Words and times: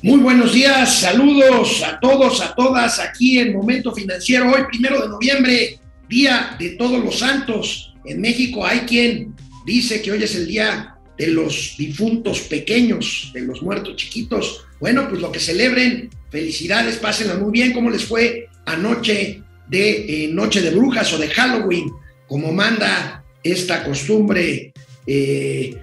Muy 0.00 0.20
buenos 0.20 0.52
días, 0.52 1.00
saludos 1.00 1.82
a 1.82 1.98
todos, 1.98 2.40
a 2.40 2.54
todas 2.54 3.00
aquí 3.00 3.40
en 3.40 3.52
Momento 3.52 3.92
Financiero. 3.92 4.52
Hoy, 4.52 4.62
primero 4.68 5.02
de 5.02 5.08
noviembre, 5.08 5.80
Día 6.08 6.54
de 6.56 6.70
Todos 6.70 7.04
los 7.04 7.18
Santos. 7.18 7.94
En 8.04 8.20
México 8.20 8.64
hay 8.64 8.80
quien 8.80 9.34
dice 9.66 10.00
que 10.00 10.12
hoy 10.12 10.22
es 10.22 10.36
el 10.36 10.46
día 10.46 10.94
de 11.18 11.26
los 11.26 11.74
difuntos 11.76 12.42
pequeños, 12.42 13.32
de 13.34 13.40
los 13.40 13.60
muertos 13.60 13.96
chiquitos. 13.96 14.66
Bueno, 14.78 15.08
pues 15.08 15.20
lo 15.20 15.32
que 15.32 15.40
celebren, 15.40 16.10
felicidades, 16.30 16.98
pásenla 16.98 17.34
muy 17.34 17.50
bien. 17.50 17.72
¿Cómo 17.72 17.90
les 17.90 18.04
fue 18.04 18.46
anoche 18.66 19.42
de 19.68 20.26
eh, 20.26 20.28
Noche 20.28 20.62
de 20.62 20.70
Brujas 20.70 21.12
o 21.12 21.18
de 21.18 21.28
Halloween? 21.28 21.90
Como 22.28 22.52
manda 22.52 23.24
esta 23.42 23.82
costumbre 23.82 24.72
eh, 25.08 25.76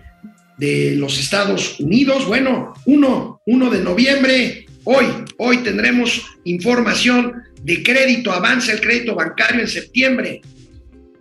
de 0.57 0.95
los 0.95 1.19
Estados 1.19 1.79
Unidos. 1.79 2.25
Bueno, 2.25 2.73
1, 2.85 3.41
1 3.45 3.69
de 3.69 3.79
noviembre, 3.81 4.65
hoy, 4.83 5.05
hoy 5.37 5.57
tendremos 5.59 6.25
información 6.43 7.43
de 7.63 7.83
crédito, 7.83 8.31
avanza 8.31 8.73
el 8.73 8.81
crédito 8.81 9.15
bancario 9.15 9.61
en 9.61 9.67
septiembre, 9.67 10.41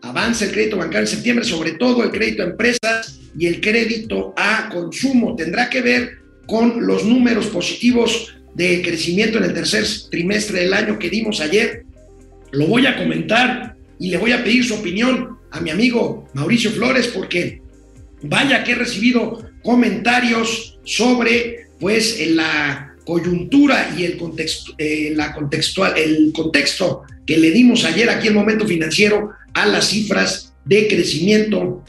avanza 0.03 0.45
el 0.45 0.53
crédito 0.53 0.77
bancario 0.77 1.01
en 1.01 1.15
septiembre, 1.15 1.45
sobre 1.45 1.73
todo 1.73 2.05
el 2.05 2.11
crédito 2.11 2.43
a 2.43 2.47
empresas 2.47 3.21
y 3.37 3.47
el 3.47 3.61
crédito 3.61 4.35
a 4.37 4.69
consumo. 4.69 5.35
Tendrá 5.37 5.71
que 5.71 5.81
ver 5.81 6.19
con 6.47 6.87
los 6.87 7.05
números 7.05 7.47
positivos 7.47 8.35
de 8.55 8.83
crecimiento 8.83 9.39
en 9.39 9.45
el 9.45 9.55
tercer 9.55 9.85
trimestre 10.11 10.61
del 10.61 10.75
año 10.75 10.99
que 10.99 11.11
dimos 11.11 11.41
ayer. 11.41 11.85
Lo 12.53 12.67
voy 12.67 12.87
a 12.87 12.97
comentar 12.97 13.75
y 13.99 14.11
le 14.11 14.19
voy 14.19 14.33
a 14.33 14.45
pedir 14.45 14.65
su 14.65 14.75
opinión 14.75 15.39
a 15.51 15.61
mi 15.61 15.71
amigo 15.71 16.29
Mauricio 16.35 16.71
Flores 16.71 17.09
porque 17.09 17.64
Vaya 18.27 18.65
que 18.65 18.73
he 18.73 18.77
recibido 18.77 19.51
comentarios 19.63 20.79
sobre 20.85 21.67
pues 21.79 22.19
la 22.29 22.95
coyuntura 23.05 23.95
y 23.97 24.05
el 24.05 24.17
contexto, 24.17 24.75
eh, 24.79 25.13
la 25.15 25.35
contextual, 25.35 25.99
el 25.99 26.33
contexto 26.33 27.03
que 27.27 27.37
le 27.37 27.51
dimos 27.51 27.85
ayer 27.85 28.09
aquí 28.09 28.29
en 28.29 28.35
Momento 28.35 28.67
Financiero 28.67 29.31
a 29.53 29.67
las 29.67 29.89
cifras 29.89 30.55
de 30.65 30.89
crecimiento 30.89 31.85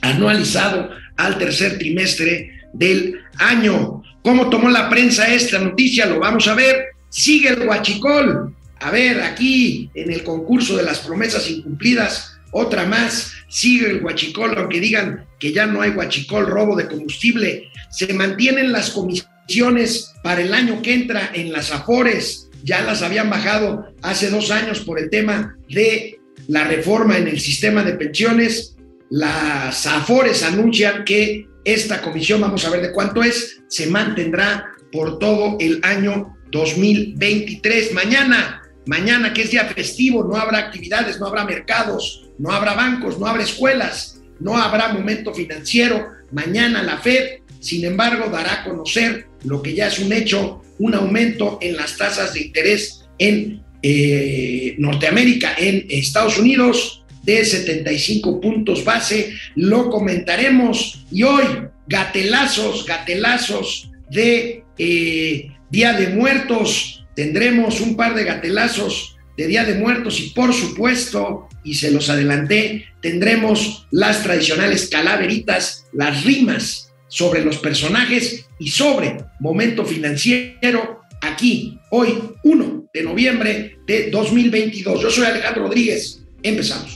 anualizado 0.00 0.90
al 1.16 1.38
tercer 1.38 1.78
trimestre 1.78 2.50
del 2.72 3.20
año. 3.38 4.02
¿Cómo 4.22 4.50
tomó 4.50 4.68
la 4.68 4.90
prensa 4.90 5.32
esta 5.32 5.58
noticia? 5.58 6.06
Lo 6.06 6.18
vamos 6.18 6.48
a 6.48 6.54
ver. 6.54 6.86
Sigue 7.08 7.50
el 7.50 7.66
huachicol. 7.66 8.54
A 8.80 8.90
ver, 8.90 9.22
aquí 9.22 9.88
en 9.94 10.12
el 10.12 10.22
concurso 10.22 10.76
de 10.76 10.82
las 10.82 10.98
promesas 10.98 11.48
incumplidas, 11.48 12.38
otra 12.50 12.84
más, 12.84 13.32
sigue 13.48 13.90
el 13.90 14.04
huachicol, 14.04 14.56
aunque 14.56 14.80
digan 14.80 15.26
que 15.38 15.52
ya 15.52 15.66
no 15.66 15.80
hay 15.80 15.90
huachicol, 15.90 16.46
robo 16.46 16.76
de 16.76 16.86
combustible, 16.86 17.70
se 17.90 18.12
mantienen 18.12 18.72
las 18.72 18.90
comisiones 18.90 20.12
para 20.22 20.42
el 20.42 20.52
año 20.54 20.82
que 20.82 20.94
entra 20.94 21.30
en 21.32 21.52
las 21.52 21.70
Afores, 21.70 22.50
ya 22.64 22.82
las 22.82 23.02
habían 23.02 23.30
bajado 23.30 23.94
hace 24.02 24.30
dos 24.30 24.50
años 24.50 24.80
por 24.80 24.98
el 24.98 25.10
tema 25.10 25.56
de 25.68 26.20
la 26.48 26.64
reforma 26.64 27.16
en 27.16 27.28
el 27.28 27.40
sistema 27.40 27.82
de 27.82 27.94
pensiones, 27.94 28.76
las 29.10 29.86
Afores 29.86 30.42
anuncian 30.42 31.04
que 31.04 31.46
esta 31.64 32.00
comisión, 32.00 32.40
vamos 32.40 32.64
a 32.64 32.70
ver 32.70 32.82
de 32.82 32.92
cuánto 32.92 33.22
es, 33.22 33.62
se 33.68 33.86
mantendrá 33.88 34.72
por 34.92 35.18
todo 35.18 35.56
el 35.60 35.80
año 35.82 36.36
2023. 36.52 37.92
Mañana, 37.92 38.62
mañana 38.86 39.32
que 39.32 39.42
es 39.42 39.50
día 39.50 39.64
festivo, 39.64 40.24
no 40.24 40.36
habrá 40.36 40.58
actividades, 40.58 41.18
no 41.18 41.26
habrá 41.26 41.44
mercados, 41.44 42.25
no 42.38 42.50
habrá 42.50 42.74
bancos, 42.74 43.18
no 43.18 43.26
habrá 43.26 43.42
escuelas, 43.42 44.20
no 44.40 44.56
habrá 44.56 44.92
momento 44.92 45.32
financiero. 45.34 46.08
Mañana 46.32 46.82
la 46.82 46.98
Fed, 46.98 47.40
sin 47.60 47.84
embargo, 47.84 48.28
dará 48.30 48.60
a 48.60 48.64
conocer 48.64 49.26
lo 49.44 49.62
que 49.62 49.74
ya 49.74 49.88
es 49.88 49.98
un 49.98 50.12
hecho, 50.12 50.62
un 50.78 50.94
aumento 50.94 51.58
en 51.60 51.76
las 51.76 51.96
tasas 51.96 52.34
de 52.34 52.42
interés 52.42 53.04
en 53.18 53.62
eh, 53.82 54.74
Norteamérica, 54.78 55.54
en 55.56 55.86
Estados 55.88 56.38
Unidos, 56.38 57.04
de 57.22 57.44
75 57.44 58.40
puntos 58.40 58.84
base. 58.84 59.34
Lo 59.54 59.90
comentaremos 59.90 61.04
y 61.10 61.24
hoy, 61.24 61.44
gatelazos, 61.88 62.86
gatelazos 62.86 63.90
de 64.10 64.62
eh, 64.78 65.50
Día 65.70 65.92
de 65.94 66.08
Muertos. 66.08 67.04
Tendremos 67.14 67.80
un 67.80 67.96
par 67.96 68.14
de 68.14 68.24
gatelazos 68.24 69.15
de 69.36 69.46
Día 69.46 69.64
de 69.64 69.74
Muertos 69.74 70.20
y 70.20 70.30
por 70.30 70.52
supuesto, 70.52 71.48
y 71.62 71.74
se 71.74 71.90
los 71.90 72.08
adelanté, 72.08 72.86
tendremos 73.00 73.86
las 73.90 74.22
tradicionales 74.22 74.88
calaveritas, 74.88 75.86
las 75.92 76.24
rimas 76.24 76.92
sobre 77.08 77.44
los 77.44 77.58
personajes 77.58 78.46
y 78.58 78.68
sobre 78.68 79.18
momento 79.40 79.84
financiero 79.84 81.00
aquí, 81.20 81.78
hoy, 81.90 82.18
1 82.42 82.88
de 82.92 83.02
noviembre 83.02 83.78
de 83.86 84.10
2022. 84.10 85.02
Yo 85.02 85.10
soy 85.10 85.26
Alejandro 85.26 85.64
Rodríguez. 85.64 86.22
Empezamos. 86.42 86.95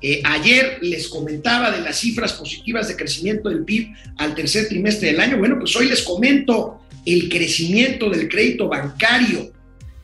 eh, 0.00 0.20
ayer 0.24 0.78
les 0.80 1.08
comentaba 1.08 1.72
de 1.72 1.80
las 1.80 1.98
cifras 1.98 2.32
positivas 2.32 2.86
de 2.88 2.96
crecimiento 2.96 3.48
del 3.48 3.64
PIB 3.64 3.94
al 4.16 4.34
tercer 4.34 4.68
trimestre 4.68 5.08
del 5.08 5.20
año. 5.20 5.38
Bueno, 5.38 5.56
pues 5.58 5.74
hoy 5.74 5.88
les 5.88 6.02
comento 6.02 6.80
el 7.04 7.28
crecimiento 7.28 8.08
del 8.10 8.28
crédito 8.28 8.68
bancario 8.68 9.52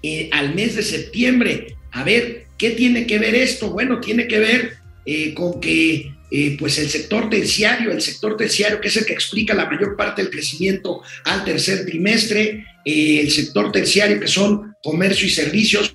eh, 0.03 0.29
al 0.33 0.55
mes 0.55 0.75
de 0.75 0.83
septiembre. 0.83 1.77
A 1.93 2.03
ver, 2.03 2.47
¿qué 2.59 2.71
tiene 2.71 3.07
que 3.07 3.19
ver 3.19 3.35
esto? 3.37 3.71
Bueno, 3.71 4.01
tiene 4.01 4.27
que 4.27 4.39
ver 4.39 4.73
eh, 5.07 5.33
con 5.35 5.61
que 5.61 6.11
pues 6.59 6.79
el 6.79 6.89
sector 6.89 7.31
terciario, 7.31 7.93
el 7.93 8.03
sector 8.03 8.37
terciario 8.37 8.81
que 8.81 8.89
es 8.89 8.97
el 8.97 9.07
que 9.07 9.13
explica 9.13 9.55
la 9.55 9.67
mayor 9.67 9.95
parte 9.97 10.21
del 10.21 10.33
crecimiento 10.33 11.01
al 11.25 11.45
tercer 11.45 11.87
trimestre, 11.87 12.65
el 12.85 13.31
sector 13.31 13.71
terciario 13.71 14.19
que 14.19 14.27
son 14.27 14.75
comercio 14.83 15.29
y 15.29 15.31
servicios, 15.31 15.94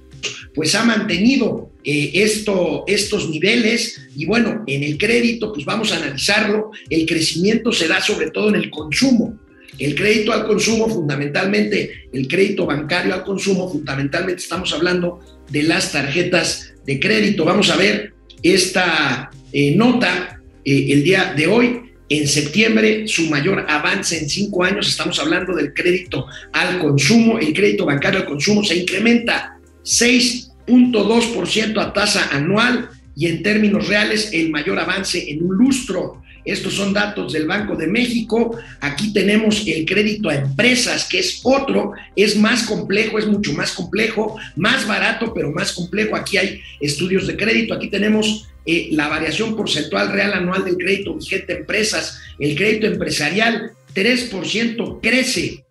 pues 0.53 0.75
ha 0.75 0.84
mantenido 0.84 1.72
eh, 1.84 2.12
esto, 2.13 2.84
estos 2.88 3.30
niveles 3.30 4.02
y 4.16 4.25
bueno, 4.25 4.63
en 4.68 4.84
el 4.84 4.97
crédito 4.97 5.53
pues 5.53 5.66
vamos 5.66 5.91
a 5.91 5.97
analizarlo, 5.97 6.72
el 6.90 7.06
crecimiento 7.06 7.72
se 7.72 7.88
da 7.88 8.02
sobre 8.02 8.31
todo 8.31 8.50
en 8.50 8.56
el 8.56 8.69
consumo. 8.69 9.40
El 9.78 9.96
crédito 9.96 10.34
al 10.34 10.46
consumo, 10.46 10.90
fundamentalmente, 10.90 12.09
el 12.12 12.28
crédito 12.28 12.66
bancario 12.66 13.13
al 13.13 13.24
consumo, 13.24 13.72
fundamentalmente 13.72 14.44
estamos 14.44 14.74
hablando 14.74 15.22
de 15.50 15.63
las 15.63 15.94
tarjetas 15.94 16.74
de 16.85 17.00
crédito. 17.00 17.46
Vamos 17.46 17.69
a 17.69 17.78
ver 17.78 18.13
esta 18.44 19.31
eh, 19.53 19.75
nota 19.75 20.41
eh, 20.66 20.88
el 20.90 21.03
día 21.03 21.34
de 21.35 21.47
hoy. 21.47 21.81
En 22.09 22.28
septiembre, 22.28 23.08
su 23.08 23.29
mayor 23.29 23.66
avance 23.69 24.18
en 24.18 24.28
cinco 24.28 24.63
años, 24.63 24.90
estamos 24.90 25.19
hablando 25.19 25.56
del 25.56 25.74
crédito 25.74 26.25
al 26.52 26.79
consumo. 26.79 27.38
El 27.38 27.53
crédito 27.53 27.85
bancario 27.85 28.22
al 28.22 28.25
consumo 28.25 28.63
se 28.63 28.75
incrementa 28.75 29.59
6.2% 29.89 31.81
a 31.81 31.94
tasa 31.94 32.29
anual 32.31 32.89
y 33.16 33.25
en 33.27 33.41
términos 33.41 33.88
reales 33.88 34.29
el 34.33 34.51
mayor 34.51 34.77
avance 34.79 35.31
en 35.31 35.44
un 35.44 35.55
lustro. 35.57 36.22
Estos 36.45 36.75
son 36.75 36.94
datos 36.94 37.33
del 37.33 37.47
Banco 37.47 37.75
de 37.75 37.88
México. 37.88 38.57
Aquí 38.79 39.11
tenemos 39.11 39.67
el 39.67 39.85
crédito 39.85 40.29
a 40.29 40.35
empresas, 40.35 41.07
que 41.09 41.19
es 41.19 41.41
otro, 41.44 41.94
es 42.16 42.38
más 42.38 42.63
complejo, 42.63 43.19
es 43.19 43.28
mucho 43.28 43.51
más 43.53 43.73
complejo, 43.73 44.38
más 44.55 44.88
barato, 44.88 45.33
pero 45.33 45.51
más 45.51 45.73
complejo. 45.73 46.16
Aquí 46.16 46.37
hay 46.37 46.61
estudios 46.79 47.28
de 47.28 47.35
crédito. 47.35 47.73
Aquí 47.73 47.90
tenemos 47.90 48.47
eh, 48.66 48.90
la 48.91 49.09
variación 49.09 49.55
porcentual 49.55 50.11
real 50.11 50.34
anual 50.34 50.64
del 50.64 50.78
crédito 50.78 51.16
vigente 51.16 51.53
a 51.53 51.58
empresas. 51.58 52.19
El 52.40 52.55
crédito 52.55 52.87
empresarial, 52.87 53.72
3% 53.93 54.99
crece, 55.02 55.66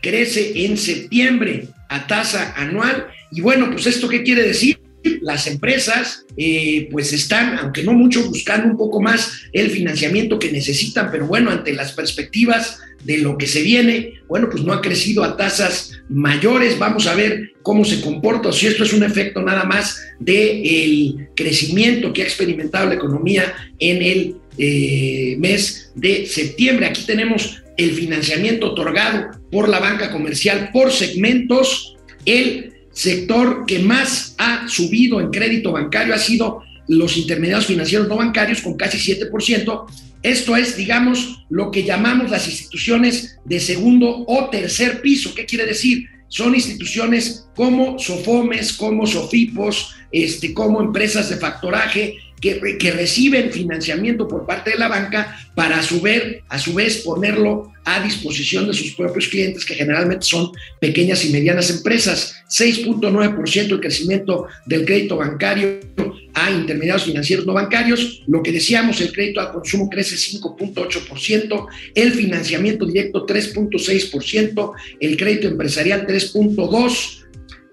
crece 0.00 0.64
en 0.64 0.76
septiembre 0.76 1.68
a 1.88 2.06
tasa 2.06 2.54
anual 2.56 3.08
y 3.30 3.40
bueno, 3.40 3.70
pues 3.70 3.86
esto 3.86 4.08
qué 4.08 4.22
quiere 4.22 4.42
decir? 4.42 4.78
Las 5.20 5.46
empresas 5.46 6.24
eh, 6.36 6.88
pues 6.90 7.12
están, 7.12 7.58
aunque 7.58 7.82
no 7.82 7.92
mucho, 7.92 8.26
buscando 8.26 8.68
un 8.68 8.76
poco 8.76 9.02
más 9.02 9.42
el 9.52 9.70
financiamiento 9.70 10.38
que 10.38 10.50
necesitan, 10.50 11.10
pero 11.10 11.26
bueno, 11.26 11.50
ante 11.50 11.74
las 11.74 11.92
perspectivas 11.92 12.78
de 13.04 13.18
lo 13.18 13.36
que 13.36 13.46
se 13.46 13.62
viene, 13.62 14.14
bueno, 14.28 14.48
pues 14.50 14.64
no 14.64 14.72
ha 14.72 14.80
crecido 14.80 15.22
a 15.22 15.36
tasas 15.36 15.92
mayores. 16.08 16.78
Vamos 16.78 17.06
a 17.06 17.14
ver 17.14 17.52
cómo 17.62 17.84
se 17.84 18.00
comporta, 18.00 18.48
o 18.48 18.52
si 18.52 18.66
esto 18.66 18.82
es 18.82 18.92
un 18.94 19.02
efecto 19.02 19.42
nada 19.42 19.64
más 19.64 20.00
del 20.18 21.28
crecimiento 21.36 22.12
que 22.12 22.22
ha 22.22 22.24
experimentado 22.24 22.88
la 22.88 22.94
economía 22.94 23.54
en 23.78 24.02
el 24.02 24.36
eh, 24.56 25.36
mes 25.38 25.92
de 25.94 26.26
septiembre. 26.26 26.86
Aquí 26.86 27.02
tenemos 27.06 27.62
el 27.76 27.90
financiamiento 27.90 28.72
otorgado 28.72 29.30
por 29.50 29.68
la 29.68 29.80
banca 29.80 30.10
comercial 30.10 30.70
por 30.72 30.92
segmentos. 30.92 31.96
El 32.24 32.73
sector 32.94 33.66
que 33.66 33.80
más 33.80 34.34
ha 34.38 34.66
subido 34.68 35.20
en 35.20 35.30
crédito 35.30 35.72
bancario 35.72 36.14
ha 36.14 36.18
sido 36.18 36.62
los 36.88 37.16
intermediarios 37.16 37.66
financieros 37.66 38.08
no 38.08 38.16
bancarios 38.16 38.62
con 38.62 38.76
casi 38.76 38.98
7%. 38.98 39.86
Esto 40.22 40.56
es, 40.56 40.76
digamos, 40.76 41.44
lo 41.50 41.70
que 41.70 41.84
llamamos 41.84 42.30
las 42.30 42.46
instituciones 42.46 43.38
de 43.44 43.60
segundo 43.60 44.24
o 44.26 44.48
tercer 44.48 45.02
piso. 45.02 45.34
¿Qué 45.34 45.44
quiere 45.44 45.66
decir? 45.66 46.06
Son 46.28 46.54
instituciones 46.54 47.46
como 47.54 47.98
Sofomes, 47.98 48.72
como 48.72 49.06
Sofipos, 49.06 49.94
este, 50.10 50.54
como 50.54 50.80
empresas 50.80 51.28
de 51.28 51.36
factoraje 51.36 52.16
que, 52.44 52.76
que, 52.76 52.90
reciben 52.90 53.50
financiamiento 53.50 54.28
por 54.28 54.44
parte 54.44 54.72
de 54.72 54.76
la 54.76 54.88
banca 54.88 55.34
para 55.54 55.78
a 55.78 55.82
su, 55.82 56.02
vez, 56.02 56.42
a 56.50 56.58
su 56.58 56.74
vez 56.74 56.98
ponerlo 56.98 57.72
a 57.86 58.02
disposición 58.02 58.66
de 58.66 58.74
sus 58.74 58.94
propios 58.94 59.28
clientes, 59.28 59.64
que 59.64 59.74
generalmente 59.74 60.26
son 60.26 60.50
pequeñas 60.78 61.24
y 61.24 61.30
medianas 61.30 61.70
empresas. 61.70 62.36
6.9% 62.50 63.72
el 63.72 63.80
crecimiento 63.80 64.46
del 64.66 64.84
crédito 64.84 65.16
bancario 65.16 65.80
a 66.34 66.50
intermediarios 66.50 67.04
financieros 67.04 67.46
no 67.46 67.54
bancarios. 67.54 68.22
Lo 68.26 68.42
que 68.42 68.52
decíamos, 68.52 69.00
el 69.00 69.12
crédito 69.12 69.40
al 69.40 69.52
consumo 69.52 69.88
crece 69.88 70.16
5.8%, 70.16 71.66
el 71.94 72.12
financiamiento 72.12 72.84
directo 72.84 73.24
3.6%, 73.24 74.72
el 75.00 75.16
crédito 75.16 75.48
empresarial 75.48 76.06
3.2% 76.06 77.23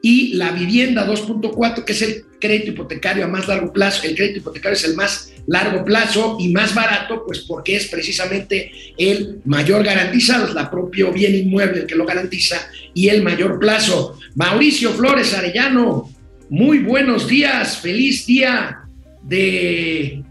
y 0.02 0.34
la 0.34 0.52
vivienda 0.52 1.08
2.4, 1.08 1.84
que 1.84 1.94
es 1.94 2.02
el 2.02 2.26
crédito 2.40 2.72
hipotecario 2.72 3.26
a 3.26 3.28
más 3.28 3.48
largo 3.48 3.72
plazo. 3.72 4.04
El 4.04 4.16
crédito 4.16 4.40
hipotecario 4.40 4.76
es 4.76 4.84
el 4.84 4.96
más 4.96 5.32
largo 5.48 5.86
plazo 5.86 6.38
y 6.40 6.50
más 6.50 6.74
barato, 6.74 7.24
pues 7.26 7.40
porque 7.40 7.76
es 7.76 7.88
precisamente 7.88 8.72
el 8.98 9.42
mayor 9.46 9.84
garantizado, 9.84 10.48
es 10.48 10.54
la 10.54 10.70
propio 10.70 11.12
bien 11.12 11.36
inmueble 11.36 11.82
el 11.82 11.88
que 11.88 11.96
lo 11.96 12.06
garantiza 12.06 12.58
y 12.94 13.10
el 13.10 13.24
mayor 13.24 13.60
plazo. 13.60 14.18
Mauricio 14.36 14.92
Flores 14.92 15.34
Arellano, 15.34 16.10
muy 16.50 16.80
buenos 16.80 17.28
días, 17.28 17.78
feliz 17.78 18.26
día 18.26 18.82
de 19.24 20.24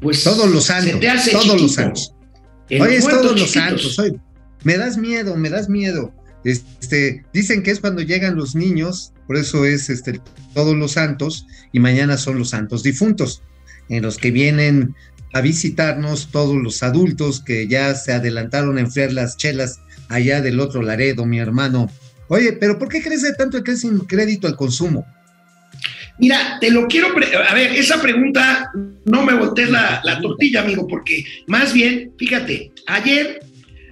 pues 0.00 0.24
todos 0.24 0.48
los 0.48 0.64
santos, 0.64 1.00
todos 1.32 1.60
los 1.60 1.74
santos. 1.74 2.14
Hoy 2.70 2.94
es 2.94 3.06
todos 3.06 3.38
los 3.38 3.50
santos, 3.50 3.98
hoy 3.98 4.18
me 4.62 4.76
das 4.76 4.96
miedo, 4.96 5.36
me 5.36 5.50
das 5.50 5.68
miedo. 5.68 6.12
Este, 6.44 7.24
dicen 7.32 7.62
que 7.62 7.70
es 7.70 7.80
cuando 7.80 8.02
llegan 8.02 8.36
los 8.36 8.54
niños, 8.54 9.12
por 9.26 9.36
eso 9.36 9.64
es 9.64 9.90
este, 9.90 10.20
todos 10.54 10.74
los 10.76 10.92
santos, 10.92 11.46
y 11.72 11.80
mañana 11.80 12.16
son 12.16 12.38
los 12.38 12.50
santos 12.50 12.82
difuntos, 12.82 13.42
en 13.88 14.02
los 14.02 14.16
que 14.16 14.30
vienen 14.30 14.94
a 15.32 15.40
visitarnos 15.40 16.30
todos 16.30 16.56
los 16.56 16.82
adultos 16.82 17.40
que 17.40 17.68
ya 17.68 17.94
se 17.94 18.12
adelantaron 18.12 18.78
a 18.78 18.80
enfriar 18.80 19.12
las 19.12 19.36
chelas 19.36 19.80
allá 20.08 20.40
del 20.40 20.58
otro 20.60 20.82
Laredo, 20.82 21.24
mi 21.26 21.38
hermano. 21.38 21.90
Oye, 22.28 22.52
pero 22.52 22.78
¿por 22.78 22.88
qué 22.88 23.02
crece 23.02 23.32
tanto 23.34 23.56
el 23.56 23.64
crédito 24.06 24.46
al 24.46 24.56
consumo? 24.56 25.06
Mira, 26.18 26.58
te 26.60 26.70
lo 26.70 26.86
quiero, 26.86 27.08
a 27.48 27.54
ver, 27.54 27.72
esa 27.72 28.00
pregunta 28.00 28.70
no 29.06 29.24
me 29.24 29.34
voltees 29.34 29.70
la, 29.70 30.00
la 30.04 30.20
tortilla, 30.20 30.60
amigo, 30.60 30.86
porque 30.86 31.24
más 31.46 31.72
bien, 31.72 32.12
fíjate, 32.18 32.72
ayer 32.86 33.40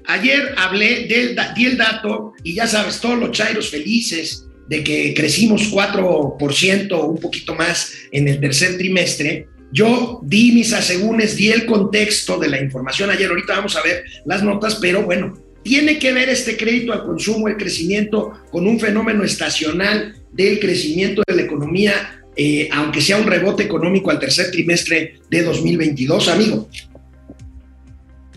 Ayer 0.09 0.55
hablé 0.57 1.07
del, 1.07 1.77
dato 1.77 2.33
y 2.43 2.55
ya 2.55 2.67
sabes, 2.67 2.99
todos 2.99 3.19
los 3.19 3.31
chairos 3.31 3.69
felices 3.69 4.47
de 4.67 4.83
que 4.83 5.13
crecimos 5.13 5.71
4% 5.71 6.93
o 6.93 7.07
un 7.09 7.21
poquito 7.21 7.55
más 7.55 7.93
en 8.11 8.27
el 8.27 8.41
tercer 8.41 8.79
trimestre. 8.79 9.49
Yo 9.71 10.21
di 10.23 10.53
mis 10.53 10.73
asegúnes, 10.73 11.37
di 11.37 11.51
el 11.51 11.67
contexto 11.67 12.39
de 12.39 12.49
la 12.49 12.59
información 12.59 13.11
ayer, 13.11 13.29
ahorita 13.29 13.57
vamos 13.57 13.77
a 13.77 13.83
ver 13.83 14.03
las 14.25 14.43
notas, 14.43 14.77
pero 14.77 15.03
bueno, 15.03 15.37
tiene 15.63 15.99
que 15.99 16.15
ver 16.15 16.31
este 16.31 16.57
crédito 16.57 16.95
al 16.95 17.05
consumo, 17.05 17.47
el 17.47 17.59
crecimiento, 17.59 18.33
con 18.51 18.67
un 18.67 18.81
fenómeno 18.81 19.25
estacional 19.25 20.17
del 20.33 20.59
crecimiento 20.59 21.23
de 21.27 21.37
la 21.37 21.43
economía, 21.43 22.25
eh, 22.35 22.71
aunque 22.73 23.03
sea 23.03 23.19
un 23.19 23.27
rebote 23.27 23.65
económico 23.65 24.11
al 24.11 24.19
tercer 24.19 24.51
trimestre 24.51 25.21
de 25.29 25.43
2022, 25.43 26.29
amigo. 26.29 26.71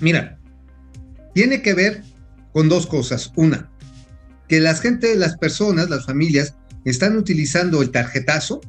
Mira, 0.02 0.41
tiene 1.33 1.62
que 1.62 1.74
ver 1.74 2.04
con 2.54 2.69
dos 2.69 2.88
cosas. 2.88 3.31
Una, 3.36 3.69
que 4.48 4.60
la 4.60 4.75
gente, 4.75 5.16
las 5.16 5.38
personas, 5.38 5.89
las 5.89 6.06
familias, 6.06 6.56
están 6.86 7.16
utilizando 7.18 7.81
el 7.81 7.92
tarjetazo, 7.92 8.62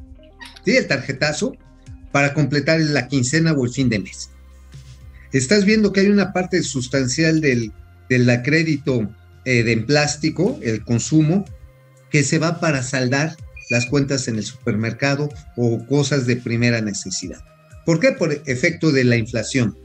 ¿sí? 0.65 0.77
El 0.77 0.87
tarjetazo 0.87 1.57
para 2.11 2.33
completar 2.33 2.79
la 2.79 3.07
quincena 3.07 3.53
o 3.53 3.65
el 3.65 3.71
fin 3.71 3.89
de 3.89 3.99
mes. 3.99 4.29
Estás 5.31 5.65
viendo 5.65 5.91
que 5.91 6.01
hay 6.01 6.07
una 6.07 6.31
parte 6.31 6.61
sustancial 6.61 7.41
del, 7.41 7.71
del 8.07 8.41
crédito 8.43 9.09
eh, 9.45 9.63
de 9.63 9.77
plástico, 9.77 10.59
el 10.61 10.83
consumo, 10.83 11.43
que 12.11 12.23
se 12.23 12.37
va 12.37 12.59
para 12.59 12.83
saldar 12.83 13.35
las 13.71 13.87
cuentas 13.87 14.27
en 14.27 14.35
el 14.35 14.43
supermercado 14.43 15.29
o 15.57 15.85
cosas 15.87 16.27
de 16.27 16.35
primera 16.35 16.81
necesidad. 16.81 17.43
¿Por 17.85 17.99
qué? 17.99 18.11
Por 18.11 18.31
efecto 18.45 18.91
de 18.91 19.03
la 19.03 19.17
inflación 19.17 19.75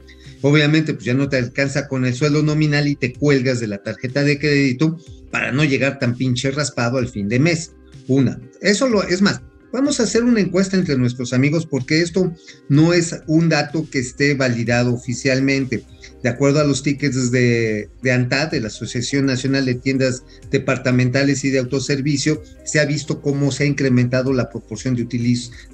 obviamente 0.41 0.93
pues 0.93 1.05
ya 1.05 1.13
no 1.13 1.29
te 1.29 1.37
alcanza 1.37 1.87
con 1.87 2.05
el 2.05 2.13
sueldo 2.13 2.43
nominal 2.43 2.87
y 2.87 2.95
te 2.95 3.13
cuelgas 3.13 3.59
de 3.59 3.67
la 3.67 3.79
tarjeta 3.79 4.23
de 4.23 4.39
crédito 4.39 4.97
para 5.31 5.51
no 5.51 5.63
llegar 5.63 5.99
tan 5.99 6.15
pinche 6.15 6.51
raspado 6.51 6.97
al 6.97 7.07
fin 7.07 7.27
de 7.27 7.39
mes. 7.39 7.71
Una, 8.07 8.39
eso 8.61 8.87
lo 8.87 9.03
es 9.03 9.21
más. 9.21 9.41
Vamos 9.71 9.99
a 9.99 10.03
hacer 10.03 10.23
una 10.23 10.39
encuesta 10.39 10.75
entre 10.75 10.97
nuestros 10.97 11.31
amigos 11.31 11.67
porque 11.67 12.01
esto 12.01 12.33
no 12.69 12.93
es 12.93 13.15
un 13.27 13.49
dato 13.49 13.87
que 13.89 13.99
esté 13.99 14.33
validado 14.33 14.93
oficialmente. 14.95 15.83
De 16.23 16.29
acuerdo 16.29 16.59
a 16.59 16.63
los 16.63 16.81
tickets 16.81 17.29
de, 17.31 17.87
ANTAD, 18.11 18.49
de 18.49 18.61
la 18.61 18.67
Asociación 18.67 19.27
Nacional 19.27 19.65
de 19.65 19.75
Tiendas 19.75 20.23
Departamentales 20.49 21.45
y 21.45 21.51
de 21.51 21.59
Autoservicio, 21.59 22.41
se 22.65 22.79
ha 22.79 22.85
visto 22.85 23.21
cómo 23.21 23.51
se 23.51 23.63
ha 23.63 23.67
incrementado 23.67 24.33
la 24.33 24.49
proporción 24.49 24.95
de, 24.95 25.07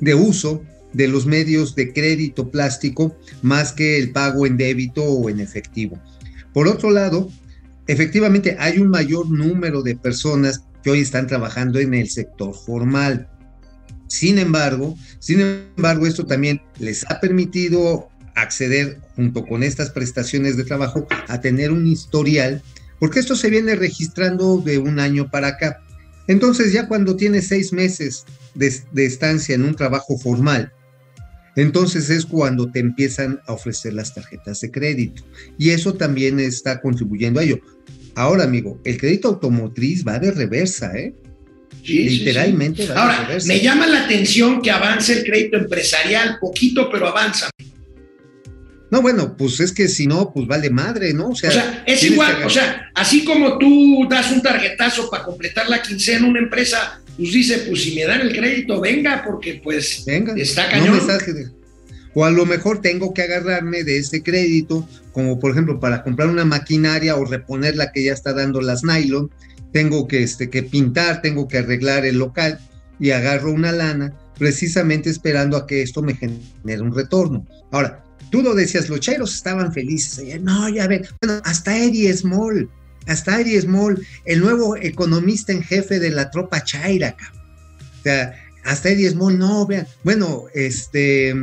de 0.01 0.15
uso 0.15 0.61
de 0.95 1.09
los 1.09 1.25
medios 1.25 1.75
de 1.75 1.91
crédito 1.91 2.49
plástico 2.49 3.17
más 3.41 3.73
que 3.73 3.97
el 3.97 4.11
pago 4.11 4.45
en 4.45 4.55
débito 4.55 5.03
o 5.03 5.29
en 5.29 5.41
efectivo. 5.41 5.99
Por 6.53 6.69
otro 6.69 6.89
lado, 6.89 7.29
efectivamente 7.85 8.55
hay 8.57 8.79
un 8.79 8.89
mayor 8.89 9.29
número 9.29 9.81
de 9.81 9.97
personas 9.97 10.63
que 10.81 10.91
hoy 10.91 11.01
están 11.01 11.27
trabajando 11.27 11.79
en 11.79 11.93
el 11.93 12.09
sector 12.09 12.55
formal. 12.55 13.27
Sin 14.07 14.39
embargo, 14.39 14.95
sin 15.19 15.41
embargo, 15.41 16.07
esto 16.07 16.25
también 16.25 16.61
les 16.79 17.03
ha 17.11 17.19
permitido 17.19 18.07
acceder 18.35 19.01
junto 19.17 19.45
con 19.45 19.63
estas 19.63 19.89
prestaciones 19.89 20.55
de 20.55 20.63
trabajo 20.63 21.07
a 21.27 21.41
tener 21.41 21.71
un 21.71 21.87
historial, 21.87 22.61
porque 22.99 23.19
esto 23.19 23.35
se 23.35 23.49
viene 23.49 23.75
registrando 23.75 24.59
de 24.59 24.77
un 24.77 24.99
año 24.99 25.29
para 25.29 25.49
acá. 25.49 25.81
Entonces 26.27 26.71
ya 26.71 26.87
cuando 26.87 27.17
tienes 27.17 27.47
seis 27.47 27.73
meses 27.73 28.25
de, 28.53 28.73
de 28.93 29.05
estancia 29.05 29.55
en 29.55 29.65
un 29.65 29.75
trabajo 29.75 30.17
formal, 30.17 30.71
entonces 31.55 32.09
es 32.09 32.25
cuando 32.25 32.69
te 32.69 32.79
empiezan 32.79 33.39
a 33.47 33.53
ofrecer 33.53 33.93
las 33.93 34.13
tarjetas 34.13 34.61
de 34.61 34.71
crédito. 34.71 35.23
Y 35.57 35.69
eso 35.69 35.93
también 35.93 36.39
está 36.39 36.81
contribuyendo 36.81 37.39
a 37.39 37.43
ello. 37.43 37.59
Ahora, 38.15 38.43
amigo, 38.43 38.79
el 38.83 38.97
crédito 38.97 39.29
automotriz 39.29 40.05
va 40.05 40.19
de 40.19 40.31
reversa, 40.31 40.97
¿eh? 40.97 41.13
Literalmente 41.83 42.87
va 42.87 43.01
Ahora, 43.01 43.19
de 43.19 43.25
reversa. 43.27 43.47
Me 43.47 43.59
llama 43.61 43.87
la 43.87 44.05
atención 44.05 44.61
que 44.61 44.71
avance 44.71 45.13
el 45.13 45.23
crédito 45.23 45.57
empresarial, 45.57 46.37
poquito, 46.39 46.89
pero 46.91 47.07
avanza. 47.07 47.49
No, 48.91 49.01
bueno, 49.01 49.35
pues 49.35 49.59
es 49.59 49.71
que 49.71 49.87
si 49.87 50.07
no, 50.07 50.31
pues 50.31 50.47
vale 50.47 50.69
madre, 50.69 51.13
¿no? 51.13 51.29
O 51.29 51.35
sea, 51.35 51.83
es 51.85 52.03
igual, 52.03 52.43
o 52.45 52.49
sea, 52.49 52.91
así 52.93 53.25
como 53.25 53.57
tú 53.57 54.07
das 54.09 54.31
un 54.31 54.41
tarjetazo 54.41 55.09
para 55.09 55.23
completar 55.23 55.67
la 55.67 55.81
quincena, 55.81 56.27
una 56.27 56.39
empresa 56.39 57.01
pues 57.17 57.31
dice, 57.31 57.57
pues 57.67 57.83
si 57.83 57.95
me 57.95 58.05
dan 58.05 58.21
el 58.21 58.35
crédito, 58.35 58.81
venga, 58.81 59.23
porque 59.25 59.61
pues 59.63 60.03
venga, 60.05 60.33
está 60.35 60.69
cañón. 60.69 60.99
o 62.13 62.25
a 62.25 62.31
lo 62.31 62.45
mejor 62.45 62.81
tengo 62.81 63.13
que 63.13 63.21
agarrarme 63.21 63.83
de 63.83 63.97
ese 63.97 64.21
crédito, 64.21 64.87
como 65.13 65.39
por 65.39 65.51
ejemplo 65.51 65.79
para 65.79 66.03
comprar 66.03 66.27
una 66.29 66.45
maquinaria 66.45 67.15
o 67.15 67.25
reponer 67.25 67.75
la 67.75 67.91
que 67.91 68.03
ya 68.03 68.13
está 68.13 68.33
dando 68.33 68.61
las 68.61 68.83
nylon, 68.83 69.29
tengo 69.71 70.07
que, 70.07 70.23
este, 70.23 70.49
que 70.49 70.63
pintar, 70.63 71.21
tengo 71.21 71.47
que 71.47 71.59
arreglar 71.59 72.05
el 72.05 72.17
local 72.17 72.59
y 72.99 73.11
agarro 73.11 73.51
una 73.51 73.71
lana 73.71 74.13
precisamente 74.37 75.09
esperando 75.09 75.57
a 75.57 75.67
que 75.67 75.81
esto 75.81 76.01
me 76.01 76.15
genere 76.15 76.81
un 76.81 76.93
retorno. 76.93 77.45
Ahora, 77.71 78.03
tú 78.29 78.41
lo 78.41 78.53
decías, 78.53 78.89
los 78.89 78.99
chairos 78.99 79.33
estaban 79.33 79.71
felices. 79.73 80.41
No, 80.41 80.67
ya 80.69 80.87
ven, 80.87 81.05
bueno, 81.21 81.41
hasta 81.45 81.77
Eddie 81.77 82.13
Small 82.13 82.69
hasta 83.07 83.35
Ari 83.35 83.59
Small, 83.61 84.05
el 84.25 84.39
nuevo 84.39 84.75
economista 84.77 85.51
en 85.51 85.63
jefe 85.63 85.99
de 85.99 86.11
la 86.11 86.31
tropa 86.31 86.63
Chaira, 86.63 87.15
o 87.99 88.03
sea, 88.03 88.33
hasta 88.65 88.89
Eddie 88.89 89.11
Small, 89.11 89.37
no, 89.37 89.65
vean, 89.67 89.87
bueno, 90.03 90.45
este, 90.53 91.33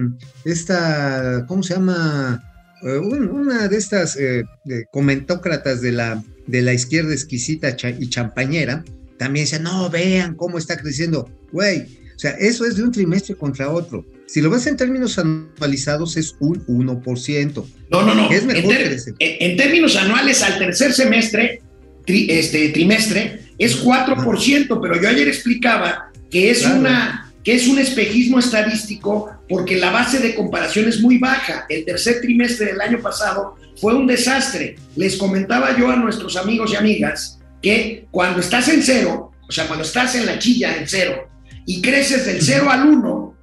esta, 0.45 1.45
¿cómo 1.47 1.63
se 1.63 1.75
llama? 1.75 2.43
Eh, 2.83 2.99
una 2.99 3.69
de 3.69 3.77
estas 3.77 4.17
eh, 4.17 4.45
comentócratas 4.91 5.81
de 5.81 5.93
la, 5.93 6.23
de 6.49 6.63
la 6.63 6.73
izquierda 6.73 7.13
exquisita 7.13 7.77
y 7.99 8.09
champañera, 8.09 8.85
también 9.19 9.45
dice, 9.45 9.61
no, 9.61 9.89
vean 9.89 10.35
cómo 10.35 10.59
está 10.59 10.77
creciendo, 10.77 11.31
güey, 11.53 12.02
sea, 12.23 12.31
eso 12.33 12.65
es 12.65 12.77
de 12.77 12.85
un 12.85 12.93
trimestre 12.93 13.35
contra 13.35 13.71
otro. 13.71 14.07
Si 14.27 14.41
lo 14.41 14.49
ves 14.49 14.67
en 14.69 14.77
términos 14.77 15.19
anualizados 15.19 16.17
es 16.17 16.37
un 16.39 16.65
1%. 16.67 17.65
No, 17.91 18.03
no, 18.03 18.15
no. 18.15 18.31
Es 18.31 18.45
mejor 18.45 18.75
en, 18.75 18.97
en, 19.19 19.57
términos 19.57 19.97
anuales 19.97 20.41
al 20.43 20.59
tercer 20.59 20.93
semestre, 20.93 21.61
este 22.07 22.69
trimestre, 22.69 23.41
es 23.59 23.85
4%, 23.85 24.79
pero 24.81 25.03
yo 25.03 25.09
ayer 25.09 25.27
explicaba 25.27 26.13
que 26.31 26.51
es 26.51 26.61
Claro. 26.61 26.79
una 26.79 27.29
que 27.45 27.57
es 27.57 27.67
un 27.67 27.81
espejismo 27.81 28.39
estadístico 28.39 29.33
porque 29.49 29.77
la 29.77 29.91
base 29.91 30.21
de 30.21 30.37
comparación 30.37 30.89
es 30.89 31.01
muy 31.01 31.19
baja. 31.19 31.67
El 31.69 31.85
tercer 31.85 32.21
trimestre 32.21 32.67
del 32.67 32.81
año 32.81 33.01
pasado 33.01 33.57
fue 33.81 33.95
un 33.97 34.07
desastre. 34.07 34.77
Les 34.95 35.17
comentaba 35.17 35.77
yo 35.77 35.91
a 35.91 35.97
nuestros 35.97 36.37
amigos 36.37 36.73
y 36.73 36.77
amigas 36.77 37.41
que 37.61 38.07
cuando 38.13 38.39
estás 38.39 38.69
en 38.69 38.81
cero, 38.81 39.33
o 39.49 39.53
sea, 39.53 39.67
cuando 39.67 39.85
estás 39.85 40.15
en 40.15 40.25
la 40.25 40.39
chilla 40.39 40.77
en 40.77 40.87
cero 40.87 41.32
y 41.67 41.83
creces 41.83 42.27
del 42.27 42.43
0 42.43 42.71
al 42.71 42.87
1, 42.87 43.37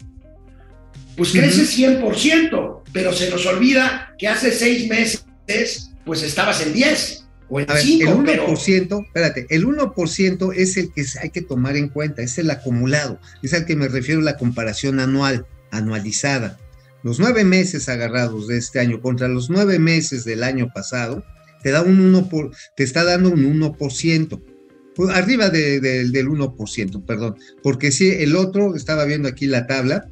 pues 1.15 1.31
creces 1.31 1.77
100%, 1.77 2.81
pero 2.93 3.13
se 3.13 3.29
nos 3.29 3.45
olvida 3.45 4.13
que 4.17 4.27
hace 4.27 4.51
seis 4.51 4.89
meses, 4.89 5.91
pues 6.05 6.23
estabas 6.23 6.61
en 6.65 6.73
10 6.73 7.25
o 7.49 7.59
en 7.59 7.65
ver, 7.65 7.77
5, 7.77 8.11
el 8.11 8.23
pero 8.23 8.47
1%, 8.47 9.05
espérate, 9.05 9.47
el 9.49 9.65
1% 9.65 10.53
es 10.55 10.77
el 10.77 10.93
que 10.93 11.05
hay 11.21 11.29
que 11.29 11.41
tomar 11.41 11.75
en 11.75 11.89
cuenta, 11.89 12.21
es 12.21 12.37
el 12.37 12.49
acumulado, 12.51 13.19
es 13.43 13.53
al 13.53 13.65
que 13.65 13.75
me 13.75 13.87
refiero 13.87 14.21
a 14.21 14.23
la 14.23 14.37
comparación 14.37 14.99
anual, 14.99 15.45
anualizada. 15.71 16.57
Los 17.01 17.19
nueve 17.19 17.45
meses 17.45 17.87
agarrados 17.87 18.47
de 18.47 18.57
este 18.57 18.79
año 18.79 19.01
contra 19.01 19.29
los 19.29 19.49
nueve 19.49 19.79
meses 19.79 20.25
del 20.25 20.43
año 20.43 20.71
pasado, 20.73 21.23
te 21.63 21.71
da 21.71 21.81
un 21.81 21.99
1 21.99 22.29
por, 22.29 22.51
te 22.75 22.83
está 22.83 23.03
dando 23.03 23.29
un 23.29 23.59
1%. 23.61 24.41
Pues, 24.99 25.15
Arriba 25.15 25.49
de- 25.49 25.79
de- 25.79 26.09
del 26.09 26.27
1%, 26.27 27.05
perdón. 27.05 27.37
Porque 27.63 27.89
si 27.89 28.09
el 28.09 28.35
otro, 28.35 28.75
estaba 28.75 29.05
viendo 29.05 29.29
aquí 29.29 29.47
la 29.47 29.65
tabla, 29.65 30.09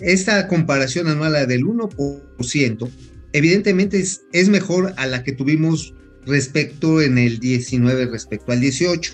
esta 0.00 0.48
comparación 0.48 1.06
anual 1.06 1.46
del 1.46 1.64
1%, 1.64 2.90
evidentemente 3.32 4.00
es, 4.00 4.22
es 4.32 4.48
mejor 4.48 4.94
a 4.96 5.06
la 5.06 5.22
que 5.22 5.30
tuvimos 5.30 5.94
respecto 6.26 7.00
en 7.00 7.18
el 7.18 7.38
19 7.38 8.06
respecto 8.06 8.50
al 8.50 8.60
18. 8.60 9.12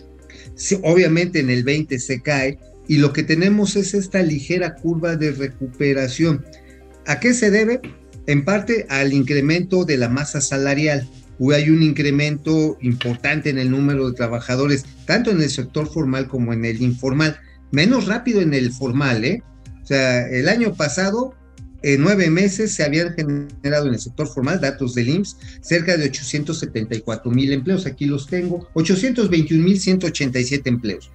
Sí, 0.55 0.79
obviamente 0.83 1.41
en 1.41 1.51
el 1.51 1.63
20 1.63 1.99
se 1.99 2.23
cae 2.23 2.59
y 2.89 2.97
lo 2.97 3.13
que 3.13 3.23
tenemos 3.23 3.77
es 3.77 3.93
esta 3.93 4.23
ligera 4.23 4.77
curva 4.77 5.17
de 5.17 5.33
recuperación. 5.33 6.43
¿A 7.05 7.21
qué 7.21 7.35
se 7.35 7.51
debe? 7.51 7.83
En 8.27 8.47
parte 8.47 8.87
al 8.89 9.13
incremento 9.13 9.85
de 9.85 9.99
la 9.99 10.09
masa 10.09 10.41
salarial. 10.41 11.07
Hay 11.51 11.71
un 11.71 11.83
incremento 11.83 12.79
importante 12.81 13.51
en 13.51 13.59
el 13.59 13.71
número 13.71 14.09
de 14.09 14.15
trabajadores, 14.15 14.85
tanto 15.07 15.31
en 15.31 15.43
el 15.43 15.51
sector 15.51 15.89
formal 15.89 16.29
como 16.29 16.53
en 16.53 16.65
el 16.65 16.81
informal. 16.81 17.39
Menos 17.73 18.07
rápido 18.07 18.41
en 18.41 18.55
el 18.55 18.73
formal, 18.73 19.25
¿eh? 19.25 19.43
O 19.83 19.87
sea, 19.87 20.29
el 20.29 20.49
año 20.49 20.75
pasado, 20.75 21.35
en 21.83 22.01
nueve 22.01 22.31
meses, 22.31 22.75
se 22.75 22.85
habían 22.85 23.15
generado 23.15 23.89
en 23.89 23.95
el 23.95 24.01
sector 24.01 24.29
formal, 24.29 24.61
datos 24.61 24.95
del 24.95 25.09
IMSS, 25.09 25.37
cerca 25.63 25.97
de 25.97 26.05
874 26.05 27.31
mil 27.31 27.53
empleos. 27.53 27.87
Aquí 27.87 28.07
los 28.07 28.29
tengo, 28.29 28.69
821 28.75 29.65
mil 29.65 29.81
187 29.81 30.69
empleos. 30.69 31.11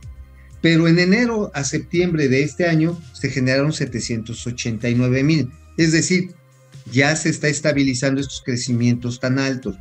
Pero 0.62 0.88
en 0.88 1.00
enero 1.00 1.51
a 1.53 1.63
septiembre 1.63 2.27
de 2.27 2.43
este 2.43 2.65
año 2.65 3.00
se 3.13 3.29
generaron 3.29 3.72
789 3.72 5.24
mil. 5.24 5.50
Es 5.77 5.93
decir, 5.93 6.31
ya 6.91 7.15
se 7.15 7.29
está 7.29 7.48
estabilizando 7.48 8.19
estos 8.19 8.41
crecimientos 8.43 9.19
tan 9.19 9.39
altos. 9.39 9.77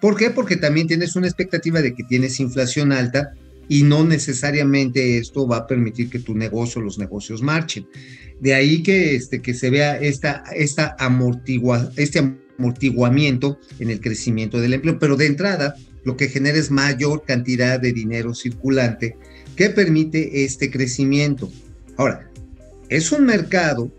¿Por 0.00 0.16
qué? 0.16 0.30
Porque 0.30 0.56
también 0.56 0.86
tienes 0.86 1.16
una 1.16 1.26
expectativa 1.26 1.80
de 1.80 1.94
que 1.94 2.04
tienes 2.04 2.38
inflación 2.40 2.92
alta 2.92 3.32
y 3.68 3.82
no 3.82 4.04
necesariamente 4.04 5.18
esto 5.18 5.46
va 5.46 5.58
a 5.58 5.66
permitir 5.66 6.10
que 6.10 6.20
tu 6.20 6.34
negocio, 6.34 6.80
los 6.80 6.98
negocios 6.98 7.42
marchen. 7.42 7.86
De 8.40 8.54
ahí 8.54 8.82
que, 8.82 9.14
este, 9.14 9.42
que 9.42 9.54
se 9.54 9.70
vea 9.70 9.98
esta, 9.98 10.44
esta 10.54 10.94
amortigua, 10.98 11.90
este 11.96 12.36
amortiguamiento 12.58 13.58
en 13.78 13.90
el 13.90 14.00
crecimiento 14.00 14.60
del 14.60 14.74
empleo, 14.74 14.98
pero 14.98 15.16
de 15.16 15.26
entrada 15.26 15.74
lo 16.04 16.16
que 16.16 16.28
genera 16.28 16.58
es 16.58 16.70
mayor 16.70 17.24
cantidad 17.24 17.80
de 17.80 17.92
dinero 17.92 18.34
circulante 18.34 19.16
que 19.56 19.70
permite 19.70 20.44
este 20.44 20.70
crecimiento. 20.70 21.50
Ahora, 21.96 22.30
es 22.88 23.10
un 23.10 23.24
mercado 23.24 23.90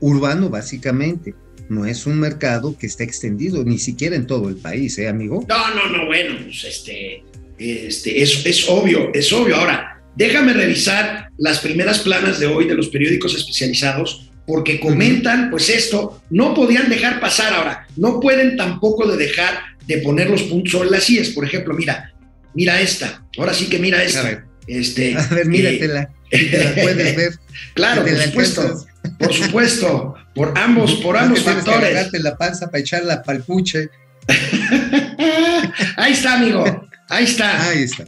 urbano 0.00 0.48
básicamente, 0.48 1.34
no 1.68 1.86
es 1.86 2.06
un 2.06 2.20
mercado 2.20 2.76
que 2.78 2.86
está 2.86 3.04
extendido 3.04 3.64
ni 3.64 3.78
siquiera 3.78 4.16
en 4.16 4.26
todo 4.26 4.48
el 4.48 4.56
país, 4.56 4.98
¿eh, 4.98 5.08
amigo? 5.08 5.44
No, 5.48 5.74
no, 5.74 5.88
no, 5.96 6.06
bueno, 6.06 6.36
pues 6.44 6.64
este, 6.64 7.22
este, 7.58 8.22
es, 8.22 8.44
es 8.44 8.68
obvio, 8.68 9.12
es 9.14 9.32
obvio. 9.32 9.56
Ahora, 9.56 10.02
déjame 10.16 10.52
revisar 10.52 11.28
las 11.38 11.60
primeras 11.60 12.00
planas 12.00 12.38
de 12.38 12.46
hoy 12.46 12.66
de 12.66 12.74
los 12.74 12.88
periódicos 12.88 13.34
especializados, 13.34 14.30
porque 14.46 14.78
comentan, 14.78 15.50
pues 15.50 15.70
esto, 15.70 16.22
no 16.30 16.52
podían 16.54 16.90
dejar 16.90 17.18
pasar 17.18 17.54
ahora, 17.54 17.86
no 17.96 18.20
pueden 18.20 18.56
tampoco 18.56 19.10
de 19.10 19.16
dejar 19.16 19.58
de 19.86 19.98
poner 19.98 20.28
los 20.28 20.42
puntos 20.42 20.72
sobre 20.72 20.90
las 20.90 21.08
IES. 21.08 21.30
Por 21.30 21.44
ejemplo, 21.46 21.74
mira, 21.74 22.12
mira 22.54 22.80
esta, 22.80 23.24
ahora 23.38 23.54
sí 23.54 23.66
que 23.66 23.78
mira 23.78 23.98
A 23.98 24.04
esta. 24.04 24.22
ver, 24.22 24.44
Este, 24.66 25.16
a 25.16 25.26
ver, 25.28 25.46
míratela, 25.46 26.10
si 26.30 26.50
te 26.50 26.64
la 26.64 26.74
puedes 26.74 27.16
ver. 27.16 27.32
claro, 27.74 28.02
por 28.02 28.16
supuesto, 28.16 28.60
alcanzas. 28.60 28.86
Por 29.18 29.32
supuesto, 29.32 30.14
por 30.34 30.52
ambos, 30.56 30.94
por 30.96 31.16
ambos 31.16 31.40
que 31.40 31.44
factores. 31.44 31.90
agarrarte 31.90 32.18
la 32.20 32.36
panza 32.36 32.66
para 32.70 32.80
echarla 32.80 33.22
para 33.22 33.38
el 33.38 33.44
puche. 33.44 33.90
Ahí 35.96 36.12
está, 36.12 36.34
amigo, 36.38 36.64
ahí 37.08 37.24
está. 37.24 37.68
Ahí 37.68 37.82
está. 37.82 38.04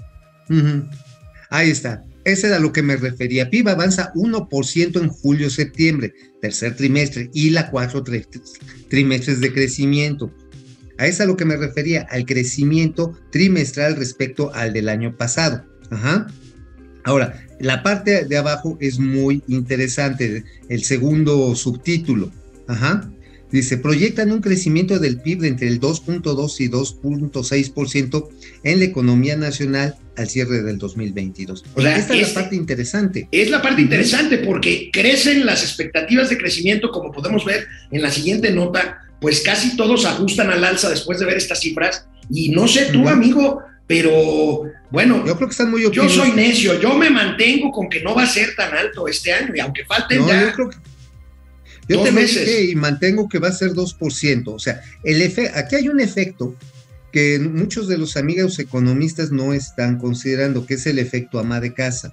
Ahí 1.50 1.70
está. 1.70 2.02
Ese 2.24 2.48
era 2.48 2.58
lo 2.58 2.72
que 2.72 2.82
me 2.82 2.96
refería. 2.96 3.50
PIB 3.50 3.68
avanza 3.68 4.12
1% 4.14 5.00
en 5.00 5.08
julio-septiembre, 5.08 6.12
tercer 6.42 6.74
trimestre, 6.74 7.30
y 7.32 7.50
la 7.50 7.70
cuatro 7.70 8.02
tri- 8.02 8.26
trimestres 8.88 9.40
de 9.40 9.52
crecimiento. 9.52 10.32
A 10.98 11.06
eso 11.06 11.16
es 11.16 11.20
a 11.20 11.26
lo 11.26 11.36
que 11.36 11.44
me 11.44 11.56
refería, 11.56 12.06
al 12.10 12.24
crecimiento 12.24 13.12
trimestral 13.30 13.96
respecto 13.96 14.52
al 14.54 14.72
del 14.72 14.88
año 14.88 15.16
pasado. 15.16 15.64
Ajá. 15.90 16.26
Ahora, 17.04 17.45
la 17.60 17.82
parte 17.82 18.24
de 18.24 18.36
abajo 18.36 18.76
es 18.80 18.98
muy 18.98 19.42
interesante, 19.48 20.44
el 20.68 20.84
segundo 20.84 21.54
subtítulo. 21.54 22.30
Ajá. 22.68 23.10
Dice, 23.50 23.78
proyectan 23.78 24.32
un 24.32 24.40
crecimiento 24.40 24.98
del 24.98 25.20
PIB 25.20 25.40
de 25.40 25.48
entre 25.48 25.68
el 25.68 25.80
2.2 25.80 26.60
y 26.60 26.68
2.6% 26.68 28.28
en 28.64 28.78
la 28.80 28.84
economía 28.84 29.36
nacional 29.36 29.94
al 30.16 30.28
cierre 30.28 30.62
del 30.62 30.78
2022. 30.78 31.64
O 31.74 31.80
sea, 31.80 31.96
Esta 31.96 32.14
es 32.14 32.22
este- 32.22 32.34
la 32.34 32.40
parte 32.42 32.56
interesante. 32.56 33.28
Es 33.30 33.50
la 33.50 33.62
parte 33.62 33.82
interesante 33.82 34.38
porque 34.38 34.90
crecen 34.92 35.46
las 35.46 35.62
expectativas 35.62 36.28
de 36.28 36.38
crecimiento, 36.38 36.90
como 36.90 37.12
podemos 37.12 37.44
ver 37.44 37.66
en 37.92 38.02
la 38.02 38.10
siguiente 38.10 38.50
nota, 38.50 38.98
pues 39.20 39.40
casi 39.40 39.76
todos 39.76 40.04
ajustan 40.04 40.50
al 40.50 40.64
alza 40.64 40.90
después 40.90 41.18
de 41.20 41.26
ver 41.26 41.36
estas 41.36 41.60
cifras. 41.60 42.06
Y 42.30 42.48
no 42.50 42.66
sé 42.66 42.86
tú, 42.92 43.08
amigo, 43.08 43.60
pero 43.86 44.64
bueno, 44.90 45.24
Yo 45.26 45.36
creo 45.36 45.48
que 45.48 45.52
están 45.52 45.70
muy 45.70 45.82
yo 45.92 46.08
soy 46.08 46.32
necio, 46.32 46.80
yo 46.80 46.94
me 46.96 47.08
mantengo 47.10 47.70
con 47.70 47.88
que 47.88 48.00
no 48.02 48.14
va 48.14 48.24
a 48.24 48.26
ser 48.26 48.54
tan 48.56 48.74
alto 48.76 49.06
este 49.08 49.32
año 49.32 49.52
y 49.54 49.60
aunque 49.60 49.84
falten 49.84 50.20
No, 50.20 50.28
ya 50.28 50.42
yo 50.42 50.52
creo 50.52 50.70
que. 50.70 50.76
Yo 51.88 52.02
te 52.02 52.10
dije 52.10 52.64
y 52.64 52.74
mantengo 52.74 53.28
que 53.28 53.38
va 53.38 53.48
a 53.48 53.52
ser 53.52 53.70
2%. 53.72 54.48
O 54.48 54.58
sea, 54.58 54.80
el 55.04 55.22
efe- 55.22 55.52
aquí 55.54 55.76
hay 55.76 55.88
un 55.88 56.00
efecto 56.00 56.56
que 57.12 57.38
muchos 57.38 57.86
de 57.86 57.96
los 57.96 58.16
amigos 58.16 58.58
economistas 58.58 59.30
no 59.30 59.54
están 59.54 59.98
considerando, 59.98 60.66
que 60.66 60.74
es 60.74 60.86
el 60.86 60.98
efecto 60.98 61.38
ama 61.38 61.60
de 61.60 61.72
casa. 61.74 62.12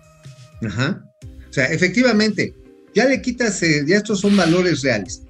Ajá. 0.63 1.03
O 1.49 1.53
sea, 1.53 1.65
efectivamente, 1.65 2.53
ya 2.93 3.05
le 3.05 3.19
quitas, 3.21 3.63
eh, 3.63 3.83
ya 3.87 3.97
estos 3.97 4.19
son 4.19 4.37
valores 4.37 4.83
reales. 4.83 5.23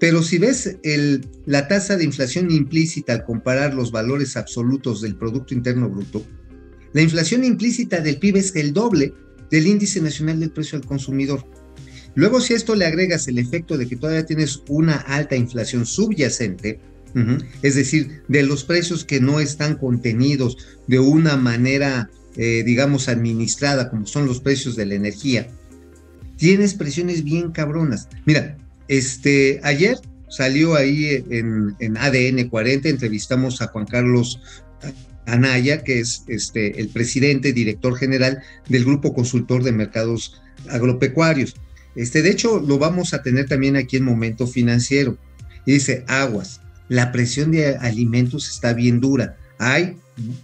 Pero 0.00 0.22
si 0.22 0.38
ves 0.38 0.76
el, 0.84 1.26
la 1.44 1.66
tasa 1.66 1.96
de 1.96 2.04
inflación 2.04 2.50
implícita 2.50 3.12
al 3.12 3.24
comparar 3.24 3.74
los 3.74 3.90
valores 3.90 4.36
absolutos 4.36 5.00
del 5.00 5.16
Producto 5.16 5.54
Interno 5.54 5.88
Bruto, 5.88 6.24
la 6.92 7.02
inflación 7.02 7.44
implícita 7.44 8.00
del 8.00 8.18
PIB 8.18 8.36
es 8.36 8.56
el 8.56 8.72
doble 8.72 9.12
del 9.50 9.66
índice 9.66 10.00
nacional 10.00 10.40
del 10.40 10.50
precio 10.50 10.78
al 10.78 10.86
consumidor. 10.86 11.44
Luego, 12.14 12.40
si 12.40 12.52
a 12.52 12.56
esto 12.56 12.74
le 12.74 12.86
agregas 12.86 13.28
el 13.28 13.38
efecto 13.38 13.76
de 13.76 13.86
que 13.86 13.96
todavía 13.96 14.26
tienes 14.26 14.62
una 14.68 14.96
alta 14.96 15.36
inflación 15.36 15.86
subyacente, 15.86 16.80
es 17.62 17.74
decir, 17.74 18.22
de 18.28 18.42
los 18.44 18.64
precios 18.64 19.04
que 19.04 19.20
no 19.20 19.40
están 19.40 19.76
contenidos 19.76 20.56
de 20.86 21.00
una 21.00 21.36
manera, 21.36 22.10
eh, 22.36 22.62
digamos, 22.64 23.08
administrada, 23.08 23.90
como 23.90 24.06
son 24.06 24.26
los 24.26 24.40
precios 24.40 24.76
de 24.76 24.86
la 24.86 24.94
energía, 24.94 25.48
tienes 26.36 26.74
presiones 26.74 27.24
bien 27.24 27.50
cabronas. 27.50 28.08
Mira, 28.24 28.56
este, 28.88 29.60
ayer 29.62 29.98
salió 30.28 30.74
ahí 30.74 31.24
en, 31.30 31.76
en 31.78 31.96
ADN 31.96 32.48
40, 32.48 32.88
entrevistamos 32.88 33.62
a 33.62 33.68
Juan 33.68 33.86
Carlos 33.86 34.40
Anaya, 35.28 35.84
que 35.84 36.00
es 36.00 36.24
este, 36.26 36.80
el 36.80 36.88
presidente, 36.88 37.52
director 37.52 37.96
general 37.96 38.42
del 38.68 38.84
Grupo 38.84 39.14
Consultor 39.14 39.62
de 39.62 39.72
Mercados 39.72 40.40
Agropecuarios. 40.68 41.54
Este, 41.94 42.22
de 42.22 42.30
hecho, 42.30 42.60
lo 42.60 42.78
vamos 42.78 43.14
a 43.14 43.22
tener 43.22 43.46
también 43.46 43.76
aquí 43.76 43.96
en 43.96 44.04
Momento 44.04 44.46
Financiero. 44.46 45.18
Y 45.66 45.72
dice, 45.72 46.04
aguas, 46.08 46.60
la 46.88 47.12
presión 47.12 47.50
de 47.50 47.76
alimentos 47.76 48.48
está 48.48 48.72
bien 48.72 49.00
dura. 49.00 49.36
Hay 49.58 49.96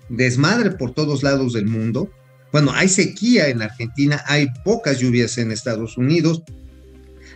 desmadre 0.08 0.72
por 0.72 0.92
todos 0.92 1.22
lados 1.22 1.52
del 1.54 1.66
mundo. 1.66 2.10
Bueno, 2.52 2.72
hay 2.72 2.88
sequía 2.88 3.48
en 3.48 3.62
Argentina, 3.62 4.22
hay 4.26 4.48
pocas 4.64 4.98
lluvias 4.98 5.38
en 5.38 5.50
Estados 5.50 5.96
Unidos. 5.96 6.42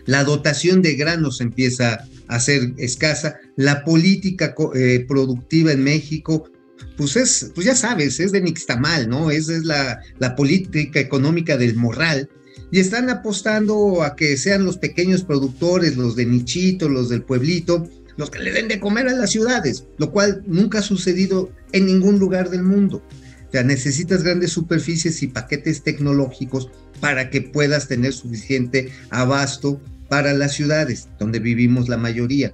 La 0.09 0.23
dotación 0.23 0.81
de 0.81 0.95
granos 0.95 1.39
empieza 1.39 2.03
a 2.27 2.39
ser 2.39 2.73
escasa. 2.77 3.35
La 3.55 3.83
política 3.83 4.55
eh, 4.73 5.05
productiva 5.07 5.71
en 5.71 5.83
México 5.83 6.49
pues 6.97 7.15
es, 7.15 7.51
pues 7.53 7.67
ya 7.67 7.75
sabes, 7.75 8.19
es 8.19 8.31
de 8.31 8.41
Nixtamal, 8.41 9.07
¿no? 9.07 9.29
Esa 9.29 9.55
es 9.55 9.65
la, 9.65 9.99
la 10.17 10.35
política 10.35 10.99
económica 10.99 11.57
del 11.57 11.75
moral. 11.75 12.27
y 12.71 12.79
están 12.79 13.11
apostando 13.11 14.01
a 14.01 14.15
que 14.15 14.35
sean 14.35 14.65
los 14.65 14.79
pequeños 14.79 15.23
productores, 15.23 15.95
los 15.95 16.15
de 16.15 16.25
nichito, 16.25 16.89
los 16.89 17.09
del 17.09 17.21
pueblito, 17.21 17.87
los 18.17 18.31
que 18.31 18.39
le 18.39 18.51
den 18.51 18.67
de 18.67 18.79
comer 18.79 19.09
a 19.09 19.13
las 19.13 19.29
ciudades, 19.29 19.85
lo 19.99 20.11
cual 20.11 20.41
nunca 20.47 20.79
ha 20.79 20.81
sucedido 20.81 21.51
en 21.71 21.85
ningún 21.85 22.17
lugar 22.17 22.49
del 22.49 22.63
mundo. 22.63 23.03
O 23.47 23.51
sea, 23.51 23.61
necesitas 23.61 24.23
grandes 24.23 24.53
superficies 24.53 25.21
y 25.21 25.27
paquetes 25.27 25.83
tecnológicos 25.83 26.71
para 26.99 27.29
que 27.29 27.41
puedas 27.41 27.87
tener 27.87 28.13
suficiente 28.13 28.91
abasto 29.11 29.79
para 30.09 30.33
las 30.33 30.53
ciudades, 30.53 31.09
donde 31.19 31.39
vivimos 31.39 31.87
la 31.87 31.97
mayoría. 31.97 32.53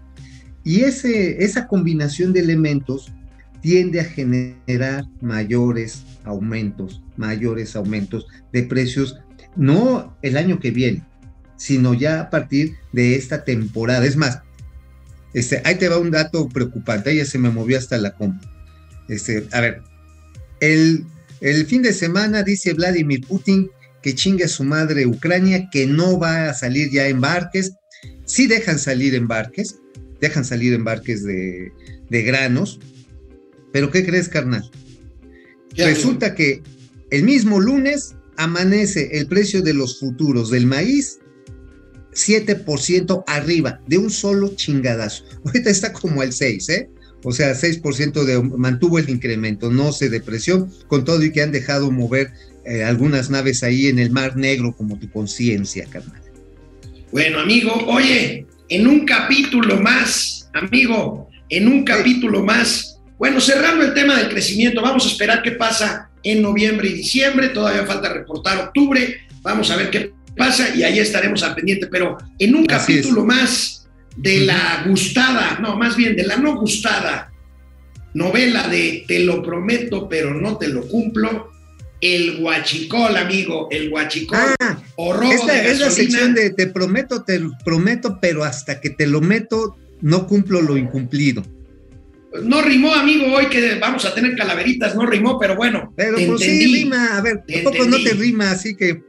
Y 0.63 0.81
ese, 0.81 1.43
esa 1.43 1.67
combinación 1.67 2.33
de 2.33 2.41
elementos 2.41 3.11
tiende 3.61 3.99
a 3.99 4.05
generar 4.05 5.05
mayores 5.21 6.03
aumentos, 6.23 7.01
mayores 7.17 7.75
aumentos 7.75 8.27
de 8.51 8.63
precios, 8.63 9.17
no 9.55 10.15
el 10.21 10.37
año 10.37 10.59
que 10.59 10.71
viene, 10.71 11.03
sino 11.57 11.93
ya 11.93 12.21
a 12.21 12.29
partir 12.29 12.75
de 12.91 13.15
esta 13.15 13.43
temporada. 13.43 14.05
Es 14.05 14.17
más, 14.17 14.41
este, 15.33 15.61
ahí 15.65 15.75
te 15.75 15.89
va 15.89 15.97
un 15.97 16.11
dato 16.11 16.47
preocupante, 16.49 17.15
ya 17.15 17.25
se 17.25 17.37
me 17.37 17.49
movió 17.49 17.77
hasta 17.77 17.97
la 17.97 18.15
compra. 18.15 18.49
Este, 19.07 19.47
a 19.51 19.61
ver, 19.61 19.81
el, 20.59 21.05
el 21.41 21.65
fin 21.65 21.81
de 21.81 21.93
semana 21.93 22.43
dice 22.43 22.73
Vladimir 22.73 23.25
Putin 23.25 23.69
que 24.05 24.13
chingue 24.13 24.43
a 24.43 24.47
su 24.47 24.63
madre 24.63 25.07
Ucrania, 25.07 25.67
que 25.71 25.87
no 25.87 26.19
va 26.19 26.47
a 26.47 26.53
salir 26.53 26.91
ya 26.91 27.07
embarques. 27.07 27.71
Sí 28.25 28.45
dejan 28.45 28.77
salir 28.77 29.15
embarques, 29.15 29.79
dejan 30.21 30.45
salir 30.45 30.75
embarques 30.75 31.23
de, 31.23 31.71
de 32.11 32.21
granos, 32.21 32.79
pero 33.73 33.89
¿qué 33.89 34.05
crees, 34.05 34.29
carnal? 34.29 34.69
Resulta 35.75 36.35
que 36.35 36.61
el 37.09 37.23
mismo 37.23 37.59
lunes 37.59 38.13
amanece 38.37 39.09
el 39.17 39.25
precio 39.25 39.63
de 39.63 39.73
los 39.73 39.99
futuros 39.99 40.51
del 40.51 40.67
maíz 40.67 41.17
7% 42.13 43.23
arriba 43.25 43.81
de 43.87 43.97
un 43.97 44.11
solo 44.11 44.55
chingadazo. 44.55 45.23
Ahorita 45.45 45.71
está 45.71 45.91
como 45.93 46.21
el 46.21 46.31
6, 46.31 46.69
¿eh? 46.69 46.89
O 47.23 47.31
sea, 47.31 47.55
6% 47.55 48.23
de, 48.23 48.39
mantuvo 48.39 48.99
el 48.99 49.09
incremento, 49.09 49.71
no 49.71 49.91
se 49.91 50.09
depreció, 50.09 50.69
con 50.85 51.05
todo 51.05 51.23
y 51.23 51.31
que 51.31 51.41
han 51.41 51.51
dejado 51.51 51.89
mover 51.89 52.31
eh, 52.65 52.83
algunas 52.83 53.29
naves 53.29 53.63
ahí 53.63 53.87
en 53.87 53.99
el 53.99 54.11
Mar 54.11 54.35
Negro 54.35 54.75
como 54.75 54.97
tu 54.99 55.09
conciencia, 55.09 55.85
carnal. 55.89 56.21
Bueno, 57.11 57.39
amigo, 57.39 57.73
oye, 57.87 58.45
en 58.69 58.87
un 58.87 59.05
capítulo 59.05 59.79
más, 59.79 60.49
amigo, 60.53 61.29
en 61.49 61.67
un 61.67 61.83
capítulo 61.83 62.43
más, 62.43 62.99
bueno, 63.17 63.39
cerrando 63.39 63.85
el 63.85 63.93
tema 63.93 64.17
del 64.17 64.29
crecimiento, 64.29 64.81
vamos 64.81 65.05
a 65.05 65.09
esperar 65.09 65.41
qué 65.41 65.51
pasa 65.51 66.09
en 66.23 66.41
noviembre 66.41 66.89
y 66.89 66.93
diciembre, 66.93 67.49
todavía 67.49 67.85
falta 67.85 68.11
reportar 68.11 68.57
octubre, 68.57 69.21
vamos 69.41 69.69
a 69.71 69.77
ver 69.77 69.89
qué 69.89 70.11
pasa 70.35 70.75
y 70.75 70.83
ahí 70.83 70.99
estaremos 70.99 71.43
al 71.43 71.55
pendiente. 71.55 71.87
Pero 71.87 72.17
en 72.39 72.55
un 72.55 72.65
capítulo 72.65 73.23
más 73.23 73.87
de 74.17 74.39
la 74.39 74.83
gustada, 74.87 75.59
no, 75.61 75.77
más 75.77 75.95
bien 75.95 76.15
de 76.15 76.25
la 76.25 76.37
no 76.37 76.55
gustada 76.57 77.31
novela 78.13 78.67
de 78.69 79.03
Te 79.07 79.19
lo 79.19 79.43
prometo, 79.43 80.09
pero 80.09 80.33
no 80.33 80.57
te 80.57 80.69
lo 80.69 80.87
cumplo. 80.87 81.51
El 82.05 82.37
guachicol, 82.37 83.17
amigo, 83.17 83.67
el 83.71 83.89
guachicol. 83.89 84.37
Ah, 84.59 84.77
o 84.95 85.11
robo 85.11 85.31
esta 85.31 85.63
es 85.65 85.79
la 85.79 85.89
sección 85.89 86.35
de 86.35 86.51
te 86.51 86.67
prometo, 86.67 87.23
te 87.23 87.41
prometo, 87.63 88.19
pero 88.21 88.43
hasta 88.43 88.79
que 88.79 88.91
te 88.91 89.07
lo 89.07 89.21
meto, 89.21 89.75
no 90.01 90.27
cumplo 90.27 90.61
lo 90.61 90.77
incumplido. 90.77 91.43
No 92.43 92.61
rimó, 92.61 92.93
amigo, 92.93 93.33
hoy 93.33 93.47
que 93.47 93.79
vamos 93.79 94.05
a 94.05 94.13
tener 94.13 94.35
calaveritas, 94.35 94.95
no 94.95 95.07
rimó, 95.07 95.39
pero 95.39 95.55
bueno. 95.55 95.93
Pero 95.95 96.17
pues 96.27 96.41
sí 96.41 96.75
rima, 96.75 97.17
a 97.17 97.21
ver, 97.21 97.43
tampoco 97.51 97.85
no 97.85 97.97
te 97.97 98.13
rima, 98.13 98.51
así 98.51 98.75
que 98.75 99.01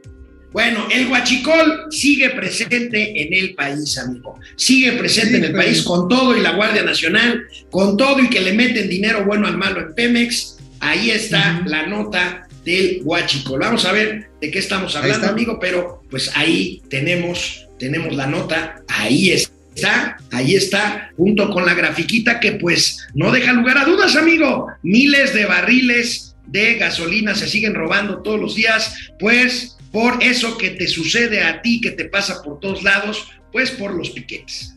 bueno, 0.51 0.87
el 0.91 1.07
huachicol 1.07 1.91
sigue 1.91 2.31
presente 2.31 3.21
en 3.21 3.31
el 3.31 3.53
país, 3.53 3.95
amigo. 3.99 4.39
Sigue 4.55 4.93
presente 4.93 5.37
en 5.37 5.43
el 5.43 5.51
país 5.53 5.83
con 5.83 6.07
todo 6.07 6.35
y 6.35 6.41
la 6.41 6.53
Guardia 6.53 6.81
Nacional, 6.81 7.45
con 7.69 7.95
todo 7.95 8.23
y 8.23 8.29
que 8.29 8.41
le 8.41 8.53
meten 8.53 8.89
dinero 8.89 9.23
bueno 9.23 9.45
al 9.45 9.55
malo 9.55 9.81
en 9.81 9.93
Pemex. 9.93 10.57
Ahí 10.79 11.11
está 11.11 11.61
la 11.67 11.85
nota 11.85 12.46
del 12.67 13.01
huachicol. 13.03 13.61
Vamos 13.61 13.85
a 13.85 13.93
ver 13.93 14.29
de 14.41 14.51
qué 14.51 14.59
estamos 14.59 14.95
hablando, 14.95 15.27
amigo, 15.27 15.57
pero 15.59 16.03
pues 16.09 16.29
ahí 16.35 16.81
tenemos, 16.89 17.65
tenemos 17.79 18.13
la 18.13 18.27
nota, 18.27 18.83
ahí 18.89 19.31
está 19.31 20.17
ahí 20.31 20.55
está, 20.55 21.11
junto 21.15 21.51
con 21.51 21.63
la 21.63 21.75
grafiquita 21.75 22.39
que 22.39 22.53
pues 22.53 23.07
no 23.13 23.31
deja 23.31 23.53
lugar 23.53 23.77
a 23.77 23.85
dudas, 23.85 24.15
amigo. 24.15 24.67
Miles 24.81 25.33
de 25.33 25.45
barriles 25.45 26.35
de 26.47 26.75
gasolina 26.75 27.35
se 27.35 27.47
siguen 27.47 27.75
robando 27.75 28.21
todos 28.23 28.39
los 28.39 28.55
días, 28.55 28.95
pues 29.19 29.77
por 29.91 30.21
eso 30.23 30.57
que 30.57 30.71
te 30.71 30.87
sucede 30.87 31.43
a 31.43 31.61
ti, 31.61 31.79
que 31.79 31.91
te 31.91 32.05
pasa 32.05 32.41
por 32.41 32.59
todos 32.59 32.83
lados, 32.83 33.29
pues 33.51 33.69
por 33.71 33.93
los 33.93 34.09
piquetes. 34.09 34.73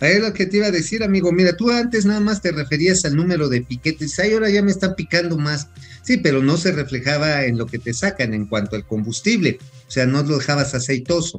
Es 0.00 0.20
lo 0.20 0.32
que 0.32 0.46
te 0.46 0.56
iba 0.56 0.66
a 0.66 0.72
decir, 0.72 1.04
amigo. 1.04 1.30
Mira, 1.30 1.56
tú 1.56 1.70
antes 1.70 2.04
nada 2.04 2.20
más 2.20 2.42
te 2.42 2.50
referías 2.50 3.04
al 3.04 3.14
número 3.14 3.48
de 3.48 3.60
piquetes. 3.60 4.18
Ahí 4.18 4.32
ahora 4.32 4.50
ya 4.50 4.62
me 4.62 4.72
están 4.72 4.96
picando 4.96 5.36
más. 5.36 5.68
Sí, 6.02 6.16
pero 6.18 6.42
no 6.42 6.56
se 6.56 6.72
reflejaba 6.72 7.44
en 7.44 7.58
lo 7.58 7.66
que 7.66 7.78
te 7.78 7.94
sacan 7.94 8.34
en 8.34 8.46
cuanto 8.46 8.76
al 8.76 8.86
combustible. 8.86 9.58
O 9.86 9.90
sea, 9.90 10.06
no 10.06 10.22
lo 10.22 10.38
dejabas 10.38 10.74
aceitoso. 10.74 11.38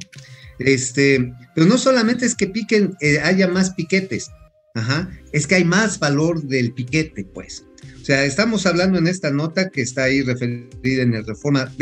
Este, 0.58 1.32
pero 1.54 1.66
no 1.66 1.78
solamente 1.78 2.26
es 2.26 2.34
que 2.34 2.46
piquen, 2.46 2.96
eh, 3.00 3.20
haya 3.20 3.48
más 3.48 3.70
piquetes. 3.70 4.30
Ajá. 4.74 5.10
Es 5.32 5.46
que 5.46 5.56
hay 5.56 5.64
más 5.64 5.98
valor 5.98 6.42
del 6.42 6.72
piquete, 6.72 7.24
pues. 7.24 7.64
O 8.00 8.04
sea, 8.04 8.24
estamos 8.24 8.66
hablando 8.66 8.98
en 8.98 9.06
esta 9.06 9.30
nota 9.30 9.70
que 9.70 9.82
está 9.82 10.04
ahí 10.04 10.22
referida 10.22 11.02
en 11.02 11.14
el 11.14 11.24
Reforma 11.24 11.72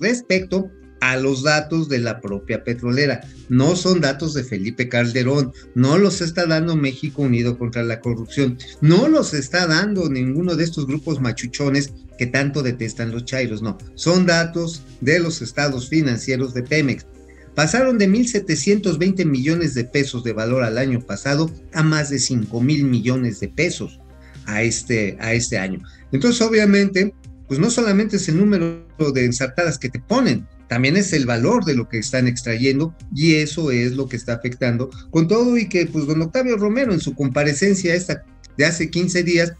respecto 0.00 0.70
a 1.00 1.16
los 1.16 1.42
datos 1.42 1.88
de 1.88 1.98
la 1.98 2.20
propia 2.20 2.64
petrolera. 2.64 3.20
No 3.48 3.76
son 3.76 4.00
datos 4.00 4.34
de 4.34 4.44
Felipe 4.44 4.88
Calderón, 4.88 5.52
no 5.74 5.98
los 5.98 6.20
está 6.20 6.46
dando 6.46 6.76
México 6.76 7.22
Unido 7.22 7.58
contra 7.58 7.82
la 7.82 8.00
Corrupción, 8.00 8.58
no 8.80 9.08
los 9.08 9.34
está 9.34 9.66
dando 9.66 10.08
ninguno 10.08 10.56
de 10.56 10.64
estos 10.64 10.86
grupos 10.86 11.20
machuchones 11.20 11.92
que 12.16 12.26
tanto 12.26 12.62
detestan 12.62 13.12
los 13.12 13.24
chairos, 13.24 13.62
no, 13.62 13.78
son 13.94 14.26
datos 14.26 14.82
de 15.00 15.18
los 15.18 15.42
estados 15.42 15.88
financieros 15.88 16.54
de 16.54 16.62
Pemex. 16.62 17.06
Pasaron 17.54 17.96
de 17.96 18.08
1.720 18.08 19.24
millones 19.24 19.74
de 19.74 19.84
pesos 19.84 20.22
de 20.24 20.32
valor 20.32 20.62
al 20.62 20.76
año 20.76 21.00
pasado 21.00 21.50
a 21.72 21.82
más 21.82 22.10
de 22.10 22.18
5 22.18 22.60
mil 22.60 22.84
millones 22.84 23.40
de 23.40 23.48
pesos 23.48 23.98
a 24.44 24.62
este, 24.62 25.16
a 25.20 25.32
este 25.32 25.58
año. 25.58 25.80
Entonces, 26.12 26.42
obviamente, 26.42 27.14
pues 27.48 27.58
no 27.58 27.70
solamente 27.70 28.16
es 28.16 28.28
el 28.28 28.38
número 28.38 28.86
de 29.14 29.24
ensartadas 29.24 29.78
que 29.78 29.88
te 29.88 30.00
ponen, 30.00 30.46
también 30.68 30.96
es 30.96 31.12
el 31.12 31.26
valor 31.26 31.64
de 31.64 31.74
lo 31.74 31.88
que 31.88 31.98
están 31.98 32.26
extrayendo 32.26 32.94
y 33.14 33.36
eso 33.36 33.70
es 33.70 33.92
lo 33.92 34.08
que 34.08 34.16
está 34.16 34.34
afectando 34.34 34.90
con 35.10 35.28
todo 35.28 35.56
y 35.56 35.68
que 35.68 35.86
pues 35.86 36.06
don 36.06 36.22
Octavio 36.22 36.56
Romero 36.56 36.92
en 36.92 37.00
su 37.00 37.14
comparecencia 37.14 37.94
esta 37.94 38.24
de 38.56 38.64
hace 38.64 38.90
15 38.90 39.22
días 39.22 39.52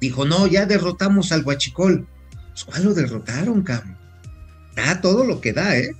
dijo, 0.00 0.24
no, 0.24 0.46
ya 0.46 0.66
derrotamos 0.66 1.32
al 1.32 1.44
Huachicol. 1.44 2.06
Pues, 2.50 2.64
¿Cuál 2.64 2.84
lo 2.84 2.94
derrotaron, 2.94 3.62
cabrón? 3.62 3.96
Da 4.74 5.00
todo 5.00 5.24
lo 5.24 5.40
que 5.40 5.52
da, 5.52 5.76
¿eh? 5.76 5.90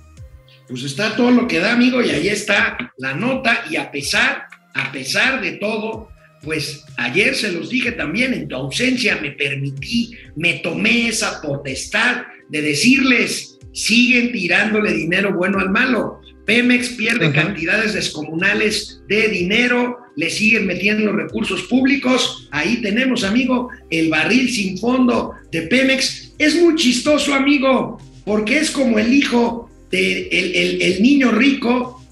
Pues 0.67 0.83
está 0.83 1.15
todo 1.15 1.31
lo 1.31 1.47
que 1.47 1.59
da, 1.59 1.73
amigo, 1.73 2.01
y 2.01 2.11
ahí 2.11 2.27
está 2.27 2.77
la 2.97 3.15
nota 3.15 3.65
y 3.69 3.75
a 3.75 3.91
pesar, 3.91 4.43
a 4.75 4.91
pesar 4.91 5.41
de 5.41 5.53
todo, 5.53 6.09
pues 6.43 6.85
ayer 6.97 7.35
se 7.35 7.51
los 7.51 7.69
dije 7.69 7.91
también, 7.93 8.33
en 8.33 8.47
tu 8.47 8.55
ausencia 8.55 9.19
me 9.21 9.31
permití, 9.31 10.15
me 10.35 10.59
tomé 10.59 11.09
esa 11.09 11.41
potestad 11.41 12.23
de 12.49 12.61
decirles, 12.61 13.57
siguen 13.73 14.31
tirándole 14.31 14.93
dinero 14.93 15.33
bueno 15.33 15.59
al 15.59 15.69
malo. 15.69 16.18
Pemex 16.49 16.89
pierde 16.89 17.31
cantidades 17.31 17.93
descomunales 17.93 19.01
de 19.07 19.27
dinero, 19.27 19.99
le 20.15 20.31
siguen 20.31 20.65
metiendo 20.65 21.11
recursos 21.11 21.61
públicos. 21.61 22.47
Ahí 22.49 22.81
tenemos, 22.81 23.23
amigo, 23.23 23.69
el 23.91 24.09
barril 24.09 24.49
sin 24.49 24.75
fondo 24.79 25.35
de 25.51 25.61
Pemex. 25.61 26.33
Es 26.39 26.59
muy 26.59 26.73
chistoso, 26.73 27.35
amigo, 27.35 28.01
porque 28.25 28.57
es 28.57 28.71
como 28.71 28.97
el 28.97 29.13
hijo 29.13 29.69
del 29.91 30.27
el 30.31 31.03
niño 31.03 31.29
rico 31.29 32.03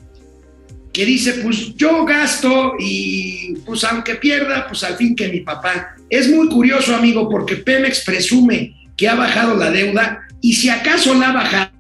que 0.94 1.04
dice, 1.04 1.34
pues 1.42 1.76
yo 1.76 2.06
gasto 2.06 2.74
y 2.78 3.56
pues 3.66 3.84
aunque 3.86 4.18
pierda, 4.18 4.68
pues 4.68 4.84
al 4.84 4.98
fin 4.98 5.16
que 5.16 5.30
mi 5.30 5.40
papá. 5.40 5.96
Es 6.12 6.30
muy 6.30 6.48
curioso, 6.48 6.96
amigo, 6.96 7.28
porque 7.28 7.56
Pemex 7.56 8.06
presume 8.06 8.76
que 8.96 9.10
ha 9.10 9.16
bajado 9.16 9.56
la 9.56 9.72
deuda 9.72 10.28
y 10.42 10.54
si 10.54 10.70
acaso 10.70 11.16
la 11.16 11.30
ha 11.30 11.34
bajado, 11.34 11.77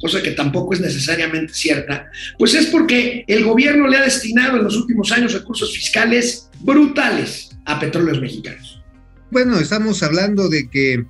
cosa 0.00 0.22
que 0.22 0.32
tampoco 0.32 0.74
es 0.74 0.80
necesariamente 0.80 1.52
cierta, 1.52 2.10
pues 2.38 2.54
es 2.54 2.66
porque 2.66 3.24
el 3.26 3.44
gobierno 3.44 3.86
le 3.88 3.96
ha 3.96 4.02
destinado 4.02 4.56
en 4.58 4.64
los 4.64 4.76
últimos 4.76 5.10
años 5.12 5.32
recursos 5.32 5.72
fiscales 5.72 6.48
brutales 6.60 7.50
a 7.64 7.78
petróleos 7.80 8.20
mexicanos. 8.20 8.82
Bueno, 9.30 9.58
estamos 9.58 10.02
hablando 10.02 10.48
de 10.48 10.68
que 10.70 11.04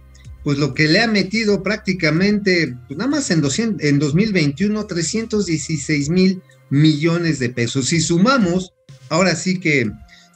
pues 0.44 0.58
lo 0.58 0.72
que 0.72 0.88
le 0.88 1.00
ha 1.00 1.06
metido 1.06 1.62
prácticamente, 1.62 2.74
pues 2.86 2.96
nada 2.96 3.10
más 3.10 3.30
en, 3.30 3.42
200, 3.42 3.84
en 3.84 3.98
2021, 3.98 4.86
316 4.86 6.08
mil 6.08 6.42
millones 6.70 7.38
de 7.38 7.50
pesos. 7.50 7.88
Si 7.88 8.00
sumamos, 8.00 8.72
ahora 9.08 9.34
sí 9.34 9.60
que 9.60 9.90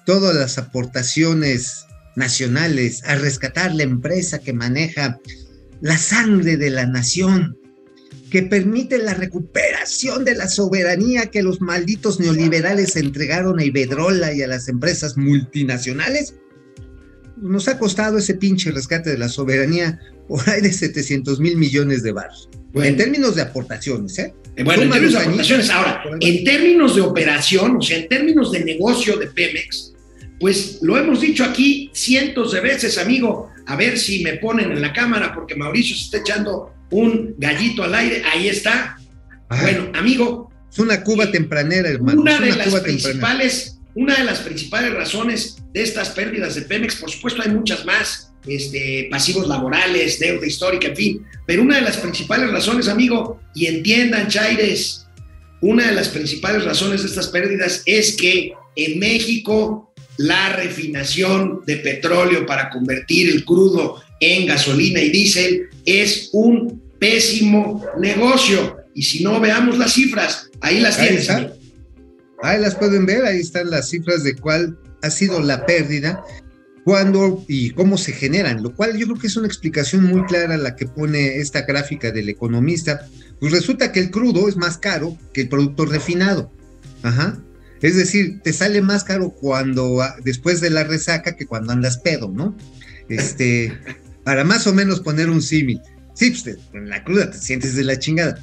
todas 0.05 0.35
las 0.35 0.59
aportaciones 0.59 1.87
nacionales 2.17 3.03
a 3.05 3.15
rescatar 3.15 3.75
la 3.75 3.85
empresa 3.85 4.41
que 4.41 4.53
maneja 4.53 5.19
la 5.81 5.97
sangre 5.99 6.57
de 6.57 6.71
la 6.71 6.87
nación, 6.87 7.57
que 8.33 8.43
permite 8.43 8.97
la 8.97 9.13
recuperación 9.13 10.25
de 10.25 10.35
la 10.35 10.49
soberanía 10.49 11.27
que 11.27 11.43
los 11.43 11.61
malditos 11.61 12.19
neoliberales 12.19 12.97
entregaron 12.97 13.59
a 13.59 13.65
Iberdrola 13.65 14.33
y 14.33 14.41
a 14.41 14.47
las 14.47 14.69
empresas 14.69 15.19
multinacionales, 15.19 16.37
nos 17.37 17.69
ha 17.69 17.79
costado 17.79 18.17
ese 18.17 18.33
pinche 18.33 18.71
rescate 18.71 19.11
de 19.11 19.19
la 19.19 19.29
soberanía 19.29 20.01
por 20.29 20.49
ahí 20.49 20.63
de 20.63 20.73
700 20.73 21.41
mil 21.41 21.59
millones 21.59 22.03
de. 22.03 22.13
Bueno. 22.13 22.89
En 22.89 22.97
términos 22.97 23.35
de 23.35 23.43
aportaciones, 23.43 24.19
¿eh? 24.19 24.33
Eh, 24.57 24.65
Bueno, 24.65 24.85
en 24.85 24.91
términos 24.91 25.13
de 25.13 25.19
los 25.19 25.27
aportaciones. 25.27 25.69
Ahora, 25.69 26.03
en 26.19 26.45
términos 26.45 26.97
de 26.97 27.03
operación, 27.03 27.77
o 27.77 27.83
sea, 27.83 27.99
en 27.99 28.09
términos 28.09 28.51
de 28.51 28.65
negocio 28.65 29.19
de 29.19 29.27
Pemex, 29.27 29.93
pues 30.41 30.79
lo 30.81 30.97
hemos 30.97 31.21
dicho 31.21 31.45
aquí 31.45 31.91
cientos 31.93 32.53
de 32.53 32.61
veces, 32.61 32.97
amigo. 32.97 33.51
A 33.67 33.77
ver 33.77 33.99
si 33.99 34.25
me 34.25 34.39
ponen 34.39 34.73
en 34.73 34.81
la 34.81 34.95
cámara, 34.95 35.35
porque 35.35 35.55
Mauricio 35.55 35.95
se 35.95 36.05
está 36.05 36.17
echando 36.17 36.73
un 36.93 37.35
gallito 37.39 37.83
al 37.83 37.95
aire. 37.95 38.23
Ahí 38.33 38.49
está. 38.49 38.97
Bueno, 39.49 39.91
amigo, 39.95 40.53
es 40.71 40.79
una 40.79 41.03
Cuba 41.03 41.31
tempranera, 41.31 41.91
hermano. 41.91 42.23
una 42.23 42.41
de 42.41 42.55
las 42.55 42.69
Cuba 42.69 42.83
principales, 42.83 43.79
una 43.95 44.17
de 44.17 44.25
las 44.25 44.39
principales 44.41 44.95
razones 44.95 45.57
de 45.75 45.83
estas 45.83 46.11
pérdidas 46.11 46.55
de 46.55 46.63
Pemex, 46.63 46.97
por 46.97 47.11
supuesto 47.11 47.43
hay 47.43 47.51
muchas 47.51 47.85
más, 47.85 48.33
este, 48.47 49.09
pasivos 49.11 49.47
laborales, 49.49 50.19
deuda 50.19 50.47
histórica, 50.47 50.89
en 50.89 50.97
fin, 50.97 51.27
pero 51.47 51.63
una 51.63 51.77
de 51.77 51.83
las 51.83 51.99
principales 51.99 52.51
razones, 52.51 52.89
amigo, 52.89 53.41
y 53.55 53.67
entiendan, 53.67 54.29
Chaires, 54.29 55.07
una 55.61 55.87
de 55.87 55.93
las 55.93 56.09
principales 56.09 56.65
razones 56.65 57.03
de 57.03 57.09
estas 57.09 57.29
pérdidas 57.29 57.83
es 57.85 58.17
que 58.17 58.53
en 58.75 58.99
México 58.99 59.93
la 60.17 60.57
refinación 60.57 61.61
de 61.67 61.77
petróleo 61.77 62.47
para 62.47 62.71
convertir 62.71 63.31
el 63.31 63.45
crudo 63.45 64.03
en 64.21 64.47
gasolina 64.47 65.01
y 65.01 65.11
diésel 65.11 65.69
es 65.85 66.31
un 66.33 66.82
pésimo 67.03 67.85
negocio. 67.99 68.77
Y 68.95 69.03
si 69.03 69.25
no, 69.25 69.41
veamos 69.41 69.77
las 69.77 69.93
cifras. 69.93 70.49
Ahí 70.61 70.81
las 70.81 70.99
Ahí 70.99 71.09
tienes. 71.09 71.29
está. 71.29 71.53
Ahí 72.43 72.61
las 72.61 72.77
pueden 72.77 73.07
ver, 73.07 73.25
ahí 73.25 73.41
están 73.41 73.71
las 73.71 73.89
cifras 73.89 74.23
de 74.23 74.37
cuál 74.37 74.79
ha 75.03 75.11
sido 75.11 75.41
la 75.41 75.67
pérdida, 75.67 76.23
cuándo 76.85 77.45
y 77.49 77.71
cómo 77.71 77.99
se 77.99 78.13
generan, 78.13 78.63
lo 78.63 78.75
cual 78.75 78.97
yo 78.97 79.07
creo 79.07 79.19
que 79.19 79.27
es 79.27 79.37
una 79.37 79.49
explicación 79.49 80.05
muy 80.05 80.25
clara 80.27 80.57
la 80.57 80.77
que 80.77 80.87
pone 80.87 81.39
esta 81.39 81.63
gráfica 81.63 82.13
del 82.13 82.29
economista. 82.29 83.09
Pues 83.41 83.53
resulta 83.53 83.91
que 83.91 83.99
el 83.99 84.11
crudo 84.13 84.49
es 84.49 84.57
más 84.57 84.79
caro 84.79 85.19
que 85.33 85.43
el 85.43 85.49
producto 85.49 85.85
refinado. 85.87 86.53
Ajá. 87.03 87.37
Es 87.81 87.97
decir, 87.97 88.41
te 88.43 88.53
sale 88.53 88.81
más 88.81 89.03
caro 89.03 89.31
cuando 89.31 90.03
ah, 90.03 90.15
después 90.23 90.61
de 90.61 90.71
la 90.71 90.85
resaca 90.85 91.35
que 91.35 91.47
cuando 91.47 91.73
andas 91.73 91.99
pedo, 91.99 92.29
¿no? 92.29 92.57
Este, 93.09 93.77
para 94.23 94.45
más 94.45 94.69
o 94.69 94.73
menos 94.73 95.01
poner 95.01 95.31
un 95.31 95.43
símil. 95.43 95.81
Sí, 96.15 96.31
pues 96.31 96.59
en 96.73 96.89
la 96.89 97.03
cruda 97.05 97.31
te 97.31 97.39
sientes 97.39 97.75
de 97.75 97.85
la 97.85 97.99
chingada. 97.99 98.39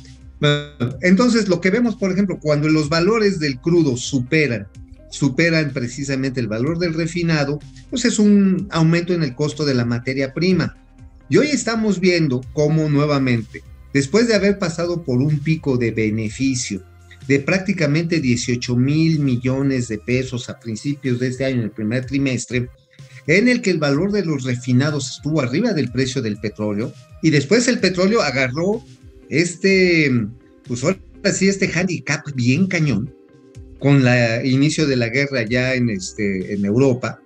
Entonces, 1.01 1.47
lo 1.47 1.59
que 1.61 1.69
vemos, 1.69 1.95
por 1.95 2.11
ejemplo, 2.11 2.39
cuando 2.39 2.69
los 2.69 2.89
valores 2.89 3.39
del 3.39 3.59
crudo 3.59 3.97
superan, 3.97 4.67
superan 5.09 5.71
precisamente 5.73 6.39
el 6.39 6.47
valor 6.47 6.79
del 6.79 6.93
refinado, 6.93 7.59
pues 7.89 8.05
es 8.05 8.19
un 8.19 8.67
aumento 8.71 9.13
en 9.13 9.23
el 9.23 9.35
costo 9.35 9.65
de 9.65 9.73
la 9.73 9.85
materia 9.85 10.33
prima. 10.33 10.77
Y 11.29 11.37
hoy 11.37 11.47
estamos 11.47 11.99
viendo 11.99 12.41
cómo 12.53 12.89
nuevamente, 12.89 13.63
después 13.93 14.27
de 14.27 14.35
haber 14.35 14.57
pasado 14.57 15.03
por 15.03 15.19
un 15.19 15.39
pico 15.39 15.77
de 15.77 15.91
beneficio 15.91 16.83
de 17.27 17.39
prácticamente 17.39 18.19
18 18.19 18.75
mil 18.75 19.19
millones 19.19 19.87
de 19.87 19.99
pesos 19.99 20.49
a 20.49 20.59
principios 20.59 21.19
de 21.19 21.27
este 21.27 21.45
año, 21.45 21.57
en 21.57 21.63
el 21.65 21.71
primer 21.71 22.05
trimestre, 22.05 22.69
en 23.29 23.47
el 23.47 23.61
que 23.61 23.69
el 23.69 23.77
valor 23.77 24.11
de 24.11 24.25
los 24.25 24.43
refinados 24.43 25.17
estuvo 25.17 25.39
arriba 25.39 25.73
del 25.73 25.91
precio 25.91 26.19
del 26.23 26.37
petróleo, 26.37 26.91
y 27.21 27.29
después 27.29 27.67
el 27.67 27.79
petróleo 27.79 28.23
agarró 28.23 28.83
este, 29.29 30.11
pues 30.67 30.83
ahora 30.83 30.97
sí, 31.31 31.47
este 31.47 31.71
handicap 31.71 32.25
bien 32.33 32.65
cañón, 32.65 33.13
con 33.77 34.07
el 34.07 34.47
inicio 34.47 34.87
de 34.87 34.95
la 34.95 35.09
guerra 35.09 35.43
ya 35.47 35.75
en, 35.75 35.91
este, 35.91 36.53
en 36.53 36.65
Europa, 36.65 37.21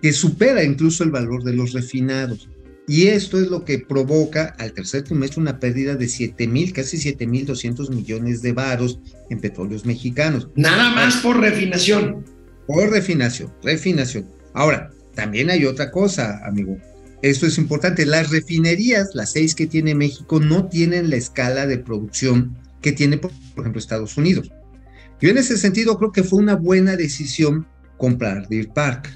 que 0.00 0.14
supera 0.14 0.64
incluso 0.64 1.04
el 1.04 1.10
valor 1.10 1.44
de 1.44 1.52
los 1.52 1.74
refinados. 1.74 2.48
Y 2.88 3.08
esto 3.08 3.38
es 3.38 3.48
lo 3.48 3.62
que 3.66 3.78
provoca 3.78 4.56
al 4.58 4.72
tercer 4.72 5.02
trimestre 5.02 5.42
una 5.42 5.60
pérdida 5.60 5.96
de 5.96 6.08
7 6.08 6.48
mil, 6.48 6.72
casi 6.72 6.96
7 6.96 7.26
mil 7.26 7.44
200 7.44 7.90
millones 7.90 8.40
de 8.40 8.52
varos 8.52 8.98
en 9.28 9.38
petróleos 9.38 9.84
mexicanos. 9.84 10.48
Nada 10.56 10.90
más 10.94 11.18
por 11.18 11.38
refinación. 11.38 12.24
Por 12.66 12.90
refinación, 12.90 13.52
refinación. 13.62 14.26
Ahora, 14.54 14.90
también 15.20 15.50
hay 15.50 15.66
otra 15.66 15.90
cosa, 15.90 16.40
amigo. 16.46 16.78
Esto 17.20 17.46
es 17.46 17.58
importante. 17.58 18.06
Las 18.06 18.30
refinerías, 18.30 19.10
las 19.14 19.32
seis 19.32 19.54
que 19.54 19.66
tiene 19.66 19.94
México, 19.94 20.40
no 20.40 20.66
tienen 20.68 21.10
la 21.10 21.16
escala 21.16 21.66
de 21.66 21.76
producción 21.76 22.56
que 22.80 22.92
tiene, 22.92 23.18
por 23.18 23.30
ejemplo, 23.58 23.78
Estados 23.78 24.16
Unidos. 24.16 24.50
Yo 25.20 25.28
en 25.28 25.36
ese 25.36 25.58
sentido 25.58 25.98
creo 25.98 26.10
que 26.10 26.22
fue 26.22 26.38
una 26.38 26.56
buena 26.56 26.96
decisión 26.96 27.66
comprar 27.98 28.48
Deer 28.48 28.70
Park. 28.70 29.10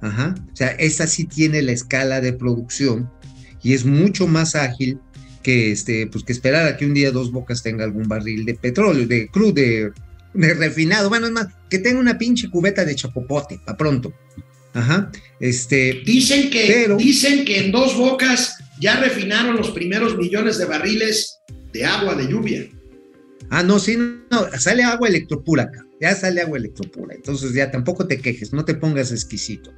Ajá. 0.00 0.34
O 0.52 0.56
sea, 0.56 0.70
esa 0.70 1.06
sí 1.06 1.24
tiene 1.24 1.62
la 1.62 1.70
escala 1.70 2.20
de 2.20 2.32
producción 2.32 3.08
y 3.62 3.74
es 3.74 3.84
mucho 3.84 4.26
más 4.26 4.56
ágil 4.56 4.98
que, 5.44 5.70
este, 5.70 6.08
pues, 6.08 6.24
que 6.24 6.32
esperar 6.32 6.66
a 6.66 6.76
que 6.76 6.84
un 6.84 6.94
día 6.94 7.12
Dos 7.12 7.30
Bocas 7.30 7.62
tenga 7.62 7.84
algún 7.84 8.08
barril 8.08 8.44
de 8.44 8.54
petróleo, 8.54 9.06
de 9.06 9.28
crudo, 9.28 9.52
de, 9.52 9.92
de 10.34 10.54
refinado. 10.54 11.08
Bueno, 11.08 11.26
es 11.26 11.32
más, 11.32 11.46
que 11.70 11.78
tenga 11.78 12.00
una 12.00 12.18
pinche 12.18 12.50
cubeta 12.50 12.84
de 12.84 12.96
chapopote, 12.96 13.60
para 13.64 13.78
pronto. 13.78 14.12
Ajá. 14.74 15.10
Este, 15.40 16.02
Dicen 16.04 16.50
que, 16.50 16.66
Pero- 16.66 16.96
dicen 16.96 17.44
que 17.44 17.64
en 17.64 17.72
dos 17.72 17.96
bocas 17.96 18.56
ya 18.80 19.00
refinaron 19.00 19.56
los 19.56 19.70
primeros 19.70 20.16
millones 20.16 20.58
de 20.58 20.64
barriles 20.66 21.38
de 21.72 21.84
agua 21.84 22.14
de 22.14 22.28
lluvia. 22.28 22.68
Ah, 23.50 23.62
no, 23.62 23.78
sí, 23.78 23.96
no, 23.96 24.48
sale 24.58 24.82
agua 24.82 25.08
electropura 25.08 25.64
acá, 25.64 25.86
ya 26.00 26.14
sale 26.14 26.40
agua 26.40 26.58
electropura, 26.58 27.14
entonces 27.14 27.52
ya 27.52 27.70
tampoco 27.70 28.06
te 28.06 28.20
quejes, 28.20 28.52
no 28.52 28.64
te 28.64 28.74
pongas 28.74 29.12
exquisito. 29.12 29.72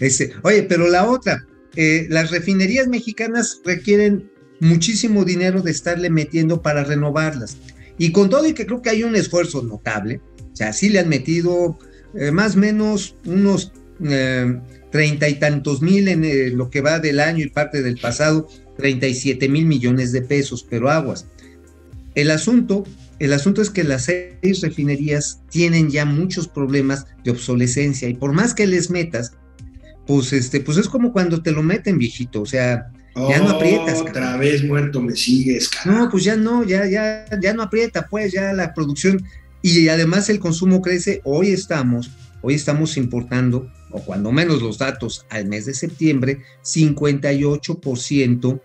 Este, 0.00 0.32
oye, 0.42 0.64
pero 0.64 0.88
la 0.88 1.08
otra, 1.08 1.46
eh, 1.76 2.06
las 2.10 2.30
refinerías 2.30 2.86
mexicanas 2.88 3.60
requieren 3.64 4.30
muchísimo 4.60 5.24
dinero 5.24 5.62
de 5.62 5.70
estarle 5.70 6.10
metiendo 6.10 6.60
para 6.60 6.84
renovarlas. 6.84 7.56
Y 7.98 8.12
con 8.12 8.28
todo 8.28 8.46
y 8.46 8.52
que 8.52 8.66
creo 8.66 8.82
que 8.82 8.90
hay 8.90 9.04
un 9.04 9.16
esfuerzo 9.16 9.62
notable, 9.62 10.20
o 10.52 10.56
sea, 10.56 10.72
sí 10.72 10.88
le 10.90 10.98
han 10.98 11.08
metido 11.08 11.78
eh, 12.18 12.30
más 12.30 12.56
o 12.56 12.58
menos 12.58 13.14
unos 13.24 13.72
eh, 14.02 14.58
treinta 14.90 15.28
y 15.28 15.34
tantos 15.34 15.82
mil 15.82 16.08
en 16.08 16.24
eh, 16.24 16.50
lo 16.50 16.70
que 16.70 16.80
va 16.80 16.98
del 17.00 17.20
año 17.20 17.44
y 17.44 17.50
parte 17.50 17.82
del 17.82 17.98
pasado, 17.98 18.48
37 18.76 19.48
mil 19.48 19.66
millones 19.66 20.12
de 20.12 20.22
pesos, 20.22 20.66
pero 20.68 20.90
aguas. 20.90 21.26
El 22.14 22.30
asunto, 22.30 22.84
el 23.18 23.32
asunto 23.32 23.60
es 23.60 23.70
que 23.70 23.84
las 23.84 24.04
seis 24.04 24.60
refinerías 24.60 25.40
tienen 25.50 25.90
ya 25.90 26.04
muchos 26.04 26.48
problemas 26.48 27.06
de 27.24 27.32
obsolescencia 27.32 28.08
y 28.08 28.14
por 28.14 28.32
más 28.32 28.54
que 28.54 28.66
les 28.66 28.90
metas, 28.90 29.32
pues 30.06 30.32
este, 30.32 30.60
pues 30.60 30.78
es 30.78 30.88
como 30.88 31.12
cuando 31.12 31.42
te 31.42 31.52
lo 31.52 31.62
meten, 31.62 31.98
viejito, 31.98 32.42
o 32.42 32.46
sea, 32.46 32.90
Ya 33.16 33.38
no 33.38 33.50
aprietas, 33.50 34.00
Otra 34.00 34.12
cabrón. 34.12 34.40
vez 34.40 34.64
muerto 34.64 35.00
me 35.00 35.14
sigues, 35.14 35.70
no, 35.84 36.08
pues 36.10 36.24
ya 36.24 36.36
no, 36.36 36.64
ya, 36.64 36.86
ya, 36.86 37.26
ya 37.40 37.54
no 37.54 37.62
aprieta, 37.62 38.06
pues 38.08 38.32
ya 38.32 38.52
la 38.52 38.74
producción 38.74 39.24
y 39.62 39.88
además 39.88 40.28
el 40.28 40.40
consumo 40.40 40.82
crece. 40.82 41.20
Hoy 41.24 41.50
estamos, 41.50 42.10
hoy 42.42 42.54
estamos 42.54 42.96
importando, 42.96 43.70
o 43.94 44.04
cuando 44.04 44.32
menos 44.32 44.60
los 44.60 44.76
datos 44.78 45.24
al 45.30 45.46
mes 45.46 45.66
de 45.66 45.74
septiembre, 45.74 46.40
58% 46.64 48.60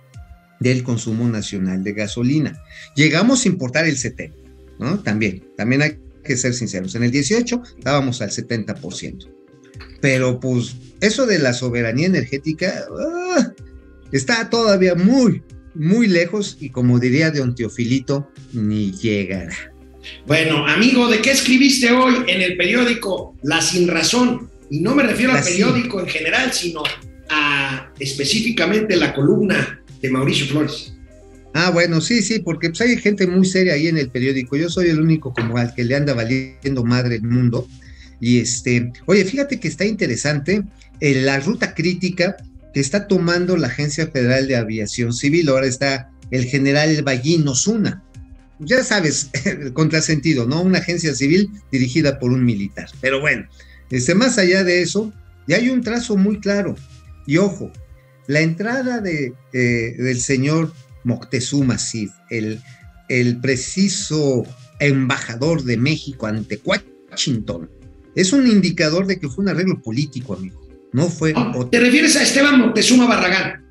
del 0.60 0.84
consumo 0.84 1.30
nacional 1.30 1.84
de 1.84 1.94
gasolina. 1.94 2.60
Llegamos 2.96 3.46
a 3.46 3.48
importar 3.48 3.86
el 3.86 3.96
70, 3.96 4.36
¿no? 4.80 5.00
También, 5.00 5.44
también 5.56 5.84
hay 5.84 6.00
que 6.24 6.36
ser 6.36 6.56
sinceros. 6.56 6.96
En 6.96 7.04
el 7.04 7.12
18 7.12 7.62
estábamos 7.78 8.22
al 8.22 8.32
70%. 8.32 9.30
Pero 10.02 10.40
pues 10.40 10.76
eso 11.00 11.28
de 11.28 11.38
la 11.38 11.54
soberanía 11.54 12.08
energética 12.08 12.86
ah, 13.00 13.54
está 14.12 14.50
todavía 14.50 14.96
muy, 14.96 15.44
muy 15.76 16.08
lejos 16.08 16.58
y 16.60 16.72
como 16.72 17.00
diría 17.00 17.30
Don 17.30 17.54
Teofilito, 17.54 18.32
ni 18.52 18.92
llegará. 18.94 19.56
Bueno, 20.26 20.66
amigo, 20.66 21.08
¿de 21.08 21.20
qué 21.20 21.32
escribiste 21.32 21.92
hoy 21.92 22.16
en 22.28 22.42
el 22.42 22.58
periódico 22.58 23.36
La 23.44 23.62
Sin 23.62 23.88
Razón? 23.88 24.50
Y 24.70 24.80
no 24.82 24.96
me 24.96 25.04
refiero 25.04 25.34
al 25.34 25.44
periódico 25.44 26.00
en 26.00 26.08
general, 26.08 26.54
sino 26.54 26.84
a 27.30 27.92
específicamente 28.00 28.96
la 28.96 29.14
columna 29.14 29.82
de 30.02 30.10
Mauricio 30.10 30.48
Flores. 30.48 30.94
Ah, 31.54 31.72
bueno, 31.72 32.00
sí, 32.00 32.22
sí, 32.22 32.40
porque 32.40 32.70
pues 32.70 32.82
hay 32.82 32.98
gente 32.98 33.26
muy 33.26 33.46
seria 33.46 33.74
ahí 33.74 33.88
en 33.88 33.98
el 33.98 34.10
periódico. 34.10 34.56
Yo 34.56 34.70
soy 34.70 34.90
el 34.90 35.00
único 35.00 35.34
como 35.34 35.58
al 35.58 35.74
que 35.74 35.84
le 35.84 35.96
anda 35.96 36.14
valiendo 36.14 36.84
madre 36.84 37.16
el 37.16 37.24
mundo. 37.24 37.68
Y 38.22 38.40
este, 38.40 38.92
oye, 39.06 39.26
fíjate 39.26 39.60
que 39.60 39.68
está 39.68 39.86
interesante 39.86 40.64
eh, 41.00 41.22
la 41.22 41.40
ruta 41.40 41.74
crítica 41.74 42.38
que 42.74 42.80
está 42.80 43.08
tomando 43.08 43.58
la 43.58 43.68
Agencia 43.68 44.08
Federal 44.08 44.48
de 44.48 44.56
Aviación 44.56 45.14
Civil. 45.14 45.50
Ahora 45.50 45.66
está 45.66 46.12
el 46.30 46.46
general 46.46 47.02
Ballín 47.02 47.48
Osuna. 47.48 48.04
Ya 48.60 48.84
sabes, 48.84 49.30
el 49.46 49.74
contrasentido, 49.74 50.46
¿no? 50.46 50.62
Una 50.62 50.80
agencia 50.80 51.16
civil 51.16 51.50
dirigida 51.72 52.20
por 52.20 52.32
un 52.32 52.44
militar. 52.44 52.90
Pero 53.02 53.22
bueno, 53.22 53.48
este, 53.90 54.16
más 54.16 54.38
allá 54.38 54.64
de 54.64 54.82
eso, 54.82 55.14
ya 55.48 55.58
hay 55.58 55.70
un 55.70 55.82
trazo 55.82 56.18
muy 56.18 56.40
claro. 56.40 56.76
Y 57.26 57.38
ojo, 57.38 57.72
la 58.28 58.42
entrada 58.42 59.02
de, 59.02 59.34
eh, 59.54 59.96
del 59.98 60.20
señor 60.20 60.74
Moctezuma 61.04 61.78
Cid, 61.78 62.10
el 62.30 62.62
el 63.10 63.42
preciso 63.42 64.46
embajador 64.80 65.64
de 65.64 65.76
México 65.76 66.28
ante 66.28 66.62
Washington 66.64 67.70
es 68.16 68.32
un 68.32 68.48
indicador 68.48 69.08
de 69.08 69.20
que 69.20 69.28
fue 69.28 69.44
un 69.44 69.50
arreglo 69.50 69.82
político, 69.82 70.36
amigo. 70.36 70.62
No 70.94 71.10
fue. 71.10 71.34
¿Te 71.70 71.80
refieres 71.80 72.16
a 72.16 72.24
Esteban 72.24 72.60
Moctezuma 72.60 73.06
Barragán? 73.06 73.66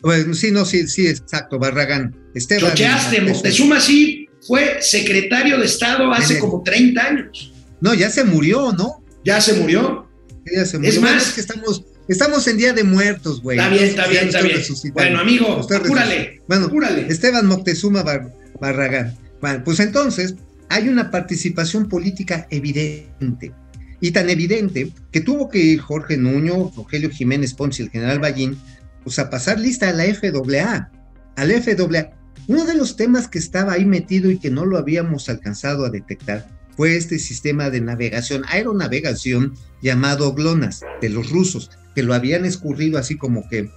Bueno, 0.00 0.34
sí, 0.34 0.50
no, 0.50 0.64
sí, 0.64 0.86
sí, 0.88 1.06
exacto, 1.06 1.58
Barragán. 1.58 2.14
Esteban. 2.34 2.70
Chocheaste, 2.70 3.20
Moctezuma 3.22 3.80
sí 3.80 4.28
fue 4.46 4.78
secretario 4.80 5.58
de 5.58 5.66
Estado 5.66 6.10
hace 6.12 6.38
como 6.38 6.62
30 6.62 7.02
años. 7.02 7.52
No, 7.80 7.92
ya 7.92 8.08
se 8.10 8.24
murió, 8.24 8.72
¿no? 8.72 9.04
Ya 9.26 9.40
se 9.40 9.54
murió. 9.54 10.08
Ya 10.54 10.64
se 10.64 10.78
murió. 10.78 10.92
Es 10.92 11.00
más, 11.00 11.32
que 11.32 11.40
estamos, 11.40 11.84
estamos 12.06 12.46
en 12.46 12.58
Día 12.58 12.72
de 12.72 12.84
Muertos, 12.84 13.42
güey. 13.42 13.58
Está 13.58 13.68
bien, 13.68 13.84
está 13.84 14.06
bien, 14.06 14.26
está 14.28 14.40
bien. 14.40 14.60
Bueno, 14.94 15.18
amigo, 15.18 15.48
apúrale, 15.48 16.40
bueno, 16.46 16.70
Esteban 17.08 17.46
Moctezuma 17.46 18.04
Barragán. 18.60 19.18
Bueno, 19.40 19.64
pues 19.64 19.80
entonces 19.80 20.36
hay 20.68 20.88
una 20.88 21.10
participación 21.10 21.88
política 21.88 22.46
evidente. 22.50 23.52
Y 24.00 24.12
tan 24.12 24.30
evidente 24.30 24.92
que 25.10 25.20
tuvo 25.20 25.48
que 25.48 25.58
ir 25.58 25.80
Jorge 25.80 26.16
Nuño, 26.16 26.70
Rogelio 26.76 27.10
Jiménez 27.10 27.52
Ponce 27.54 27.82
y 27.82 27.86
el 27.86 27.90
general 27.90 28.20
Ballín, 28.20 28.56
pues 29.02 29.18
a 29.18 29.28
pasar 29.28 29.58
lista 29.58 29.88
a 29.88 29.92
la 29.92 30.04
FAA. 30.04 30.90
A 31.34 31.44
la 31.44 31.60
FAA. 31.60 32.10
Uno 32.46 32.64
de 32.64 32.74
los 32.74 32.94
temas 32.94 33.26
que 33.26 33.40
estaba 33.40 33.72
ahí 33.72 33.84
metido 33.84 34.30
y 34.30 34.38
que 34.38 34.50
no 34.50 34.64
lo 34.64 34.78
habíamos 34.78 35.28
alcanzado 35.28 35.84
a 35.84 35.90
detectar 35.90 36.55
fue 36.76 36.96
este 36.96 37.18
sistema 37.18 37.70
de 37.70 37.80
navegación, 37.80 38.44
aeronavegación 38.48 39.54
llamado 39.82 40.32
GLONASS, 40.34 40.82
de 41.00 41.08
los 41.08 41.30
rusos, 41.30 41.70
que 41.94 42.02
lo 42.02 42.14
habían 42.14 42.44
escurrido 42.44 42.98
así 42.98 43.16
como 43.16 43.48
que 43.48 43.70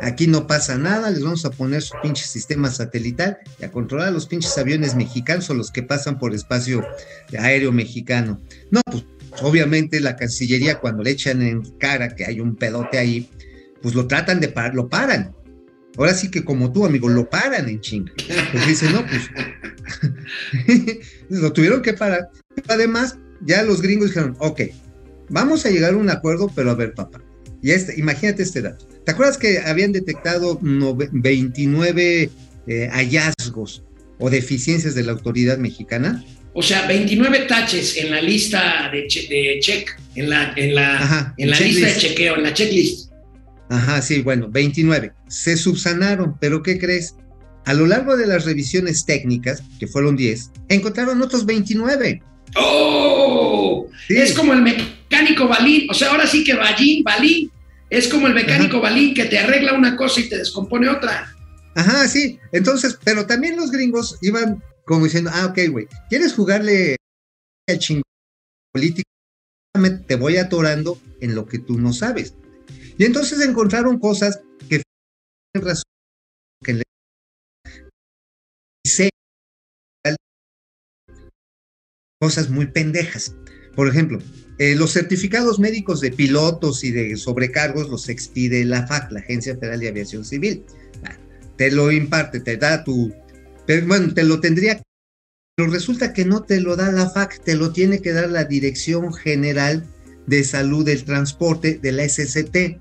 aquí 0.00 0.26
no 0.26 0.46
pasa 0.46 0.78
nada, 0.78 1.10
les 1.10 1.22
vamos 1.22 1.44
a 1.44 1.50
poner 1.50 1.82
su 1.82 1.94
pinche 2.02 2.24
sistema 2.24 2.70
satelital 2.70 3.38
y 3.60 3.64
a 3.64 3.70
controlar 3.70 4.12
los 4.12 4.26
pinches 4.26 4.56
aviones 4.56 4.94
mexicanos 4.94 5.50
o 5.50 5.54
los 5.54 5.70
que 5.70 5.82
pasan 5.82 6.18
por 6.18 6.34
espacio 6.34 6.86
aéreo 7.38 7.72
mexicano. 7.72 8.40
No, 8.70 8.80
pues 8.90 9.04
obviamente 9.42 10.00
la 10.00 10.16
Cancillería 10.16 10.80
cuando 10.80 11.02
le 11.02 11.10
echan 11.10 11.42
en 11.42 11.62
cara 11.78 12.14
que 12.14 12.24
hay 12.24 12.40
un 12.40 12.56
pedote 12.56 12.98
ahí, 12.98 13.30
pues 13.82 13.94
lo 13.94 14.06
tratan 14.06 14.40
de 14.40 14.48
parar, 14.48 14.74
lo 14.74 14.88
paran. 14.88 15.34
Ahora 15.96 16.14
sí 16.14 16.30
que 16.30 16.44
como 16.44 16.72
tú, 16.72 16.86
amigo, 16.86 17.08
lo 17.08 17.28
paran 17.28 17.68
en 17.68 17.80
chinga. 17.80 18.12
Pues 18.52 18.66
dice, 18.66 18.88
no, 18.90 19.04
pues 19.04 19.28
lo 21.28 21.52
tuvieron 21.52 21.82
que 21.82 21.92
parar. 21.92 22.30
Además, 22.68 23.18
ya 23.40 23.62
los 23.62 23.82
gringos 23.82 24.08
dijeron, 24.08 24.36
ok, 24.38 24.62
vamos 25.28 25.64
a 25.66 25.70
llegar 25.70 25.94
a 25.94 25.96
un 25.96 26.10
acuerdo, 26.10 26.50
pero 26.54 26.70
a 26.70 26.74
ver, 26.74 26.94
papá. 26.94 27.20
Y 27.62 27.70
este, 27.70 27.98
imagínate 27.98 28.42
este 28.42 28.62
dato. 28.62 28.86
¿Te 29.04 29.12
acuerdas 29.12 29.38
que 29.38 29.58
habían 29.60 29.92
detectado 29.92 30.58
29 30.62 32.30
eh, 32.66 32.88
hallazgos 32.92 33.82
o 34.18 34.30
deficiencias 34.30 34.94
de 34.94 35.02
la 35.02 35.12
autoridad 35.12 35.58
mexicana? 35.58 36.24
O 36.54 36.62
sea, 36.62 36.86
29 36.86 37.46
taches 37.46 37.96
en 37.96 38.10
la 38.10 38.20
lista 38.20 38.90
de, 38.92 39.06
check, 39.60 39.98
en 40.14 40.30
la, 40.30 40.52
en 40.56 40.74
la, 40.74 41.34
en 41.36 41.50
la 41.50 41.60
lista 41.60 41.86
de 41.86 41.96
chequeo, 41.96 42.36
en 42.36 42.42
la 42.42 42.52
checklist. 42.52 43.12
Ajá, 43.70 44.02
sí, 44.02 44.22
bueno, 44.22 44.48
29. 44.50 45.12
Se 45.28 45.56
subsanaron, 45.56 46.36
pero 46.40 46.62
¿qué 46.62 46.78
crees? 46.78 47.14
A 47.64 47.74
lo 47.74 47.86
largo 47.86 48.16
de 48.16 48.26
las 48.26 48.44
revisiones 48.44 49.04
técnicas, 49.04 49.62
que 49.78 49.86
fueron 49.86 50.16
10, 50.16 50.50
encontraron 50.68 51.20
otros 51.22 51.44
29. 51.44 52.22
¡Oh! 52.56 53.88
Es 54.08 54.32
como 54.34 54.52
el 54.52 54.62
mecánico 54.62 55.48
Balín, 55.48 55.90
o 55.90 55.94
sea, 55.94 56.10
ahora 56.10 56.26
sí 56.26 56.44
que 56.44 56.54
Balín, 56.54 57.04
Balín, 57.04 57.50
es 57.90 58.08
como 58.08 58.26
el 58.26 58.34
mecánico 58.34 58.80
Balín 58.80 59.14
que 59.14 59.26
te 59.26 59.38
arregla 59.38 59.74
una 59.74 59.96
cosa 59.96 60.20
y 60.20 60.28
te 60.28 60.38
descompone 60.38 60.88
otra. 60.88 61.34
Ajá, 61.74 62.08
sí. 62.08 62.38
Entonces, 62.52 62.98
pero 63.04 63.26
también 63.26 63.56
los 63.56 63.70
gringos 63.70 64.18
iban 64.22 64.62
como 64.84 65.04
diciendo, 65.04 65.30
ah, 65.32 65.46
ok, 65.46 65.58
güey, 65.70 65.86
¿quieres 66.08 66.32
jugarle 66.32 66.96
al 67.68 67.78
chingón 67.78 68.02
político? 68.72 69.08
Te 70.06 70.16
voy 70.16 70.38
atorando 70.38 70.98
en 71.20 71.34
lo 71.34 71.46
que 71.46 71.58
tú 71.58 71.78
no 71.78 71.92
sabes. 71.92 72.34
Y 72.96 73.04
entonces 73.04 73.40
encontraron 73.40 73.98
cosas 73.98 74.40
que 74.68 74.82
razón 75.54 75.84
que 76.64 76.82
cosas 82.20 82.50
muy 82.50 82.66
pendejas. 82.66 83.34
Por 83.74 83.88
ejemplo, 83.88 84.18
eh, 84.58 84.74
los 84.74 84.92
certificados 84.92 85.58
médicos 85.58 86.00
de 86.00 86.10
pilotos 86.10 86.82
y 86.82 86.90
de 86.90 87.16
sobrecargos 87.16 87.88
los 87.88 88.08
expide 88.08 88.64
la 88.64 88.86
FAC, 88.86 89.12
la 89.12 89.20
Agencia 89.20 89.56
Federal 89.56 89.80
de 89.80 89.88
Aviación 89.88 90.24
Civil. 90.24 90.64
Te 91.56 91.70
lo 91.70 91.90
imparte, 91.90 92.40
te 92.40 92.56
da 92.56 92.84
tu 92.84 93.12
bueno, 93.86 94.14
te 94.14 94.24
lo 94.24 94.40
tendría, 94.40 94.80
pero 95.54 95.70
resulta 95.70 96.14
que 96.14 96.24
no 96.24 96.42
te 96.42 96.60
lo 96.60 96.74
da 96.74 96.90
la 96.90 97.10
FAC, 97.10 97.44
te 97.44 97.54
lo 97.54 97.72
tiene 97.72 98.00
que 98.00 98.12
dar 98.12 98.30
la 98.30 98.44
Dirección 98.44 99.12
General 99.12 99.84
de 100.26 100.42
Salud 100.42 100.86
del 100.86 101.04
Transporte 101.04 101.78
de 101.82 101.92
la 101.92 102.08
SCT. 102.08 102.80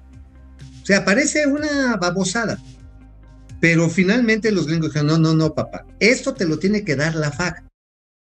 O 0.81 0.85
sea, 0.85 1.03
parece 1.03 1.45
una 1.45 1.97
babosada. 1.97 2.57
Pero 3.59 3.89
finalmente 3.89 4.51
los 4.51 4.67
gringos 4.67 4.91
dijeron, 4.93 5.07
no, 5.07 5.17
no, 5.17 5.35
no, 5.35 5.53
papá, 5.53 5.85
esto 5.99 6.33
te 6.35 6.45
lo 6.45 6.57
tiene 6.57 6.85
que 6.85 6.95
dar 6.95 7.15
la 7.15 7.31
FAC, 7.31 7.66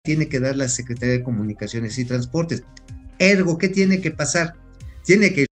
tiene 0.08 0.30
que 0.30 0.40
dar 0.40 0.56
la 0.56 0.70
Secretaría 0.70 1.16
de 1.16 1.22
Comunicaciones 1.22 1.98
y 1.98 2.06
Transportes. 2.06 2.62
Ergo, 3.18 3.58
¿qué 3.58 3.68
tiene 3.68 4.00
que 4.00 4.10
pasar? 4.10 4.54
Tiene 5.04 5.34
que 5.34 5.42
ir 5.42 5.48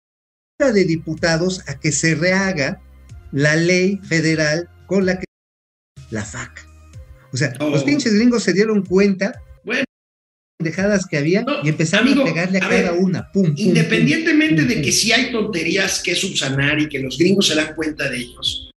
de 0.59 0.85
diputados 0.85 1.67
a 1.67 1.79
que 1.79 1.91
se 1.91 2.13
rehaga 2.13 2.79
la 3.31 3.55
ley 3.55 3.99
federal 4.03 4.69
con 4.85 5.07
la 5.07 5.17
que 5.17 5.25
la 6.11 6.23
FAC. 6.23 6.67
O 7.31 7.37
sea, 7.37 7.51
los 7.59 7.81
oh. 7.81 7.85
pinches 7.85 8.13
gringos 8.13 8.43
se 8.43 8.53
dieron 8.53 8.85
cuenta 8.85 9.41
bueno, 9.63 9.85
dejadas 10.59 11.07
que 11.07 11.17
había 11.17 11.43
y 11.63 11.69
empezaron 11.69 12.19
a 12.19 12.23
pegarle 12.23 12.59
a, 12.59 12.69
cada 12.69 12.93
una. 12.93 13.31
Pum, 13.31 13.55
independientemente 13.57 14.65
de 14.65 14.83
que 14.83 14.91
si 14.91 15.11
hay 15.11 15.31
tonterías 15.31 15.99
que 16.03 16.13
subsanar 16.13 16.79
y 16.79 16.87
que 16.87 16.99
los 16.99 17.17
gringos 17.17 17.47
se 17.47 17.55
dan 17.55 17.73
cuenta 17.73 18.07
de 18.07 18.17
ellos, 18.17 18.71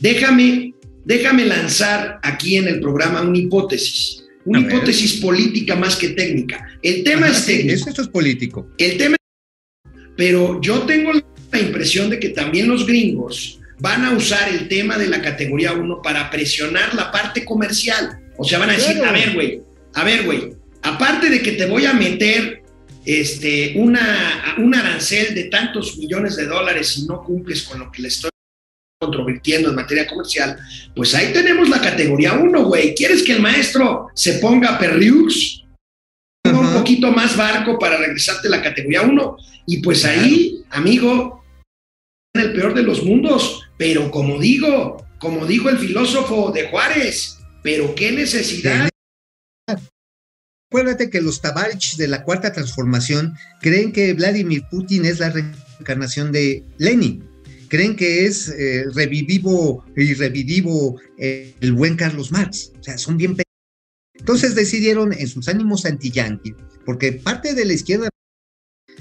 déjame, 0.00 0.74
déjame 1.04 1.44
lanzar 1.44 2.18
aquí 2.24 2.56
en 2.56 2.66
el 2.66 2.80
programa 2.80 3.22
una 3.22 3.38
hipótesis. 3.38 4.24
Una 4.48 4.60
hipótesis 4.60 5.20
política 5.20 5.76
más 5.76 5.96
que 5.96 6.08
técnica. 6.10 6.66
El 6.82 7.04
tema 7.04 7.28
es 7.28 7.44
técnico. 7.44 7.88
esto 7.88 8.02
es 8.02 8.08
político. 8.08 8.70
El 8.78 8.96
tema 8.96 9.16
pero 10.16 10.60
yo 10.60 10.80
tengo 10.80 11.12
la 11.12 11.60
impresión 11.60 12.10
de 12.10 12.18
que 12.18 12.30
también 12.30 12.66
los 12.66 12.86
gringos 12.86 13.60
van 13.78 14.04
a 14.04 14.10
usar 14.10 14.48
el 14.48 14.66
tema 14.66 14.98
de 14.98 15.06
la 15.06 15.22
categoría 15.22 15.72
1 15.74 16.02
para 16.02 16.28
presionar 16.28 16.92
la 16.94 17.12
parte 17.12 17.44
comercial. 17.44 18.18
O 18.36 18.42
sea, 18.42 18.58
van 18.58 18.70
a 18.70 18.72
decir, 18.72 19.00
a 19.00 19.12
ver, 19.12 19.34
güey, 19.34 19.60
a 19.94 20.02
ver, 20.02 20.24
güey, 20.24 20.54
aparte 20.82 21.30
de 21.30 21.40
que 21.40 21.52
te 21.52 21.66
voy 21.66 21.86
a 21.86 21.92
meter 21.92 22.62
este, 23.04 23.74
una, 23.76 24.56
un 24.58 24.74
arancel 24.74 25.36
de 25.36 25.44
tantos 25.44 25.96
millones 25.98 26.34
de 26.34 26.46
dólares 26.46 26.88
si 26.88 27.06
no 27.06 27.22
cumples 27.22 27.62
con 27.62 27.78
lo 27.78 27.92
que 27.92 28.02
le 28.02 28.08
estoy 28.08 28.30
controvirtiendo 28.98 29.70
en 29.70 29.76
materia 29.76 30.06
comercial, 30.06 30.58
pues 30.94 31.14
ahí 31.14 31.32
tenemos 31.32 31.68
la 31.68 31.80
categoría 31.80 32.34
1, 32.34 32.64
güey. 32.64 32.94
¿Quieres 32.94 33.22
que 33.22 33.32
el 33.32 33.40
maestro 33.40 34.08
se 34.14 34.34
ponga 34.34 34.78
perriux? 34.78 35.64
Un 36.44 36.72
poquito 36.72 37.12
más 37.12 37.36
barco 37.36 37.78
para 37.78 37.98
regresarte 37.98 38.48
a 38.48 38.52
la 38.52 38.62
categoría 38.62 39.02
1. 39.02 39.36
Y 39.66 39.78
pues 39.78 40.04
ahí, 40.04 40.64
amigo, 40.70 41.44
en 42.34 42.42
el 42.42 42.52
peor 42.52 42.74
de 42.74 42.82
los 42.82 43.04
mundos, 43.04 43.62
pero 43.76 44.10
como 44.10 44.38
digo, 44.38 45.06
como 45.18 45.46
dijo 45.46 45.68
el 45.68 45.78
filósofo 45.78 46.50
de 46.50 46.68
Juárez, 46.68 47.38
pero 47.62 47.94
qué 47.94 48.12
necesidad. 48.12 48.88
Acuérdate 50.70 51.10
que 51.10 51.20
los 51.20 51.40
Tabarich 51.40 51.96
de 51.96 52.08
la 52.08 52.24
Cuarta 52.24 52.52
Transformación 52.52 53.34
creen 53.60 53.92
que 53.92 54.12
Vladimir 54.14 54.62
Putin 54.70 55.04
es 55.04 55.18
la 55.18 55.30
reencarnación 55.30 56.32
de 56.32 56.64
Lenin. 56.78 57.27
Creen 57.68 57.96
que 57.96 58.26
es 58.26 58.48
eh, 58.48 58.84
revivivo 58.94 59.84
y 59.96 60.14
revivivo 60.14 61.00
eh, 61.18 61.54
el 61.60 61.72
buen 61.72 61.96
Carlos 61.96 62.32
Marx. 62.32 62.72
O 62.78 62.82
sea, 62.82 62.98
son 62.98 63.16
bien. 63.16 63.36
Entonces 64.14 64.54
decidieron 64.54 65.12
en 65.12 65.28
sus 65.28 65.48
ánimos 65.48 65.84
anti-yanqui, 65.84 66.54
porque 66.84 67.12
parte 67.12 67.54
de 67.54 67.64
la 67.64 67.72
izquierda 67.72 68.08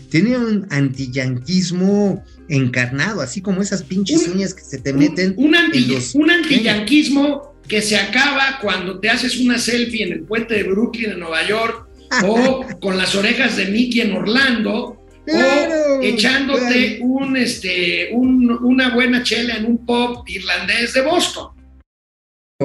tiene 0.10 0.38
un 0.38 0.68
antiyanquismo 0.70 2.24
encarnado, 2.48 3.22
así 3.22 3.42
como 3.42 3.62
esas 3.62 3.84
pinches 3.84 4.28
uñas 4.28 4.54
que 4.54 4.64
se 4.64 4.78
te 4.78 4.94
meten. 4.94 5.34
Un, 5.38 5.56
anti, 5.56 5.98
un 6.14 6.32
antiyanquismo 6.32 7.56
que 7.68 7.82
se 7.82 7.98
acaba 7.98 8.60
cuando 8.62 9.00
te 9.00 9.10
haces 9.10 9.38
una 9.38 9.60
selfie 9.60 10.06
en 10.06 10.14
el 10.14 10.22
puente 10.24 10.56
de 10.56 10.64
Brooklyn 10.64 11.12
en 11.12 11.20
Nueva 11.20 11.46
York 11.48 11.88
o 12.26 12.66
con 12.80 12.98
las 12.98 13.16
orejas 13.16 13.58
de 13.58 13.66
Mickey 13.66 14.02
en 14.02 14.14
Orlando 14.14 15.07
o 15.28 16.02
echándote 16.02 17.00
un, 17.02 17.36
este, 17.38 18.10
una 18.13 18.94
buena 18.94 19.24
chela 19.24 19.58
en 19.58 19.66
un 19.66 19.86
pop 19.86 20.28
irlandés 20.28 20.94
de 20.94 21.02
Boston. 21.02 21.52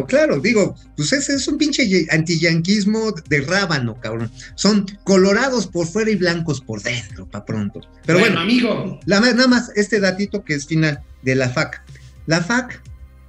Claro, 0.09 0.41
digo, 0.41 0.75
pues 0.97 1.13
ese 1.13 1.35
es 1.35 1.47
un 1.49 1.59
pinche 1.59 2.07
antiyanquismo 2.11 3.13
de 3.29 3.43
rábano, 3.43 4.01
cabrón. 4.01 4.31
Son 4.55 4.87
colorados 5.05 5.67
por 5.67 5.87
fuera 5.87 6.11
y 6.11 6.17
blancos 6.17 6.63
por 6.63 6.81
dentro, 6.83 7.29
pa' 7.29 7.45
pronto. 7.45 7.81
Pero 8.07 8.19
bueno, 8.19 8.41
amigo. 8.41 8.99
nada 9.05 9.47
más 9.49 9.71
este 9.77 10.01
datito 10.01 10.45
que 10.45 10.55
es 10.55 10.67
final 10.67 11.01
de 11.21 11.35
la 11.35 11.51
FAC. 11.51 11.83
La 12.27 12.41
FAC 12.41 12.81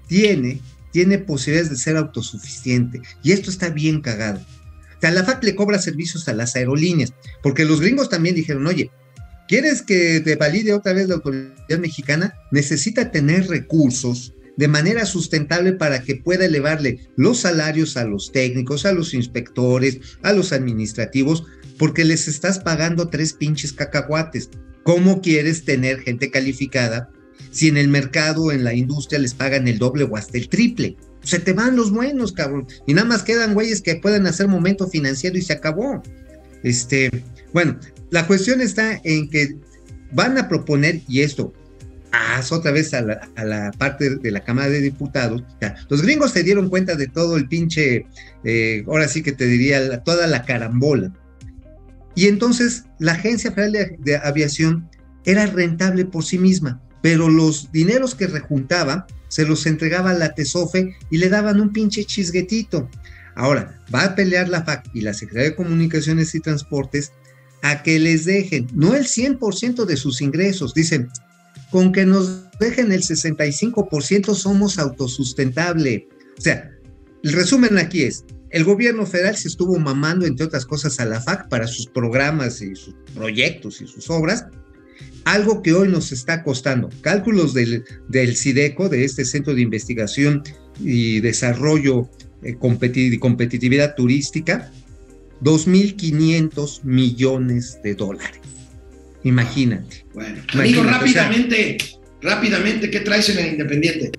tiene 0.08 0.62
tiene 0.94 1.18
posibilidades 1.18 1.72
de 1.72 1.76
ser 1.76 1.98
autosuficiente. 1.98 3.02
Y 3.24 3.34
esto 3.34 3.50
está 3.50 3.70
bien 3.70 4.00
cagado. 4.00 4.40
O 4.40 5.02
sea, 5.02 5.12
la 5.12 5.26
FAC 5.26 5.44
le 5.44 5.56
cobra 5.56 5.80
servicios 5.80 6.30
a 6.30 6.34
las 6.34 6.56
aerolíneas, 6.56 7.14
porque 7.42 7.66
los 7.66 7.82
gringos 7.82 8.10
también 8.10 8.36
dijeron, 8.36 8.66
oye, 8.68 8.92
¿quieres 9.48 9.82
que 9.82 10.22
te 10.22 10.36
valide 10.36 10.74
otra 10.74 10.94
vez 10.94 11.08
la 11.08 11.16
autoridad 11.16 11.80
mexicana? 11.80 12.34
Necesita 12.52 13.12
tener 13.12 13.48
recursos 13.48 14.34
de 14.58 14.68
manera 14.68 15.06
sustentable 15.06 15.74
para 15.74 16.04
que 16.04 16.16
pueda 16.16 16.46
elevarle 16.46 17.00
los 17.16 17.40
salarios 17.40 17.98
a 17.98 18.06
los 18.06 18.32
técnicos, 18.32 18.86
a 18.86 18.94
los 18.94 19.14
inspectores, 19.14 20.00
a 20.22 20.34
los 20.34 20.54
administrativos, 20.54 21.44
porque 21.78 22.06
les 22.06 22.28
estás 22.28 22.60
pagando 22.60 23.10
tres 23.10 23.34
pinches 23.34 23.74
cacahuates. 23.74 24.50
¿Cómo 24.84 25.22
quieres 25.22 25.66
tener 25.66 26.02
gente 26.02 26.30
calificada 26.30 27.10
si 27.52 27.68
en 27.68 27.78
el 27.78 27.88
mercado, 27.88 28.52
en 28.52 28.64
la 28.64 28.74
industria, 28.74 29.20
les 29.20 29.34
pagan 29.34 29.68
el 29.68 29.80
doble 29.80 30.04
o 30.04 30.16
hasta 30.18 30.38
el 30.38 30.50
triple? 30.50 30.98
Se 31.24 31.40
te 31.40 31.54
van 31.54 31.76
los 31.76 31.92
buenos, 31.92 32.34
cabrón. 32.34 32.68
Y 32.86 32.94
nada 32.94 33.08
más 33.08 33.24
quedan 33.24 33.54
güeyes 33.54 33.82
que 33.82 33.96
pueden 33.96 34.28
hacer 34.28 34.48
momento 34.48 34.88
financiero 34.88 35.38
y 35.38 35.42
se 35.42 35.54
acabó. 35.54 36.04
Este, 36.64 37.10
bueno, 37.54 37.80
la 38.14 38.28
cuestión 38.28 38.62
está 38.62 39.02
en 39.04 39.28
que 39.28 39.56
van 40.12 40.38
a 40.38 40.48
proponer, 40.48 41.02
y 41.08 41.22
esto, 41.22 41.52
haz 42.12 42.52
otra 42.52 42.70
vez 42.70 42.94
a 42.94 43.02
la, 43.02 43.72
parte 43.80 44.18
de 44.18 44.30
la 44.30 44.44
Cámara 44.44 44.70
de 44.70 44.82
Diputados. 44.82 45.42
los 45.90 46.04
gringos 46.04 46.30
se 46.30 46.44
dieron 46.44 46.70
cuenta 46.70 46.96
de 46.96 47.08
todo 47.08 47.38
el 47.38 47.48
pinche, 47.48 48.06
eh, 48.44 48.84
ahora 48.86 49.08
sí 49.08 49.24
que 49.24 49.32
te 49.32 49.48
diría, 49.48 50.04
toda 50.04 50.28
la 50.28 50.44
carambola. 50.44 51.12
Y 52.14 52.28
entonces 52.28 52.84
la 53.00 53.14
Agencia 53.14 53.52
Federal 53.52 53.98
de, 53.98 54.18
Aviación 54.18 54.88
era 55.26 55.48
rentable 55.48 56.06
por 56.06 56.24
sí 56.24 56.38
misma, 56.38 56.84
pero 57.02 57.30
los 57.30 57.72
dineros 57.72 58.14
que 58.14 58.28
rejuntaba 58.28 59.08
se 59.28 59.44
los 59.44 59.66
entregaba 59.66 60.12
a 60.12 60.18
la 60.20 60.36
TESOFE 60.36 60.96
y 61.10 61.18
le 61.18 61.30
daban 61.30 61.60
un 61.60 61.74
pinche 61.74 62.06
chisguetito. 62.06 62.92
Ahora, 63.34 63.82
va 63.92 64.04
a 64.04 64.16
pelear 64.16 64.50
la 64.50 64.64
FAC 64.64 64.92
y 64.94 65.02
la 65.02 65.16
Secretaría 65.16 65.50
de 65.50 65.56
Comunicaciones 65.56 66.36
y 66.36 66.42
Transportes 66.42 67.12
a 67.64 67.82
que 67.82 67.98
les 67.98 68.26
dejen, 68.26 68.68
no 68.74 68.94
el 68.94 69.06
100% 69.06 69.86
de 69.86 69.96
sus 69.96 70.22
ingresos, 70.22 70.74
dicen, 70.74 71.08
con 71.72 71.94
que 71.94 72.06
nos 72.06 72.52
dejen 72.60 72.92
el 72.92 73.02
65% 73.02 74.36
somos 74.36 74.78
autosustentable. 74.78 76.10
O 76.38 76.42
sea, 76.42 76.70
el 77.24 77.32
resumen 77.32 77.78
aquí 77.78 78.04
es, 78.04 78.26
el 78.50 78.66
gobierno 78.66 79.06
federal 79.06 79.38
se 79.38 79.48
estuvo 79.48 79.80
mamando, 79.80 80.26
entre 80.26 80.46
otras 80.46 80.66
cosas, 80.66 81.00
a 81.00 81.06
la 81.06 81.22
FAC 81.22 81.48
para 81.48 81.66
sus 81.66 81.88
programas 81.88 82.62
y 82.62 82.76
sus 82.76 82.96
proyectos 83.16 83.80
y 83.80 83.88
sus 83.88 84.10
obras, 84.10 84.46
algo 85.24 85.62
que 85.64 85.74
hoy 85.74 85.88
nos 85.88 86.12
está 86.12 86.44
costando. 86.44 86.90
Cálculos 87.00 87.54
del, 87.54 87.86
del 88.10 88.36
CIDECO, 88.36 88.90
de 88.90 89.06
este 89.06 89.24
Centro 89.24 89.56
de 89.56 89.62
Investigación 89.62 90.44
y 90.82 91.22
Desarrollo 91.22 92.10
eh, 92.44 92.56
Competitividad 92.56 93.96
Turística, 93.96 94.70
2.500 95.44 96.84
millones 96.84 97.80
de 97.84 97.96
dólares. 97.96 98.40
Imagínate. 99.24 100.06
Bueno, 100.14 100.42
amigo, 100.54 100.84
rápidamente, 100.84 101.78
rápidamente, 102.22 102.90
¿qué 102.90 103.00
traes 103.02 103.30
en 103.30 103.40
el 103.40 103.48
Independiente? 103.54 104.12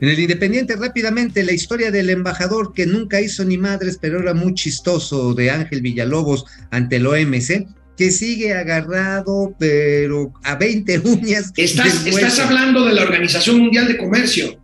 En 0.00 0.08
el 0.08 0.18
Independiente, 0.18 0.76
rápidamente, 0.76 1.42
la 1.42 1.52
historia 1.52 1.90
del 1.90 2.08
embajador 2.08 2.72
que 2.72 2.86
nunca 2.86 3.20
hizo 3.20 3.44
ni 3.44 3.58
madres, 3.58 3.98
pero 4.00 4.20
era 4.20 4.32
muy 4.32 4.54
chistoso, 4.54 5.34
de 5.34 5.50
Ángel 5.50 5.82
Villalobos 5.82 6.46
ante 6.70 6.96
el 6.96 7.06
OMC, 7.06 7.66
que 7.98 8.10
sigue 8.10 8.54
agarrado, 8.54 9.54
pero 9.58 10.32
a 10.42 10.54
20 10.54 11.00
uñas. 11.00 11.52
Estás, 11.54 12.06
estás 12.06 12.38
hablando 12.38 12.86
de 12.86 12.94
la 12.94 13.02
Organización 13.02 13.58
Mundial 13.58 13.88
de 13.88 13.98
Comercio. 13.98 14.58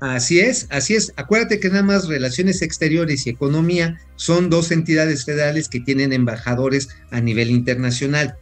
Así 0.00 0.40
es, 0.40 0.66
así 0.70 0.94
es. 0.94 1.12
Acuérdate 1.16 1.60
que 1.60 1.68
nada 1.68 1.82
más 1.82 2.08
Relaciones 2.08 2.62
Exteriores 2.62 3.26
y 3.26 3.30
Economía 3.30 4.00
son 4.16 4.48
dos 4.48 4.70
entidades 4.70 5.26
federales 5.26 5.68
que 5.68 5.80
tienen 5.80 6.14
embajadores 6.14 6.88
a 7.10 7.20
nivel 7.20 7.50
internacional. 7.50 8.36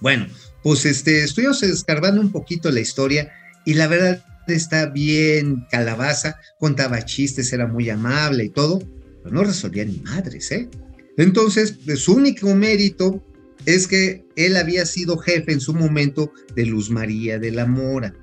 Bueno, 0.00 0.26
pues 0.62 0.84
este, 0.84 1.24
estuvimos 1.24 1.62
escarbando 1.62 2.20
un 2.20 2.30
poquito 2.30 2.70
la 2.70 2.80
historia 2.80 3.32
y 3.64 3.74
la 3.74 3.86
verdad 3.86 4.22
está 4.48 4.86
bien 4.86 5.66
calabaza, 5.70 6.36
contaba 6.58 7.04
chistes, 7.04 7.52
era 7.52 7.66
muy 7.66 7.88
amable 7.88 8.44
y 8.44 8.48
todo, 8.50 8.80
pero 9.22 9.34
no 9.34 9.44
resolvía 9.44 9.84
ni 9.84 9.98
madres, 10.00 10.50
¿eh? 10.52 10.68
Entonces, 11.16 11.78
pues, 11.84 12.00
su 12.00 12.14
único 12.14 12.54
mérito 12.54 13.24
es 13.64 13.86
que 13.86 14.24
él 14.36 14.56
había 14.56 14.84
sido 14.86 15.18
jefe 15.18 15.52
en 15.52 15.60
su 15.60 15.72
momento 15.74 16.32
de 16.54 16.66
Luz 16.66 16.90
María 16.90 17.38
de 17.38 17.50
la 17.50 17.66
Mora. 17.66 18.14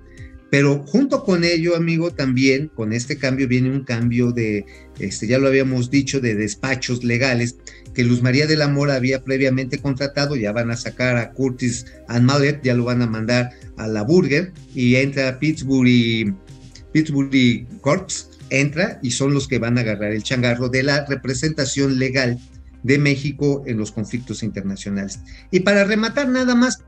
Pero 0.50 0.84
junto 0.88 1.24
con 1.24 1.44
ello, 1.44 1.76
amigo, 1.76 2.12
también 2.12 2.70
con 2.70 2.92
este 2.92 3.18
cambio 3.18 3.48
viene 3.48 3.70
un 3.70 3.84
cambio 3.84 4.32
de, 4.32 4.66
este, 5.00 5.28
ya 5.28 5.38
lo 5.38 5.48
habíamos 5.48 5.92
dicho, 5.92 6.20
de 6.20 6.36
despachos 6.36 7.04
legales 7.04 7.58
que 7.94 8.04
Luz 8.04 8.22
María 8.22 8.48
de 8.48 8.58
la 8.58 8.68
Mora 8.68 8.96
había 8.96 9.24
previamente 9.24 9.80
contratado, 9.80 10.36
ya 10.36 10.52
van 10.52 10.72
a 10.72 10.78
sacar 10.78 11.18
a 11.18 11.32
Curtis 11.32 11.86
and 12.08 12.26
Mallet, 12.26 12.62
ya 12.64 12.74
lo 12.74 12.86
van 12.86 13.02
a 13.02 13.08
mandar 13.08 13.52
a 13.78 13.88
la 13.88 14.04
Burger 14.04 14.52
y 14.74 14.96
entra 14.96 15.38
Pittsburgh, 15.40 16.36
Pittsburgh 16.94 17.68
Corps, 17.82 18.30
entra 18.50 19.00
y 19.04 19.12
son 19.12 19.34
los 19.34 19.48
que 19.48 19.60
van 19.60 19.78
a 19.78 19.82
agarrar 19.82 20.12
el 20.12 20.24
changarro 20.24 20.70
de 20.70 20.84
la 20.84 21.06
representación 21.06 22.00
legal 22.00 22.40
de 22.84 22.98
México 22.98 23.64
en 23.68 23.78
los 23.78 23.92
conflictos 23.92 24.42
internacionales. 24.44 25.20
Y 25.52 25.60
para 25.62 25.84
rematar 25.84 26.30
nada 26.30 26.56
más, 26.56 26.80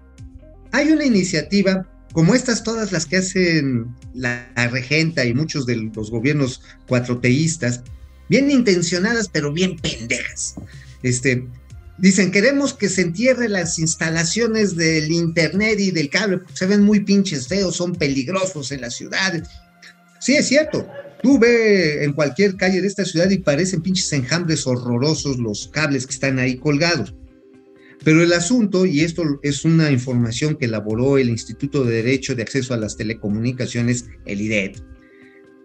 hay 0.71 0.91
una 0.91 1.05
iniciativa 1.05 1.87
como 2.11 2.35
estas 2.35 2.63
todas 2.63 2.91
las 2.91 3.05
que 3.05 3.17
hacen 3.17 3.95
la, 4.13 4.51
regenta 4.71 5.25
y 5.25 5.33
muchos 5.33 5.65
de 5.65 5.77
los 5.77 6.11
gobiernos 6.11 6.61
cuatroteístas, 6.87 7.81
bien 8.29 8.51
intencionadas 8.51 9.29
pero 9.29 9.51
bien 9.51 9.77
pendejas. 9.77 10.55
Este, 11.03 11.47
dicen, 11.97 12.31
queremos 12.31 12.73
que 12.73 12.89
se 12.89 13.01
entierre 13.01 13.49
las 13.49 13.79
instalaciones 13.79 14.75
del 14.75 15.11
internet 15.11 15.79
y 15.79 15.91
del 15.91 16.09
cable, 16.09 16.39
porque 16.39 16.57
se 16.57 16.65
ven 16.65 16.83
muy 16.83 17.01
pinches 17.01 17.47
feos, 17.47 17.75
son 17.75 17.95
peligrosos 17.95 18.71
en 18.71 18.81
las 18.81 18.95
ciudades. 18.95 19.47
Sí, 20.19 20.35
es 20.35 20.47
cierto. 20.47 20.87
Tú 21.23 21.39
ve 21.39 22.03
en 22.03 22.13
cualquier 22.13 22.55
calle 22.55 22.81
de 22.81 22.87
esta 22.87 23.05
ciudad 23.05 23.29
y 23.29 23.37
parecen 23.37 23.81
pinches 23.81 24.11
enjambres 24.13 24.65
horrorosos 24.65 25.37
los 25.37 25.67
cables 25.67 26.05
que 26.05 26.13
están 26.13 26.39
ahí 26.39 26.57
colgados. 26.57 27.13
Pero 28.03 28.23
el 28.23 28.33
asunto, 28.33 28.85
y 28.85 29.01
esto 29.01 29.39
es 29.43 29.63
una 29.63 29.91
información 29.91 30.55
que 30.55 30.65
elaboró 30.65 31.17
el 31.17 31.29
Instituto 31.29 31.83
de 31.83 31.97
Derecho 31.97 32.33
de 32.33 32.41
Acceso 32.41 32.73
a 32.73 32.77
las 32.77 32.97
Telecomunicaciones, 32.97 34.05
el 34.25 34.41
IDET, 34.41 34.81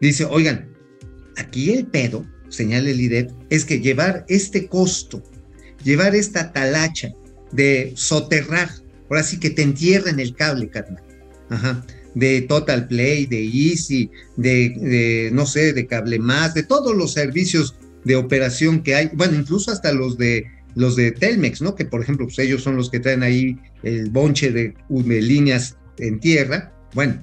dice, 0.01 0.25
oigan, 0.27 0.68
aquí 1.37 1.72
el 1.72 1.87
pedo, 1.87 2.27
señala 2.49 2.90
el 2.90 3.01
IDET, 3.01 3.33
es 3.49 3.64
que 3.64 3.81
llevar 3.81 4.27
este 4.29 4.68
costo, 4.68 5.22
llevar 5.83 6.14
esta 6.14 6.53
talacha 6.53 7.11
de 7.53 7.92
soterrar, 7.96 8.70
ahora 9.09 9.22
sí 9.22 9.38
que 9.38 9.51
te 9.51 9.62
entierren 9.62 10.20
el 10.20 10.35
cable, 10.35 10.68
carnal, 10.68 11.03
ajá, 11.49 11.87
de 12.14 12.42
Total 12.42 12.87
Play, 12.87 13.27
de 13.27 13.44
Easy, 13.44 14.11
de, 14.37 14.75
de, 14.81 15.31
no 15.33 15.46
sé, 15.46 15.72
de 15.72 15.87
Cable 15.87 16.18
Más, 16.18 16.55
de 16.55 16.62
todos 16.62 16.96
los 16.96 17.12
servicios 17.12 17.77
de 18.05 18.16
operación 18.16 18.83
que 18.83 18.94
hay, 18.94 19.11
bueno, 19.12 19.38
incluso 19.38 19.70
hasta 19.70 19.92
los 19.92 20.16
de 20.16 20.46
los 20.77 20.95
de 20.95 21.11
Telmex, 21.11 21.62
¿no? 21.62 21.75
Que 21.75 21.85
por 21.85 22.03
ejemplo, 22.03 22.27
pues 22.27 22.39
ellos 22.39 22.62
son 22.62 22.77
los 22.77 22.91
que 22.91 23.01
traen 23.01 23.25
ahí 23.25 23.59
el 23.83 24.11
bonche 24.11 24.53
de, 24.53 24.75
líneas 24.89 25.77
en 25.99 26.21
tierra. 26.21 26.73
Bueno, 26.95 27.21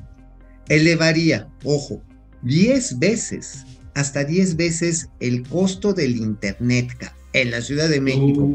elevaría, 0.67 1.47
ojo, 1.63 2.03
10 2.41 2.99
veces, 2.99 3.63
hasta 3.93 4.25
10 4.25 4.57
veces 4.57 5.07
el 5.19 5.43
costo 5.47 5.93
del 5.93 6.17
Internet 6.17 6.89
en 7.33 7.51
la 7.51 7.61
Ciudad 7.61 7.89
de 7.89 8.01
México. 8.01 8.49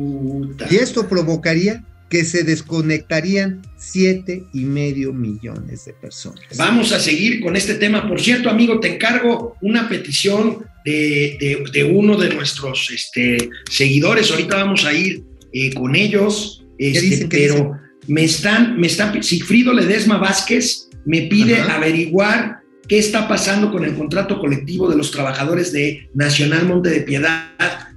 Y 0.69 0.77
esto 0.77 1.09
provocaría 1.09 1.85
que 2.11 2.25
se 2.25 2.43
desconectarían 2.43 3.63
siete 3.77 4.45
y 4.53 4.65
medio 4.65 5.13
millones 5.13 5.85
de 5.85 5.93
personas. 5.93 6.43
Vamos 6.57 6.93
a 6.93 6.99
seguir 6.99 7.41
con 7.41 7.55
este 7.55 7.75
tema. 7.75 8.09
Por 8.09 8.21
cierto, 8.21 8.49
amigo, 8.49 8.81
te 8.81 8.95
encargo 8.95 9.57
una 9.61 9.89
petición 9.89 10.65
de, 10.89 11.85
uno 11.85 12.17
de 12.17 12.35
nuestros 12.35 12.91
este, 12.91 13.51
seguidores. 13.71 14.31
Ahorita 14.31 14.57
vamos 14.57 14.85
a 14.85 14.93
ir 14.93 15.23
eh, 15.53 15.73
con 15.75 15.95
ellos. 15.95 16.65
Este, 16.79 17.27
pero 17.29 17.79
me 18.07 18.25
están, 18.25 18.79
me 18.79 18.87
están, 18.87 19.23
Sigfrido 19.23 19.73
Ledesma 19.73 20.19
Vázquez 20.19 20.89
me 21.05 21.23
pide 21.23 21.61
averiguar 21.61 22.61
qué 22.87 22.99
está 22.99 23.29
pasando 23.29 23.71
con 23.71 23.85
el 23.85 23.95
contrato 23.95 24.39
colectivo 24.39 24.89
de 24.89 24.97
los 24.97 25.11
trabajadores 25.11 25.73
de 25.73 26.09
Nacional 26.15 26.67
Monte 26.67 26.91
de 26.91 27.01
Piedad, 27.01 27.51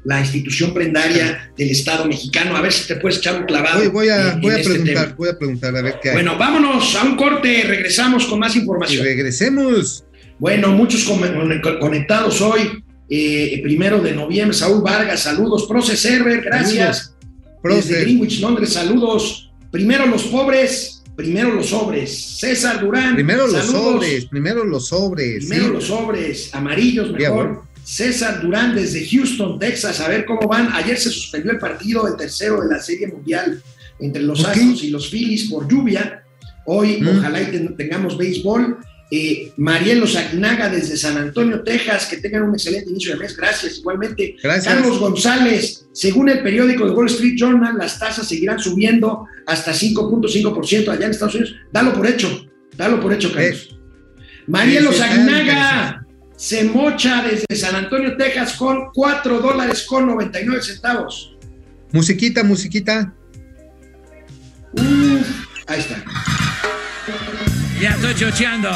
la 0.04 0.20
institución 0.20 0.74
prendaria 0.74 1.52
del 1.58 1.70
Estado 1.70 2.06
mexicano. 2.06 2.58
A 2.58 2.62
ver 2.62 2.74
si 2.74 2.88
te 2.88 2.96
puedes 2.96 3.20
echar 3.20 3.40
un 3.40 3.46
clavado. 3.46 3.90
Voy, 3.92 4.10
a, 4.10 4.34
este 4.34 4.70
preguntar, 4.70 5.16
voy 5.16 5.30
a 5.30 5.38
preguntar, 5.38 5.78
a 5.78 5.82
ver 5.82 5.96
qué 6.02 6.10
hay. 6.10 6.16
Bueno, 6.16 6.38
vámonos 6.38 6.96
a 6.96 7.04
un 7.04 7.16
corte, 7.16 7.64
regresamos 7.66 8.26
con 8.26 8.40
más 8.40 8.56
información. 8.56 9.02
Y 9.02 9.08
regresemos. 9.08 10.04
Bueno, 10.42 10.70
muchos 10.70 11.04
conectados 11.80 12.42
hoy. 12.42 12.84
Eh, 13.08 13.60
primero 13.62 14.02
de 14.02 14.14
noviembre, 14.14 14.58
Saúl 14.58 14.82
Vargas, 14.82 15.20
saludos. 15.20 15.68
Proce 15.68 15.96
Server, 15.96 16.42
gracias. 16.42 17.16
Desde 17.64 18.02
Greenwich, 18.02 18.40
Londres, 18.40 18.74
saludos. 18.74 19.52
Primero 19.70 20.08
los 20.08 20.24
pobres, 20.24 21.04
primero 21.16 21.54
los 21.54 21.68
sobres. 21.68 22.40
César 22.40 22.82
Durán. 22.82 23.14
Primero 23.14 23.46
los 23.46 23.66
sobres, 23.68 24.26
primero 24.26 24.66
los 24.66 24.88
sobres. 24.88 25.46
Primero 25.46 25.68
sí. 25.68 25.74
los 25.74 25.84
sobres, 25.86 26.56
amarillos 26.56 27.12
mejor. 27.12 27.36
bueno. 27.48 27.68
César 27.84 28.42
Durán 28.42 28.74
desde 28.74 29.08
Houston, 29.08 29.60
Texas, 29.60 30.00
a 30.00 30.08
ver 30.08 30.26
cómo 30.26 30.48
van. 30.48 30.70
Ayer 30.74 30.98
se 30.98 31.12
suspendió 31.12 31.52
el 31.52 31.60
partido, 31.60 32.08
el 32.08 32.16
tercero 32.16 32.62
de 32.62 32.68
la 32.68 32.82
Serie 32.82 33.06
Mundial 33.10 33.62
entre 34.00 34.24
los. 34.24 34.44
Astros 34.44 34.84
y 34.84 34.90
los 34.90 35.08
Phillies 35.12 35.52
por 35.52 35.68
lluvia. 35.68 36.24
Hoy 36.66 37.00
Mm. 37.00 37.20
ojalá 37.20 37.42
y 37.44 37.46
ten- 37.52 37.76
tengamos 37.78 38.18
béisbol. 38.18 38.78
Eh, 39.12 39.52
Marielo 39.58 40.08
Sagnaga 40.08 40.70
desde 40.70 40.96
San 40.96 41.18
Antonio, 41.18 41.62
Texas, 41.62 42.06
que 42.06 42.18
tengan 42.18 42.44
un 42.44 42.54
excelente 42.56 42.90
inicio 42.90 43.14
de 43.14 43.20
mes. 43.20 43.36
Gracias, 43.36 43.80
igualmente. 43.80 44.38
Gracias. 44.42 44.74
Carlos 44.74 45.00
González, 45.00 45.86
según 45.92 46.30
el 46.30 46.42
periódico 46.42 46.86
de 46.86 46.92
Wall 46.92 47.08
Street 47.08 47.36
Journal, 47.38 47.78
las 47.78 48.00
tasas 48.00 48.28
seguirán 48.28 48.60
subiendo 48.60 49.26
hasta 49.46 49.74
5.5% 49.74 50.88
allá 50.88 51.06
en 51.06 51.12
Estados 51.12 51.36
Unidos. 51.36 51.56
Dalo 51.74 51.94
por 51.94 52.08
hecho, 52.08 52.48
dalo 52.78 53.02
por 53.02 53.12
hecho, 53.12 53.34
Carlos. 53.34 53.78
Marielo 54.48 54.92
sí, 54.92 55.02
está 55.02 55.08
Sagnaga 55.10 56.02
se 56.42 56.64
mocha 56.64 57.22
desde 57.22 57.56
San 57.56 57.76
Antonio, 57.76 58.18
Texas, 58.18 58.54
con 58.54 58.90
4 58.96 59.40
dólares 59.42 59.86
con 59.88 60.08
99 60.08 60.64
centavos. 60.64 61.38
Musiquita, 61.92 62.44
musiquita. 62.44 63.14
Ahí 65.68 65.80
está. 65.80 66.04
Ya 67.82 67.92
estoy 67.92 68.14
chocheando. 68.16 68.70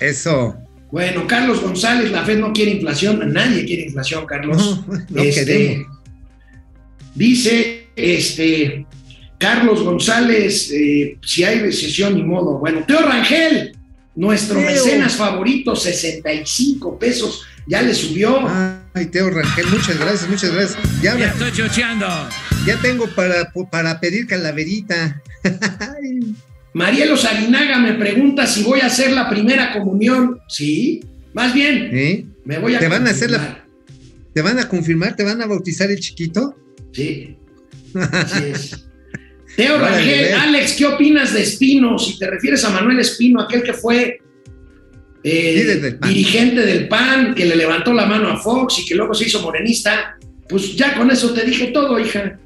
Eso. 0.00 0.56
Bueno, 0.90 1.26
Carlos 1.26 1.60
González, 1.60 2.10
la 2.10 2.24
Fed 2.24 2.38
no 2.38 2.52
quiere 2.52 2.72
inflación, 2.72 3.32
nadie 3.32 3.64
quiere 3.64 3.84
inflación, 3.84 4.26
Carlos. 4.26 4.84
No, 4.86 4.98
no 5.08 5.22
Este. 5.22 5.86
Dice 7.14 7.88
este 7.96 8.86
Carlos 9.38 9.82
González, 9.82 10.70
eh, 10.72 11.18
si 11.24 11.44
hay 11.44 11.60
recesión 11.60 12.14
ni 12.14 12.22
modo. 12.22 12.58
Bueno, 12.58 12.84
Teo 12.86 13.00
Rangel, 13.02 13.76
nuestro 14.14 14.58
Teo. 14.58 14.70
mecenas 14.70 15.16
favorito, 15.16 15.74
65 15.74 16.98
pesos, 16.98 17.42
ya 17.66 17.82
le 17.82 17.94
subió. 17.94 18.46
Ay, 18.94 19.06
Teo 19.06 19.30
Rangel, 19.30 19.66
muchas 19.66 19.98
gracias, 19.98 20.28
muchas 20.28 20.52
gracias. 20.52 20.78
Ya, 21.02 21.16
Ya 21.18 21.28
estoy 21.28 21.52
chocheando. 21.52 22.06
ya 22.66 22.76
tengo 22.80 23.06
para, 23.14 23.52
para 23.70 23.98
pedir 24.00 24.26
calaverita. 24.26 25.20
Marielo 26.74 27.16
Salinaga 27.16 27.78
me 27.78 27.94
pregunta 27.94 28.46
si 28.46 28.62
voy 28.62 28.80
a 28.80 28.86
hacer 28.86 29.12
la 29.12 29.28
primera 29.28 29.72
comunión. 29.72 30.38
Sí, 30.48 31.00
más 31.32 31.52
bien, 31.54 31.90
¿eh? 31.92 32.26
me 32.44 32.58
voy 32.58 32.74
a. 32.74 32.78
¿Te 32.78 32.88
van 32.88 33.06
a 33.06 33.10
hacer 33.10 33.30
la- 33.30 33.38
confirmar. 33.38 33.68
¿Te 34.34 34.42
van 34.42 34.58
a 34.58 34.68
confirmar? 34.68 35.16
¿Te 35.16 35.24
van 35.24 35.42
a 35.42 35.46
bautizar 35.46 35.90
el 35.90 35.98
chiquito? 35.98 36.54
Sí, 36.92 37.36
así 37.94 38.44
es. 38.44 38.84
Teo 39.56 39.78
Rangel. 39.78 40.34
Alex, 40.34 40.72
¿qué 40.74 40.86
opinas 40.86 41.32
de 41.32 41.42
Espino? 41.42 41.98
Si 41.98 42.16
te 42.18 42.28
refieres 42.30 42.64
a 42.64 42.70
Manuel 42.70 43.00
Espino, 43.00 43.40
aquel 43.40 43.62
que 43.64 43.72
fue 43.72 44.20
eh, 45.24 45.64
del 45.80 45.98
dirigente 45.98 46.60
del 46.64 46.86
PAN, 46.86 47.34
que 47.34 47.44
le 47.44 47.56
levantó 47.56 47.92
la 47.92 48.06
mano 48.06 48.28
a 48.28 48.36
Fox 48.36 48.78
y 48.80 48.84
que 48.84 48.94
luego 48.94 49.14
se 49.14 49.24
hizo 49.26 49.40
morenista, 49.42 50.16
pues 50.48 50.76
ya 50.76 50.94
con 50.94 51.10
eso 51.10 51.32
te 51.34 51.44
dije 51.44 51.68
todo, 51.68 51.98
hija. 51.98 52.38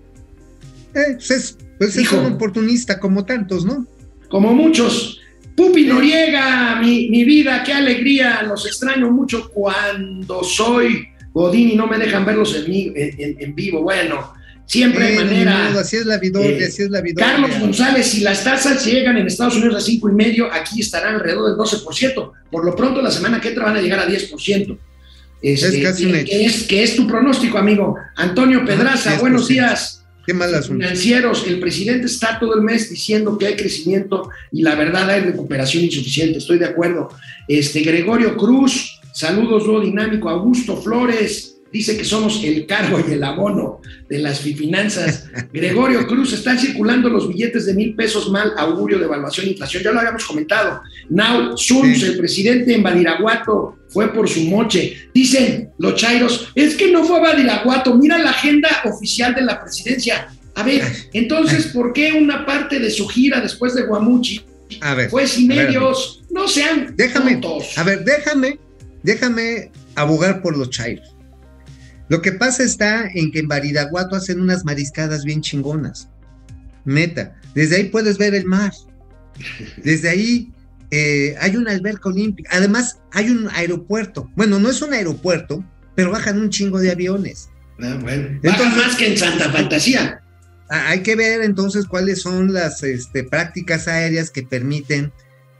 Eh, 0.94 1.00
pues 1.16 1.30
es, 1.30 1.58
pues 1.78 1.96
es 1.98 2.10
un 2.12 2.24
oportunista 2.32 2.98
como 2.98 3.26
tantos, 3.26 3.66
¿no? 3.66 3.86
Como 4.32 4.52
muchos. 4.54 5.20
Pupi 5.54 5.84
Noriega, 5.84 6.76
mi, 6.80 7.08
mi 7.10 7.24
vida, 7.24 7.62
qué 7.62 7.74
alegría, 7.74 8.42
los 8.44 8.64
extraño 8.66 9.10
mucho 9.10 9.50
cuando 9.50 10.42
soy 10.42 11.06
Godín 11.34 11.72
y 11.72 11.76
no 11.76 11.86
me 11.86 11.98
dejan 11.98 12.24
verlos 12.24 12.56
en, 12.56 12.70
mi- 12.70 12.90
en- 12.96 13.36
en- 13.38 13.54
vivo. 13.54 13.82
Bueno, 13.82 14.32
siempre 14.64 15.08
hay 15.08 15.12
Eh, 15.16 15.24
manera. 15.24 15.68
modo, 15.68 15.80
así 15.80 15.96
es 15.96 16.06
la 16.06 16.16
vidoria, 16.18 16.56
Eh, 16.58 16.64
así 16.68 16.82
es 16.84 16.88
la 16.90 17.02
vidoria. 17.02 17.32
Carlos 17.32 17.50
González, 17.60 18.06
si 18.06 18.22
las 18.22 18.42
tasas 18.42 18.82
llegan 18.86 19.18
en 19.18 19.26
Estados 19.26 19.56
Unidos 19.56 19.76
a 19.76 19.80
cinco 19.82 20.08
y 20.08 20.14
medio, 20.14 20.50
aquí 20.50 20.80
estarán 20.80 21.16
alrededor 21.16 21.50
del 21.50 21.56
12%. 21.58 22.32
Por 22.50 22.64
lo 22.64 22.74
pronto, 22.74 23.02
la 23.02 23.10
semana 23.10 23.38
que 23.38 23.48
entra 23.48 23.64
van 23.66 23.76
a 23.76 23.82
llegar 23.82 24.00
a 24.00 24.06
10%. 24.06 24.78
Este, 25.42 25.66
Es 25.78 25.84
casi 25.84 26.04
que, 26.04 26.08
un 26.10 26.16
hecho. 26.16 26.26
que 26.30 26.44
es, 26.46 26.62
que 26.62 26.82
es 26.82 26.96
tu 26.96 27.06
pronóstico, 27.06 27.58
amigo. 27.58 27.96
Antonio 28.16 28.64
Pedraza, 28.64 29.10
10%. 29.16 29.20
buenos 29.20 29.48
días. 29.48 30.01
Qué 30.24 30.34
mal 30.34 30.54
asunto. 30.54 30.82
Financieros, 30.82 31.46
el 31.46 31.58
presidente 31.58 32.06
está 32.06 32.38
todo 32.38 32.54
el 32.54 32.62
mes 32.62 32.90
diciendo 32.90 33.36
que 33.36 33.46
hay 33.46 33.56
crecimiento 33.56 34.30
y 34.50 34.62
la 34.62 34.74
verdad 34.74 35.10
hay 35.10 35.22
recuperación 35.22 35.84
insuficiente. 35.84 36.38
Estoy 36.38 36.58
de 36.58 36.66
acuerdo. 36.66 37.08
Este 37.48 37.80
Gregorio 37.80 38.36
Cruz, 38.36 39.00
saludos, 39.12 39.66
dúo 39.66 39.80
dinámico. 39.80 40.28
Augusto 40.28 40.76
Flores 40.76 41.51
dice 41.72 41.96
que 41.96 42.04
somos 42.04 42.42
el 42.44 42.66
cargo 42.66 43.02
y 43.06 43.12
el 43.12 43.24
abono 43.24 43.80
de 44.08 44.18
las 44.18 44.40
finanzas. 44.40 45.26
Gregorio 45.52 46.06
Cruz, 46.06 46.32
están 46.32 46.58
circulando 46.58 47.08
los 47.08 47.28
billetes 47.28 47.66
de 47.66 47.74
mil 47.74 47.94
pesos 47.94 48.30
mal 48.30 48.52
augurio 48.58 48.98
de 48.98 49.04
evaluación 49.06 49.46
e 49.46 49.50
inflación. 49.50 49.82
Ya 49.82 49.92
lo 49.92 49.98
habíamos 50.00 50.24
comentado. 50.24 50.82
Now 51.08 51.56
Suns, 51.56 52.00
Sí. 52.00 52.04
el 52.06 52.18
presidente 52.18 52.74
en 52.74 52.82
Badiraguato, 52.82 53.78
fue 53.88 54.12
por 54.12 54.28
su 54.28 54.42
moche. 54.42 55.08
Dicen 55.14 55.70
los 55.78 55.94
chairos, 55.96 56.48
es 56.54 56.74
que 56.76 56.90
no 56.92 57.04
fue 57.04 57.18
a 57.18 57.20
Badiraguato, 57.20 57.94
mira 57.94 58.18
la 58.18 58.30
agenda 58.30 58.68
oficial 58.84 59.34
de 59.34 59.42
la 59.42 59.60
presidencia. 59.62 60.28
A 60.54 60.62
ver, 60.62 60.82
entonces, 61.14 61.66
¿por 61.68 61.92
qué 61.94 62.12
una 62.12 62.44
parte 62.44 62.78
de 62.78 62.90
su 62.90 63.08
gira 63.08 63.40
después 63.40 63.74
de 63.74 63.84
Guamuchi 63.84 64.42
A 64.82 64.94
ver. 64.94 65.08
fue 65.08 65.26
sin 65.26 65.48
medios? 65.48 66.22
No 66.30 66.46
sean 66.48 66.94
Déjame, 66.96 67.36
tontos. 67.36 67.76
a 67.78 67.82
ver, 67.82 68.04
déjame, 68.04 68.58
déjame 69.02 69.70
abogar 69.94 70.42
por 70.42 70.56
los 70.56 70.68
chairos. 70.70 71.11
Lo 72.12 72.20
que 72.20 72.32
pasa 72.32 72.62
está 72.62 73.08
en 73.14 73.32
que 73.32 73.38
en 73.38 73.48
Baridaguato 73.48 74.16
hacen 74.16 74.38
unas 74.38 74.66
mariscadas 74.66 75.24
bien 75.24 75.40
chingonas. 75.40 76.10
Neta. 76.84 77.40
Desde 77.54 77.76
ahí 77.76 77.84
puedes 77.84 78.18
ver 78.18 78.34
el 78.34 78.44
mar. 78.44 78.70
Desde 79.82 80.10
ahí 80.10 80.52
eh, 80.90 81.34
hay 81.40 81.56
una 81.56 81.70
alberca 81.70 82.10
olímpica. 82.10 82.50
Además, 82.52 82.98
hay 83.12 83.30
un 83.30 83.48
aeropuerto. 83.54 84.30
Bueno, 84.36 84.58
no 84.58 84.68
es 84.68 84.82
un 84.82 84.92
aeropuerto, 84.92 85.64
pero 85.94 86.10
bajan 86.10 86.38
un 86.38 86.50
chingo 86.50 86.80
de 86.80 86.90
aviones. 86.90 87.48
Ah, 87.80 87.96
bueno, 88.02 88.28
Entonces- 88.42 88.76
más 88.76 88.94
que 88.96 89.06
en 89.06 89.16
Santa 89.16 89.50
Fantasía. 89.50 90.20
Ah, 90.68 90.88
Hay 90.88 91.00
que 91.00 91.16
ver 91.16 91.40
entonces 91.40 91.86
cuáles 91.86 92.20
son 92.20 92.52
las 92.52 92.82
este, 92.82 93.24
prácticas 93.24 93.88
aéreas 93.88 94.28
que 94.30 94.42
permiten, 94.42 95.10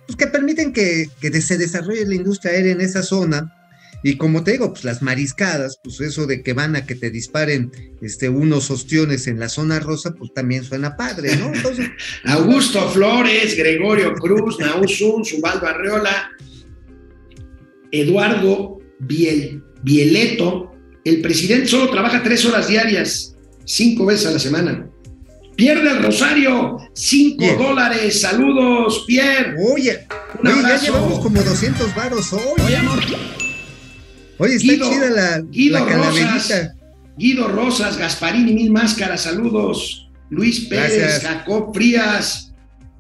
pues 0.07 0.19
que 0.19 0.27
permiten 0.27 0.75
que, 0.75 1.09
que 1.19 1.41
se 1.41 1.57
desarrolle 1.57 2.05
la 2.05 2.15
industria 2.15 2.53
aérea 2.53 2.73
en 2.73 2.83
esa 2.83 3.03
zona. 3.03 3.57
Y 4.03 4.17
como 4.17 4.43
te 4.43 4.53
digo, 4.53 4.73
pues 4.73 4.85
las 4.85 5.01
mariscadas, 5.01 5.79
pues 5.83 6.01
eso 6.01 6.27
de 6.27 6.43
que 6.43 6.55
van 6.55 6.75
a 6.75 6.87
que 6.87 6.95
te 6.95 7.11
disparen 7.11 7.71
este, 8.01 8.29
unos 8.29 8.71
ostiones 8.71 9.29
en 9.29 9.39
la 9.39 9.49
zona 9.49 9.79
rosa, 9.79 10.15
pues 10.15 10.33
también 10.35 10.65
suena 10.65 10.97
padre, 10.97 11.37
¿no? 11.37 11.55
Entonces, 11.55 11.89
Augusto 12.25 12.89
Flores, 12.91 13.57
Gregorio 13.57 14.15
Cruz, 14.15 14.59
Naúzun, 14.59 15.25
Subaldo 15.25 15.67
Arreola, 15.67 16.31
Eduardo 17.93 18.79
Biel, 18.99 19.63
Bieleto. 19.83 20.73
El 21.05 21.21
presidente 21.21 21.67
solo 21.69 21.91
trabaja 21.91 22.23
tres 22.23 22.45
horas 22.45 22.69
diarias, 22.69 23.37
cinco 23.65 24.07
veces 24.07 24.27
a 24.27 24.31
la 24.33 24.39
semana. 24.39 24.89
Pierde 25.57 25.91
el 25.91 26.03
Rosario, 26.03 26.79
cinco 26.95 27.45
Bien. 27.45 27.59
dólares. 27.59 28.21
Saludos, 28.21 29.05
Pierre. 29.07 29.55
oye, 29.73 30.07
oye, 30.43 30.63
ya 30.63 30.77
llevamos 30.81 31.21
como 31.21 31.41
200 31.43 31.95
varos 31.95 32.33
hoy. 32.33 32.41
Oye, 32.65 32.77
amor. 32.77 33.01
Oye, 34.43 34.57
está 34.57 34.73
Guido, 34.73 34.91
chida 34.91 35.11
la, 35.11 35.41
Guido 35.41 35.79
la 35.79 35.87
calaverita. 35.87 36.33
Rosas, 36.35 36.71
Guido 37.17 37.49
Rosas, 37.49 37.97
Gasparini, 37.97 38.53
Mil 38.53 38.71
Máscaras, 38.71 39.23
saludos. 39.23 40.11
Luis 40.31 40.61
Pérez, 40.61 40.99
Gracias. 40.99 41.23
Jacob 41.23 41.75
Frías. 41.75 42.53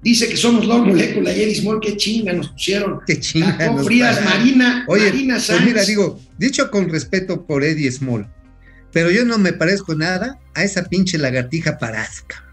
Dice 0.02 0.28
que 0.28 0.36
somos 0.36 0.66
Lord 0.66 0.86
Molecula 0.86 1.32
y 1.32 1.42
Eddie 1.42 1.54
Small, 1.54 1.78
qué 1.80 1.96
chinga 1.96 2.32
nos 2.32 2.48
pusieron. 2.48 3.00
Qué 3.06 3.18
chinga 3.20 3.52
Jacob 3.52 3.76
nos 3.76 3.86
Frías. 3.86 4.24
Marina, 4.24 4.84
Oye, 4.88 5.04
Marina 5.06 5.34
pues 5.34 5.44
Sanz. 5.44 5.64
mira, 5.64 5.82
digo, 5.84 6.20
dicho 6.38 6.70
con 6.70 6.88
respeto 6.88 7.46
por 7.46 7.62
Eddie 7.64 7.90
Small, 7.90 8.28
pero 8.92 9.10
yo 9.10 9.24
no 9.24 9.38
me 9.38 9.52
parezco 9.52 9.94
nada 9.94 10.38
a 10.54 10.64
esa 10.64 10.84
pinche 10.84 11.18
lagartija 11.18 11.78
parasca. 11.78 12.44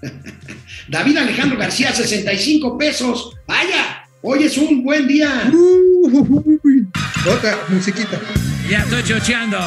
David 0.88 1.16
Alejandro 1.18 1.58
García, 1.58 1.94
65 1.94 2.76
pesos. 2.76 3.36
Vaya, 3.46 4.01
hoy 4.22 4.44
es 4.44 4.56
un 4.56 4.82
buen 4.82 5.06
día. 5.06 5.50
Uy, 5.52 6.86
otra 7.28 7.58
musiquita. 7.68 8.18
Ya 8.68 8.78
estoy 8.78 9.02
chocheando. 9.02 9.58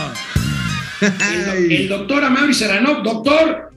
El, 1.01 1.72
el 1.72 1.89
doctor 1.89 2.24
Amaury 2.24 2.53
Serrano, 2.53 3.01
doctor, 3.03 3.72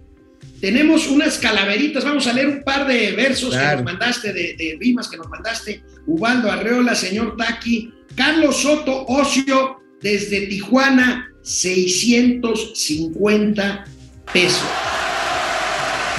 tenemos 0.61 1.09
unas 1.09 1.39
calaveritas. 1.39 2.05
Vamos 2.05 2.27
a 2.27 2.33
leer 2.33 2.49
un 2.49 2.63
par 2.63 2.87
de 2.87 3.13
versos 3.13 3.55
que 3.55 3.77
nos 3.77 3.85
mandaste, 3.85 4.33
de, 4.33 4.55
de 4.57 4.79
rimas 4.81 5.09
que 5.09 5.17
nos 5.17 5.29
mandaste. 5.29 5.83
Ubaldo 6.07 6.51
Arreola, 6.51 6.95
señor 6.95 7.37
Taki, 7.37 7.93
Carlos 8.15 8.63
Soto 8.63 9.05
Ocio, 9.07 9.81
desde 10.01 10.47
Tijuana, 10.47 11.29
650 11.43 13.85
pesos. 14.33 14.63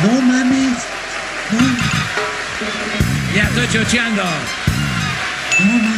No 0.04 0.22
mames. 0.22 0.59
Estoy 3.62 3.84
chocheando. 3.84 4.24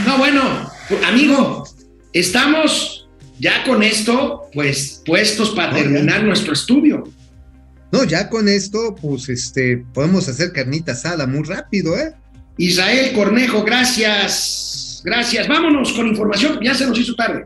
No, 0.05 0.18
bueno, 0.18 0.72
amigo, 1.05 1.68
estamos 2.14 3.07
ya 3.39 3.64
con 3.64 3.84
esto, 3.84 4.49
pues 4.53 5.01
puestos 5.05 5.51
para 5.51 5.72
No, 5.72 5.78
ya. 5.78 5.84
terminar 5.84 6.24
nuestro 6.24 6.53
estudio. 6.53 7.03
No, 7.91 8.03
ya 8.03 8.30
con 8.30 8.47
esto, 8.47 8.95
pues 9.01 9.30
este, 9.30 9.84
podemos 9.93 10.28
hacer 10.28 10.53
carnita 10.53 10.93
asada 10.93 11.28
muy 11.28 11.43
rápido, 11.43 11.97
¿eh? 11.97 12.14
Israel 12.57 13.12
Cornejo, 13.14 13.64
gracias. 13.64 15.01
Gracias. 15.03 15.47
Vámonos 15.47 15.93
con 15.93 16.07
información, 16.07 16.59
ya 16.64 16.74
se 16.74 16.86
nos 16.86 16.97
hizo 16.97 17.16
tarde. 17.16 17.45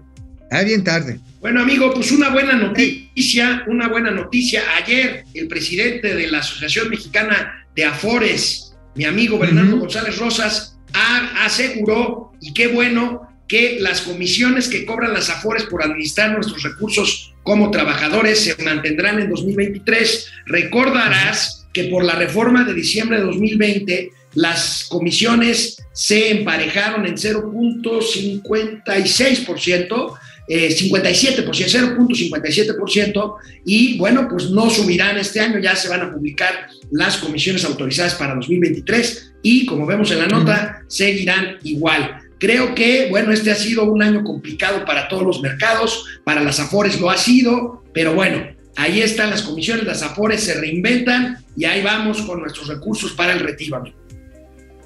Ah, 0.51 0.61
bien 0.61 0.84
tarde. 0.84 1.20
Bueno, 1.39 1.61
amigo, 1.61 1.93
pues 1.93 2.11
una 2.11 2.30
buena 2.30 2.53
noticia, 2.53 3.63
una 3.68 3.88
buena 3.88 4.11
noticia. 4.11 4.61
Ayer 4.78 5.26
el 5.34 5.47
presidente 5.47 6.13
de 6.13 6.28
la 6.30 6.39
Asociación 6.39 6.89
Mexicana 6.89 7.66
de 7.76 7.86
Afores, 7.86 8.64
mi 8.96 9.06
amigo 9.06 9.38
Bernardo 9.38 9.78
González 9.78 10.18
Rosas, 10.18 10.78
aseguró, 10.93 12.32
y 12.41 12.54
qué 12.54 12.68
bueno, 12.68 13.30
que 13.48 13.78
las 13.80 14.02
comisiones 14.02 14.68
que 14.68 14.86
cobran 14.86 15.14
las 15.14 15.30
Afores 15.30 15.64
por 15.64 15.82
administrar 15.84 16.32
nuestros 16.32 16.64
recursos 16.64 17.34
como 17.43 17.70
trabajadores 17.70 18.39
se 18.39 18.56
mantendrán 18.64 19.20
en 19.20 19.30
2023. 19.30 20.32
Recordarás 20.48 21.68
que 21.74 21.84
por 21.86 22.04
la 22.04 22.16
reforma 22.16 22.64
de 22.64 22.74
diciembre 22.74 23.20
de 23.20 23.26
2020 23.26 24.10
las 24.34 24.88
comisiones 24.89 25.78
se 25.93 26.32
emparejaron 26.32 27.06
en 27.06 27.14
0.56%, 27.16 30.14
eh, 30.48 30.70
57%, 30.70 31.98
0.57%, 31.98 33.36
y 33.66 33.98
bueno, 33.98 34.28
pues 34.30 34.52
no 34.52 34.70
subirán 34.70 35.18
este 35.18 35.39
año, 35.39 35.60
ya 35.60 35.76
se 35.76 35.89
van 35.89 36.02
a 36.02 36.14
publicar 36.14 36.68
las 36.91 37.18
comisiones 37.18 37.66
autorizadas 37.66 38.16
para 38.16 38.36
2023 38.36 39.34
y 39.41 39.66
como 39.66 39.86
vemos 39.86 40.12
en 40.12 40.20
la 40.20 40.28
nota, 40.28 40.84
seguirán 40.88 41.58
igual. 41.64 42.22
Creo 42.39 42.76
que, 42.76 43.08
bueno, 43.10 43.32
este 43.32 43.52
ha 43.52 43.56
sido 43.56 43.86
un 43.86 44.04
año 44.04 44.24
complicado 44.24 44.86
para 44.86 45.08
todos 45.08 45.24
los 45.24 45.41
mercados, 45.41 46.06
para 46.24 46.43
las 46.43 46.60
Afores 46.60 47.00
lo 47.00 47.10
ha 47.10 47.18
sido, 47.18 47.84
pero 47.93 48.14
bueno, 48.14 48.46
ahí 48.76 49.02
están 49.02 49.30
las 49.30 49.41
comisiones, 49.41 49.86
las 49.86 50.04
Afores 50.04 50.41
se 50.41 50.54
reinventan 50.54 51.43
y 51.56 51.66
ahí 51.66 51.82
vamos 51.82 52.22
con 52.22 52.41
nuestros 52.41 52.68
recursos 52.68 53.14
para 53.14 53.34
el 53.34 53.39
retiro, 53.39 53.78
amigo. 53.78 53.98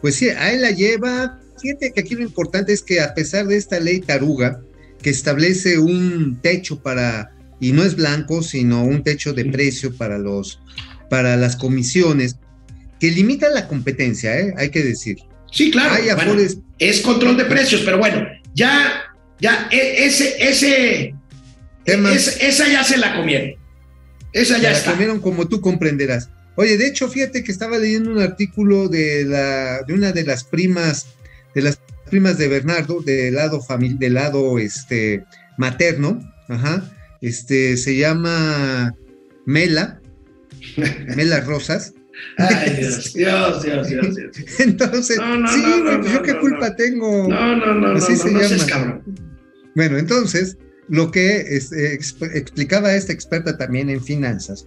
Pues 0.01 0.15
sí, 0.15 0.29
ahí 0.29 0.57
la 0.57 0.71
lleva. 0.71 1.39
Fíjate 1.61 1.91
que 1.91 1.99
aquí 1.99 2.15
lo 2.15 2.21
importante 2.21 2.71
es 2.71 2.81
que 2.81 3.01
a 3.01 3.13
pesar 3.13 3.47
de 3.47 3.57
esta 3.57 3.79
ley 3.79 3.99
taruga, 3.99 4.61
que 5.01 5.09
establece 5.09 5.79
un 5.79 6.39
techo 6.41 6.81
para, 6.81 7.31
y 7.59 7.71
no 7.71 7.83
es 7.83 7.95
blanco, 7.95 8.43
sino 8.43 8.83
un 8.83 9.03
techo 9.03 9.33
de 9.33 9.45
precio 9.45 9.95
para 9.95 10.17
los, 10.17 10.59
para 11.09 11.37
las 11.37 11.55
comisiones, 11.55 12.37
que 12.99 13.11
limita 13.11 13.49
la 13.49 13.67
competencia, 13.67 14.37
¿eh? 14.39 14.53
hay 14.57 14.69
que 14.69 14.83
decir. 14.83 15.17
Sí, 15.51 15.71
claro. 15.71 15.95
es 16.77 17.01
control 17.01 17.37
de 17.37 17.45
precios, 17.45 17.81
pero 17.83 17.97
bueno, 17.97 18.27
ya, 18.53 19.03
ya, 19.39 19.67
e, 19.71 20.05
ese, 20.05 20.35
ese, 20.39 21.15
Tema, 21.85 22.13
esa 22.13 22.67
ya 22.67 22.83
se 22.83 22.97
la 22.97 23.15
comieron. 23.15 23.51
Esa 24.33 24.59
ya 24.59 24.75
se 24.75 24.85
la 24.85 24.91
comieron 24.91 25.19
como 25.19 25.47
tú 25.47 25.61
comprenderás. 25.61 26.29
Oye, 26.55 26.77
de 26.77 26.87
hecho, 26.87 27.07
fíjate 27.07 27.43
que 27.43 27.51
estaba 27.51 27.77
leyendo 27.77 28.11
un 28.11 28.19
artículo 28.19 28.89
de, 28.89 29.23
la, 29.23 29.81
de 29.83 29.93
una 29.93 30.11
de 30.11 30.23
las 30.23 30.43
primas, 30.43 31.07
de 31.55 31.61
las 31.61 31.79
primas 32.09 32.37
de 32.37 32.47
Bernardo, 32.47 33.01
del 33.01 33.35
lado 33.35 33.59
del 33.79 34.13
lado 34.13 34.59
este, 34.59 35.25
materno, 35.57 36.19
ajá, 36.47 36.83
este, 37.21 37.77
se 37.77 37.97
llama 37.97 38.93
Mela, 39.45 40.01
Mela 41.15 41.41
Rosas. 41.41 41.93
Ay, 42.37 42.75
Dios, 42.75 43.13
Dios, 43.13 43.63
Dios, 43.63 43.87
Dios, 43.87 44.59
Entonces, 44.59 45.17
sí, 45.53 45.63
yo 46.13 46.21
qué 46.21 46.37
culpa 46.37 46.75
tengo. 46.75 47.27
No, 47.29 47.55
no, 47.55 47.73
no, 47.75 47.87
Así 47.93 48.15
se 48.17 48.29
llama. 48.29 49.01
Bueno, 49.75 49.97
entonces, 49.97 50.57
lo 50.89 51.11
que 51.11 51.39
es, 51.55 51.71
explicaba 51.71 52.93
esta 52.93 53.13
experta 53.13 53.57
también 53.57 53.89
en 53.89 54.03
finanzas, 54.03 54.65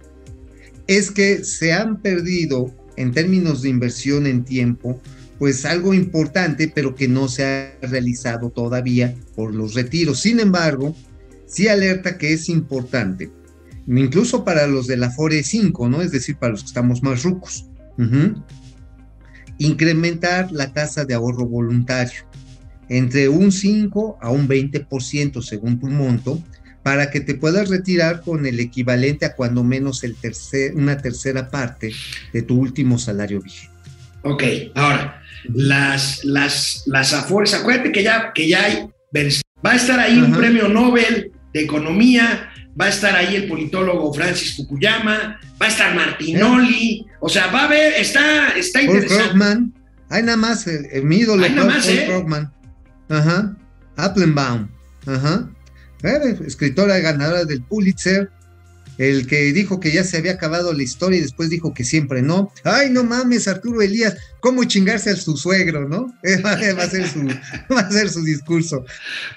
es 0.87 1.11
que 1.11 1.43
se 1.43 1.73
han 1.73 2.01
perdido 2.01 2.73
en 2.95 3.11
términos 3.11 3.61
de 3.61 3.69
inversión 3.69 4.25
en 4.25 4.43
tiempo, 4.43 4.99
pues 5.39 5.65
algo 5.65 5.93
importante, 5.93 6.71
pero 6.73 6.95
que 6.95 7.07
no 7.07 7.27
se 7.27 7.45
ha 7.45 7.77
realizado 7.81 8.49
todavía 8.49 9.15
por 9.35 9.53
los 9.53 9.73
retiros. 9.73 10.21
Sin 10.21 10.39
embargo, 10.39 10.95
sí 11.45 11.67
alerta 11.67 12.17
que 12.17 12.33
es 12.33 12.49
importante, 12.49 13.31
incluso 13.87 14.43
para 14.43 14.67
los 14.67 14.87
de 14.87 14.97
la 14.97 15.11
FORE 15.11 15.43
5, 15.43 15.89
¿no? 15.89 16.01
Es 16.01 16.11
decir, 16.11 16.37
para 16.37 16.51
los 16.51 16.61
que 16.61 16.67
estamos 16.67 17.03
más 17.03 17.23
rucos. 17.23 17.65
Incrementar 19.57 20.51
la 20.51 20.73
tasa 20.73 21.05
de 21.05 21.13
ahorro 21.13 21.45
voluntario 21.45 22.23
entre 22.89 23.29
un 23.29 23.51
5 23.51 24.19
a 24.21 24.29
un 24.29 24.47
20% 24.47 25.41
según 25.41 25.79
tu 25.79 25.87
monto, 25.87 26.43
para 26.83 27.09
que 27.09 27.21
te 27.21 27.33
puedas 27.33 27.69
retirar 27.69 28.21
con 28.21 28.45
el 28.45 28.59
equivalente 28.59 29.25
a 29.25 29.35
cuando 29.35 29.63
menos 29.63 30.03
el 30.03 30.15
tercer, 30.15 30.75
una 30.75 30.97
tercera 30.97 31.49
parte 31.49 31.93
de 32.33 32.41
tu 32.41 32.59
último 32.59 32.99
salario 32.99 33.41
vigente. 33.41 33.73
Ok, 34.23 34.43
ahora, 34.75 35.22
las, 35.53 36.23
las, 36.23 36.83
las 36.85 37.13
Afores, 37.13 37.53
acuérdate 37.53 37.91
que 37.91 38.03
ya, 38.03 38.31
que 38.33 38.47
ya 38.47 38.63
hay, 38.63 38.87
va 39.65 39.71
a 39.71 39.75
estar 39.75 39.99
ahí 39.99 40.17
un 40.17 40.33
premio 40.33 40.67
Nobel 40.67 41.31
de 41.53 41.61
Economía, 41.61 42.49
va 42.79 42.85
a 42.85 42.89
estar 42.89 43.15
ahí 43.15 43.35
el 43.35 43.47
politólogo 43.47 44.13
Francis 44.13 44.55
Fukuyama, 44.55 45.39
va 45.61 45.65
a 45.65 45.69
estar 45.69 45.95
Martinoli, 45.95 47.05
o 47.19 47.29
sea, 47.29 47.47
va 47.47 47.61
a 47.61 47.65
haber, 47.65 47.93
está, 47.93 48.49
está 48.57 48.81
interesante. 48.81 49.23
Krugman, 49.29 49.73
hay 50.09 50.23
nada 50.23 50.37
más, 50.37 50.67
eh, 50.67 50.89
eh, 50.91 51.01
mi 51.01 51.17
ídolo, 51.17 51.47
nada 51.47 51.65
más, 51.65 51.87
¿eh? 51.87 52.05
Krugman. 52.07 52.51
Ajá, 53.09 53.55
Applenbaum, 53.95 54.69
ajá. 55.05 55.49
Escritora 56.45 56.99
ganadora 56.99 57.45
del 57.45 57.63
Pulitzer, 57.63 58.29
el 58.97 59.27
que 59.27 59.53
dijo 59.53 59.79
que 59.79 59.91
ya 59.91 60.03
se 60.03 60.17
había 60.17 60.33
acabado 60.33 60.73
la 60.73 60.83
historia 60.83 61.19
y 61.19 61.21
después 61.21 61.49
dijo 61.49 61.73
que 61.73 61.83
siempre 61.83 62.21
no. 62.21 62.51
Ay, 62.63 62.89
no 62.89 63.03
mames, 63.03 63.47
Arturo 63.47 63.81
Elías, 63.81 64.15
¿cómo 64.39 64.63
chingarse 64.63 65.09
a 65.09 65.15
su 65.15 65.35
suegro, 65.37 65.87
no? 65.87 66.13
Va 66.43 66.53
a 66.53 66.89
ser 66.89 67.07
su, 67.07 67.25
va 67.73 67.81
a 67.81 67.91
ser 67.91 68.09
su 68.09 68.23
discurso. 68.23 68.85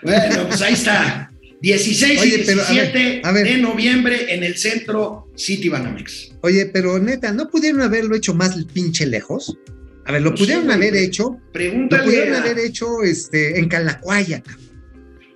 Bueno, 0.02 0.48
pues 0.48 0.62
ahí 0.62 0.74
está. 0.74 1.30
16 1.62 2.24
y 2.24 2.30
17 2.30 3.22
de 3.24 3.56
noviembre 3.56 4.34
en 4.34 4.44
el 4.44 4.56
centro 4.56 5.30
City 5.36 5.68
Banamex. 5.68 6.32
Oye, 6.42 6.66
pero 6.66 6.98
neta, 6.98 7.32
¿no 7.32 7.48
pudieron 7.48 7.80
haberlo 7.80 8.14
hecho 8.14 8.34
más 8.34 8.54
pinche 8.72 9.06
lejos? 9.06 9.56
A 10.04 10.12
ver, 10.12 10.22
lo 10.22 10.34
pudieron 10.34 10.70
haber 10.70 10.94
hecho. 10.94 11.40
Pregúntale. 11.52 12.02
Lo 12.02 12.08
pudieron 12.08 12.34
haber 12.34 12.58
hecho 12.58 13.02
este, 13.02 13.58
en 13.58 13.68
Calacuaya, 13.68 14.42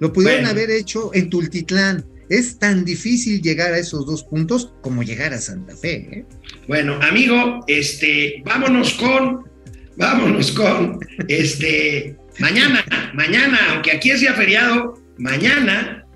lo 0.01 0.13
pudieron 0.13 0.47
haber 0.47 0.71
hecho 0.71 1.11
en 1.15 1.31
Tultitlán. 1.31 2.07
Es 2.31 2.61
tan 2.61 2.85
difícil 2.85 3.43
llegar 3.43 3.75
a 3.75 3.79
esos 3.79 4.07
dos 4.07 4.23
puntos 4.23 4.73
como 4.83 5.03
llegar 5.03 5.35
a 5.35 5.39
Santa 5.41 5.77
Fe. 5.77 6.09
¿eh? 6.13 6.25
Bueno, 6.69 6.97
amigo, 7.03 7.65
este, 7.67 8.41
vámonos 8.45 8.95
con, 8.95 9.51
vámonos 9.97 10.53
con, 10.53 11.01
este, 11.27 12.17
mañana, 12.39 12.85
mañana, 13.15 13.59
aunque 13.71 13.91
aquí 13.91 14.13
día 14.13 14.33
feriado, 14.35 14.95
mañana, 15.19 16.07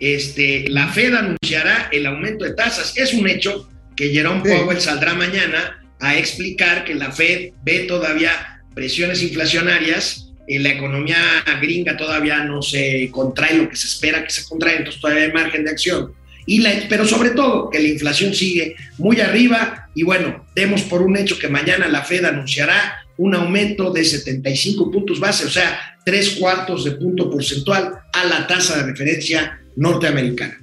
este, 0.00 0.68
la 0.68 0.88
Fed 0.88 1.14
anunciará 1.14 1.90
el 1.92 2.06
aumento 2.06 2.44
de 2.44 2.54
tasas. 2.54 2.92
Es 2.96 3.14
un 3.14 3.28
hecho 3.28 3.70
que 3.94 4.10
Jerome 4.10 4.42
Powell 4.42 4.80
saldrá 4.80 5.14
mañana 5.14 5.80
a 6.00 6.18
explicar 6.18 6.84
que 6.84 6.96
la 6.96 7.12
Fed 7.12 7.52
ve 7.64 7.84
todavía 7.86 8.64
presiones 8.74 9.22
inflacionarias 9.22 10.25
en 10.46 10.62
la 10.62 10.70
economía 10.70 11.18
gringa 11.60 11.96
todavía 11.96 12.44
no 12.44 12.62
se 12.62 13.08
contrae 13.10 13.58
lo 13.58 13.68
que 13.68 13.76
se 13.76 13.86
espera 13.86 14.24
que 14.24 14.30
se 14.30 14.44
contrae, 14.48 14.76
entonces 14.76 15.00
todavía 15.00 15.24
hay 15.24 15.32
margen 15.32 15.64
de 15.64 15.70
acción. 15.70 16.12
Y 16.46 16.60
la, 16.60 16.70
pero 16.88 17.04
sobre 17.04 17.30
todo 17.30 17.70
que 17.70 17.80
la 17.80 17.88
inflación 17.88 18.32
sigue 18.32 18.76
muy 18.98 19.20
arriba 19.20 19.90
y 19.94 20.04
bueno, 20.04 20.46
demos 20.54 20.82
por 20.82 21.02
un 21.02 21.16
hecho 21.16 21.38
que 21.38 21.48
mañana 21.48 21.88
la 21.88 22.04
Fed 22.04 22.24
anunciará 22.24 22.94
un 23.18 23.34
aumento 23.34 23.92
de 23.92 24.04
75 24.04 24.90
puntos 24.90 25.18
base, 25.18 25.46
o 25.46 25.50
sea, 25.50 25.98
tres 26.04 26.30
cuartos 26.38 26.84
de 26.84 26.92
punto 26.92 27.30
porcentual 27.30 27.98
a 28.12 28.24
la 28.26 28.46
tasa 28.46 28.76
de 28.76 28.92
referencia 28.92 29.60
norteamericana. 29.74 30.60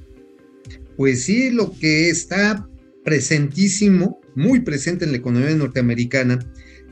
Pues 0.96 1.26
sí, 1.26 1.50
lo 1.50 1.74
que 1.78 2.10
está 2.10 2.68
presentísimo, 3.04 4.22
muy 4.36 4.62
presente 4.62 5.06
en 5.06 5.12
la 5.12 5.18
economía 5.18 5.54
norteamericana, 5.56 6.40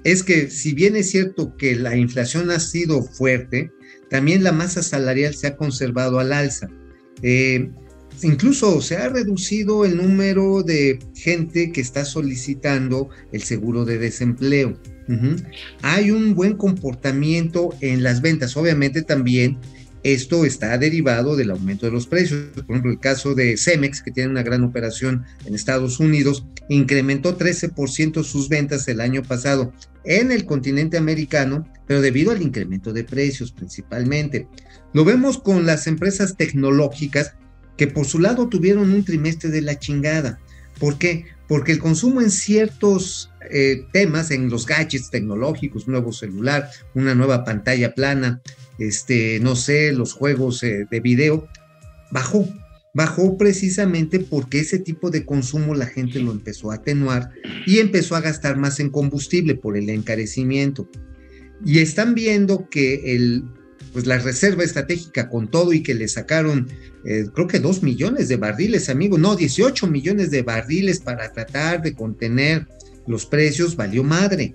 es 0.03 0.23
que 0.23 0.49
si 0.49 0.73
bien 0.73 0.95
es 0.95 1.09
cierto 1.09 1.55
que 1.57 1.75
la 1.75 1.95
inflación 1.95 2.49
ha 2.51 2.59
sido 2.59 3.03
fuerte, 3.03 3.71
también 4.09 4.43
la 4.43 4.51
masa 4.51 4.83
salarial 4.83 5.33
se 5.35 5.47
ha 5.47 5.55
conservado 5.55 6.19
al 6.19 6.33
alza. 6.33 6.67
Eh, 7.21 7.71
incluso 8.23 8.81
se 8.81 8.97
ha 8.97 9.09
reducido 9.09 9.85
el 9.85 9.97
número 9.97 10.63
de 10.63 10.99
gente 11.15 11.71
que 11.71 11.81
está 11.81 12.03
solicitando 12.05 13.09
el 13.31 13.43
seguro 13.43 13.85
de 13.85 13.97
desempleo. 13.97 14.77
Hay 15.81 16.09
un 16.11 16.35
buen 16.35 16.55
comportamiento 16.55 17.71
en 17.81 18.01
las 18.01 18.21
ventas. 18.21 18.55
Obviamente 18.55 19.01
también 19.01 19.57
esto 20.03 20.45
está 20.45 20.77
derivado 20.77 21.35
del 21.35 21.51
aumento 21.51 21.85
de 21.85 21.91
los 21.91 22.07
precios. 22.07 22.49
Por 22.53 22.75
ejemplo, 22.75 22.91
el 22.91 22.99
caso 22.99 23.35
de 23.35 23.57
Cemex, 23.57 24.01
que 24.01 24.11
tiene 24.11 24.29
una 24.29 24.43
gran 24.43 24.63
operación 24.63 25.25
en 25.45 25.55
Estados 25.55 25.99
Unidos, 25.99 26.45
incrementó 26.69 27.37
13% 27.37 28.23
sus 28.23 28.49
ventas 28.49 28.87
el 28.87 29.01
año 29.01 29.23
pasado 29.23 29.73
en 30.03 30.31
el 30.31 30.45
continente 30.45 30.97
americano, 30.97 31.67
pero 31.87 32.01
debido 32.01 32.31
al 32.31 32.41
incremento 32.41 32.93
de 32.93 33.03
precios 33.03 33.51
principalmente. 33.51 34.47
Lo 34.93 35.05
vemos 35.05 35.37
con 35.37 35.65
las 35.65 35.87
empresas 35.87 36.35
tecnológicas 36.35 37.33
que 37.77 37.87
por 37.87 38.05
su 38.05 38.19
lado 38.19 38.47
tuvieron 38.49 38.91
un 38.91 39.05
trimestre 39.05 39.49
de 39.49 39.61
la 39.61 39.77
chingada. 39.77 40.39
¿Por 40.79 40.97
qué? 40.97 41.25
porque 41.51 41.73
el 41.73 41.79
consumo 41.79 42.21
en 42.21 42.31
ciertos 42.31 43.29
eh, 43.49 43.85
temas, 43.91 44.31
en 44.31 44.49
los 44.49 44.65
gadgets 44.65 45.09
tecnológicos, 45.09 45.85
nuevo 45.85 46.13
celular, 46.13 46.69
una 46.95 47.13
nueva 47.13 47.43
pantalla 47.43 47.93
plana, 47.93 48.41
este, 48.87 49.39
no 49.39 49.55
sé, 49.55 49.91
los 49.91 50.13
juegos 50.13 50.63
eh, 50.63 50.87
de 50.89 50.99
video, 50.99 51.47
bajó. 52.11 52.47
Bajó 52.93 53.37
precisamente 53.37 54.19
porque 54.19 54.59
ese 54.59 54.77
tipo 54.77 55.11
de 55.11 55.25
consumo 55.25 55.75
la 55.75 55.85
gente 55.85 56.19
lo 56.19 56.31
empezó 56.31 56.71
a 56.71 56.75
atenuar 56.75 57.29
y 57.65 57.79
empezó 57.79 58.17
a 58.17 58.21
gastar 58.21 58.57
más 58.57 58.81
en 58.81 58.89
combustible 58.89 59.55
por 59.55 59.77
el 59.77 59.89
encarecimiento. 59.89 60.89
Y 61.65 61.79
están 61.79 62.15
viendo 62.15 62.67
que 62.69 63.15
el, 63.15 63.45
pues 63.93 64.07
la 64.07 64.17
reserva 64.17 64.63
estratégica 64.63 65.29
con 65.29 65.49
todo 65.49 65.71
y 65.71 65.83
que 65.83 65.93
le 65.93 66.09
sacaron, 66.09 66.67
eh, 67.05 67.27
creo 67.33 67.47
que 67.47 67.59
dos 67.59 67.81
millones 67.81 68.27
de 68.27 68.35
barriles, 68.35 68.89
amigo, 68.89 69.17
no, 69.17 69.37
18 69.37 69.87
millones 69.87 70.29
de 70.29 70.41
barriles 70.41 70.99
para 70.99 71.31
tratar 71.31 71.81
de 71.81 71.93
contener 71.93 72.67
los 73.07 73.25
precios, 73.25 73.77
valió 73.77 74.03
madre. 74.03 74.53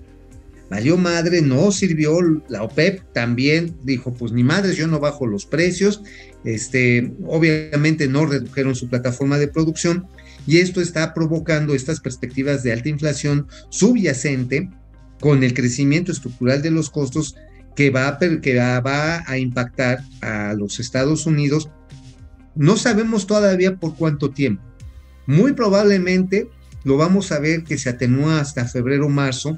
Valió 0.69 0.97
madre, 0.97 1.41
no 1.41 1.71
sirvió, 1.71 2.19
la 2.49 2.63
OPEP 2.63 3.13
también 3.13 3.77
dijo, 3.83 4.13
pues 4.13 4.33
ni 4.33 4.43
madres, 4.43 4.75
yo 4.75 4.87
no 4.87 4.99
bajo 4.99 5.25
los 5.25 5.45
precios, 5.45 6.01
este, 6.43 7.13
obviamente 7.25 8.07
no 8.07 8.25
redujeron 8.25 8.75
su 8.75 8.89
plataforma 8.89 9.37
de 9.37 9.47
producción 9.47 10.07
y 10.45 10.57
esto 10.57 10.81
está 10.81 11.13
provocando 11.13 11.73
estas 11.73 12.01
perspectivas 12.01 12.63
de 12.63 12.73
alta 12.73 12.89
inflación 12.89 13.47
subyacente 13.69 14.69
con 15.21 15.43
el 15.43 15.53
crecimiento 15.53 16.11
estructural 16.11 16.61
de 16.61 16.71
los 16.71 16.89
costos 16.89 17.35
que 17.75 17.89
va, 17.89 18.07
a, 18.07 18.19
que 18.19 18.55
va 18.57 19.23
a 19.25 19.37
impactar 19.37 20.03
a 20.21 20.53
los 20.53 20.79
Estados 20.79 21.25
Unidos. 21.25 21.69
No 22.55 22.75
sabemos 22.75 23.27
todavía 23.27 23.75
por 23.75 23.95
cuánto 23.95 24.31
tiempo. 24.31 24.63
Muy 25.27 25.53
probablemente 25.53 26.49
lo 26.83 26.97
vamos 26.97 27.31
a 27.31 27.39
ver 27.39 27.63
que 27.63 27.77
se 27.77 27.89
atenúa 27.89 28.39
hasta 28.39 28.65
febrero 28.65 29.05
o 29.05 29.09
marzo 29.09 29.55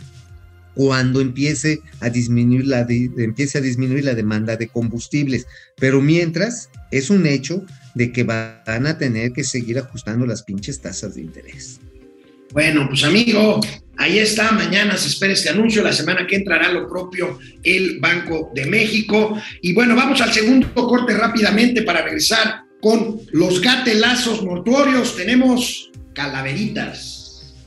cuando 0.79 1.19
empiece 1.19 1.81
a 1.99 2.09
disminuir 2.09 2.65
la 2.65 2.87
empiece 2.89 3.57
a 3.57 3.61
disminuir 3.61 4.05
la 4.05 4.15
demanda 4.15 4.55
de 4.55 4.69
combustibles, 4.69 5.45
pero 5.75 5.99
mientras 5.99 6.69
es 6.89 7.09
un 7.09 7.27
hecho 7.27 7.65
de 7.95 8.13
que 8.13 8.23
van 8.23 8.87
a 8.87 8.97
tener 8.97 9.33
que 9.33 9.43
seguir 9.43 9.77
ajustando 9.77 10.25
las 10.25 10.41
pinches 10.41 10.79
tasas 10.79 11.15
de 11.15 11.23
interés. 11.23 11.81
Bueno, 12.53 12.87
pues 12.87 13.03
amigo, 13.03 13.59
ahí 13.97 14.19
está, 14.19 14.53
mañana 14.53 14.95
se 14.95 15.09
espera 15.09 15.33
este 15.33 15.49
anuncio, 15.49 15.83
la 15.83 15.91
semana 15.91 16.25
que 16.25 16.37
entrará 16.37 16.71
lo 16.71 16.87
propio 16.87 17.37
el 17.61 17.99
Banco 17.99 18.49
de 18.55 18.65
México. 18.65 19.37
Y 19.61 19.73
bueno, 19.73 19.97
vamos 19.97 20.21
al 20.21 20.31
segundo 20.31 20.73
corte 20.73 21.13
rápidamente 21.13 21.81
para 21.81 22.03
regresar 22.03 22.61
con 22.79 23.19
los 23.33 23.59
gatelazos 23.59 24.43
mortuorios. 24.43 25.17
Tenemos 25.17 25.91
calaveritas. 26.13 27.18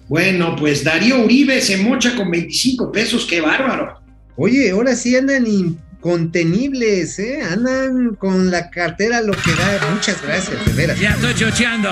Bueno, 0.08 0.56
pues 0.56 0.84
Darío 0.84 1.24
Uribe 1.24 1.60
se 1.60 1.76
mocha 1.78 2.14
con 2.16 2.30
25 2.30 2.92
pesos, 2.92 3.26
qué 3.28 3.40
bárbaro. 3.40 4.00
Oye, 4.36 4.70
ahora 4.70 4.96
sí 4.96 5.16
andan 5.16 5.46
incontenibles, 5.46 7.18
¿eh? 7.18 7.42
Andan 7.42 8.14
con 8.16 8.50
la 8.50 8.70
cartera 8.70 9.20
lo 9.20 9.32
que 9.32 9.52
da. 9.52 9.90
Muchas 9.94 10.22
gracias, 10.22 10.66
de 10.66 10.72
veras. 10.72 10.98
Ya 10.98 11.10
estoy 11.10 11.34
chocheando. 11.34 11.90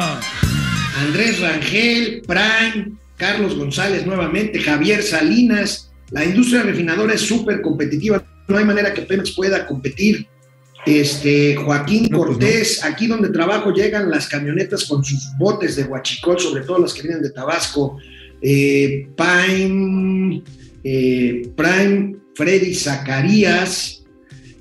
Andrés 0.98 1.40
Rangel, 1.40 2.22
Prime, 2.26 2.92
Carlos 3.16 3.56
González 3.56 4.06
nuevamente, 4.06 4.60
Javier 4.60 5.02
Salinas. 5.02 5.90
La 6.10 6.24
industria 6.24 6.62
refinadora 6.62 7.14
es 7.14 7.20
súper 7.20 7.60
competitiva. 7.60 8.24
No 8.48 8.58
hay 8.58 8.64
manera 8.64 8.92
que 8.92 9.02
Pemex 9.02 9.32
pueda 9.32 9.66
competir 9.66 10.26
este, 10.86 11.56
Joaquín 11.56 12.08
No, 12.10 12.18
pues 12.18 12.28
Cortés, 12.30 12.84
aquí 12.84 13.06
donde 13.06 13.28
trabajo 13.30 13.72
llegan 13.72 14.10
las 14.10 14.28
camionetas 14.28 14.84
con 14.84 15.04
sus 15.04 15.30
botes 15.38 15.76
de 15.76 15.84
huachicol, 15.84 16.38
sobre 16.38 16.64
todo 16.64 16.78
las 16.78 16.94
que 16.94 17.02
vienen 17.02 17.22
de 17.22 17.30
Tabasco. 17.30 17.98
Eh, 18.40 19.08
Prime, 19.16 20.42
eh, 20.82 21.50
Prime, 21.54 22.16
Freddy 22.34 22.74
Zacarías, 22.74 24.02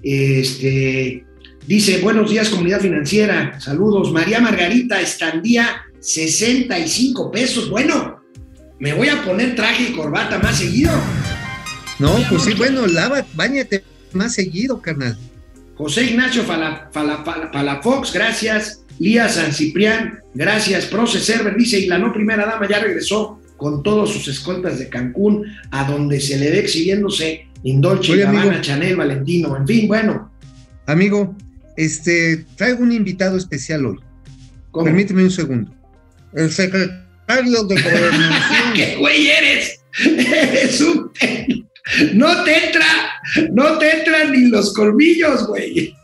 este, 0.03 1.25
dice, 1.65 1.99
buenos 1.99 2.29
días 2.29 2.49
comunidad 2.49 2.81
financiera, 2.81 3.59
saludos. 3.59 4.11
María 4.11 4.41
Margarita, 4.41 4.99
estandía 4.99 5.81
65 5.99 7.31
pesos. 7.31 7.69
Bueno, 7.69 8.21
me 8.79 8.93
voy 8.93 9.09
a 9.09 9.23
poner 9.23 9.55
traje 9.55 9.83
y 9.91 9.93
corbata 9.93 10.39
más 10.39 10.57
seguido. 10.57 10.91
No, 11.99 12.13
pues 12.29 12.43
sí, 12.43 12.53
bueno, 12.53 12.87
lava, 12.87 13.25
bañate 13.33 13.83
más 14.13 14.33
seguido, 14.33 14.81
carnal. 14.81 15.17
José 15.79 16.03
Ignacio 16.03 16.43
Fala- 16.43 16.89
Fala- 16.91 17.23
Fala- 17.23 17.49
Palafox, 17.51 18.11
gracias. 18.13 18.83
Lía 18.99 19.29
San 19.29 19.53
Ciprián, 19.53 20.19
gracias. 20.33 20.85
Proce 20.87 21.21
Server 21.21 21.55
dice, 21.55 21.79
y 21.79 21.85
la 21.87 21.97
no 21.97 22.11
primera 22.11 22.45
dama 22.45 22.67
ya 22.67 22.79
regresó 22.79 23.39
con 23.55 23.81
todos 23.81 24.11
sus 24.11 24.27
escoltas 24.27 24.77
de 24.77 24.89
Cancún, 24.89 25.45
a 25.71 25.85
donde 25.85 26.19
se 26.19 26.37
le 26.37 26.51
ve 26.51 26.59
exhibiéndose 26.59 27.47
Indolce, 27.63 28.11
Oye, 28.11 28.23
Gabbana, 28.23 28.41
amigo. 28.41 28.61
Chanel, 28.61 28.95
Valentino, 28.97 29.55
en 29.55 29.65
fin, 29.65 29.87
bueno. 29.87 30.29
Amigo, 30.85 31.33
este, 31.77 32.45
traigo 32.57 32.83
un 32.83 32.91
invitado 32.91 33.37
especial 33.37 33.85
hoy. 33.85 33.99
¿cómo? 34.71 34.83
Permíteme 34.85 35.23
un 35.23 35.31
segundo. 35.31 35.73
El 36.33 36.51
secretario 36.51 37.63
de 37.63 37.75
Gobernación. 37.81 38.73
¿Qué 38.75 38.95
güey 38.97 39.27
eres? 39.27 39.79
Eres 40.05 40.81
un... 40.81 41.09
No 42.13 42.43
te 42.43 42.65
entra, 42.67 42.85
no 43.51 43.77
te 43.77 43.97
entran 43.99 44.31
ni 44.31 44.47
los 44.49 44.73
colmillos, 44.73 45.47
güey. 45.47 45.95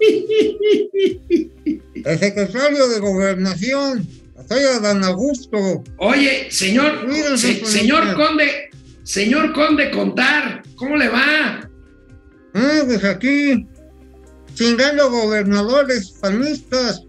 El 2.06 2.20
secretario 2.20 2.88
de 2.88 3.00
Gobernación. 3.00 4.08
Estoy 4.40 4.64
a 4.64 4.80
Dan 4.80 5.04
Augusto. 5.04 5.84
Oye, 5.98 6.48
señor, 6.52 7.08
se- 7.38 7.66
señor. 7.66 8.14
Conde, 8.16 8.70
señor 9.04 9.54
Conde 9.54 9.90
Contar, 9.90 10.62
¿cómo 10.76 10.98
le 10.98 11.10
va? 11.10 11.68
Ah, 12.54 12.82
pues 12.86 13.04
aquí, 13.04 13.66
chingando 14.54 15.10
gobernadores 15.10 16.12
panistas. 16.22 17.02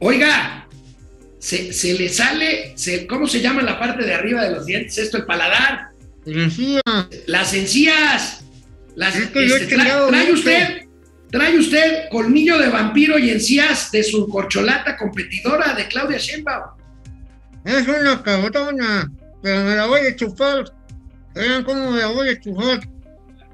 Oiga, 0.00 0.68
se, 1.38 1.72
se 1.72 1.94
le 1.94 2.08
sale, 2.10 2.74
se- 2.76 3.06
¿cómo 3.06 3.26
se 3.26 3.40
llama 3.40 3.62
la 3.62 3.78
parte 3.78 4.04
de 4.04 4.12
arriba 4.12 4.44
de 4.44 4.50
los 4.50 4.66
dientes? 4.66 4.98
Esto, 4.98 5.16
el 5.16 5.24
paladar, 5.24 5.88
decía, 6.26 6.82
las 7.26 7.54
encías. 7.54 8.43
Las, 8.96 9.14
yo 9.32 9.40
he 9.40 9.46
este, 9.46 9.76
tra- 9.76 10.08
trae 10.08 10.32
usted, 10.32 10.82
trae 11.30 11.58
usted 11.58 12.08
colmillo 12.10 12.58
de 12.58 12.68
vampiro 12.68 13.18
y 13.18 13.30
encías 13.30 13.90
de 13.90 14.02
su 14.04 14.28
corcholata 14.28 14.96
competidora 14.96 15.74
de 15.74 15.88
Claudia 15.88 16.18
Sheinbaum. 16.18 16.70
es 17.64 17.88
una 17.88 18.22
cabrona, 18.22 19.10
pero 19.42 19.64
me 19.64 19.74
la 19.74 19.86
voy 19.86 20.00
a 20.06 20.14
chupar. 20.16 20.64
Vean 21.34 21.64
cómo 21.64 21.90
me 21.90 21.98
la 22.00 22.06
voy 22.08 22.28
a 22.28 22.40
chupar. 22.40 22.80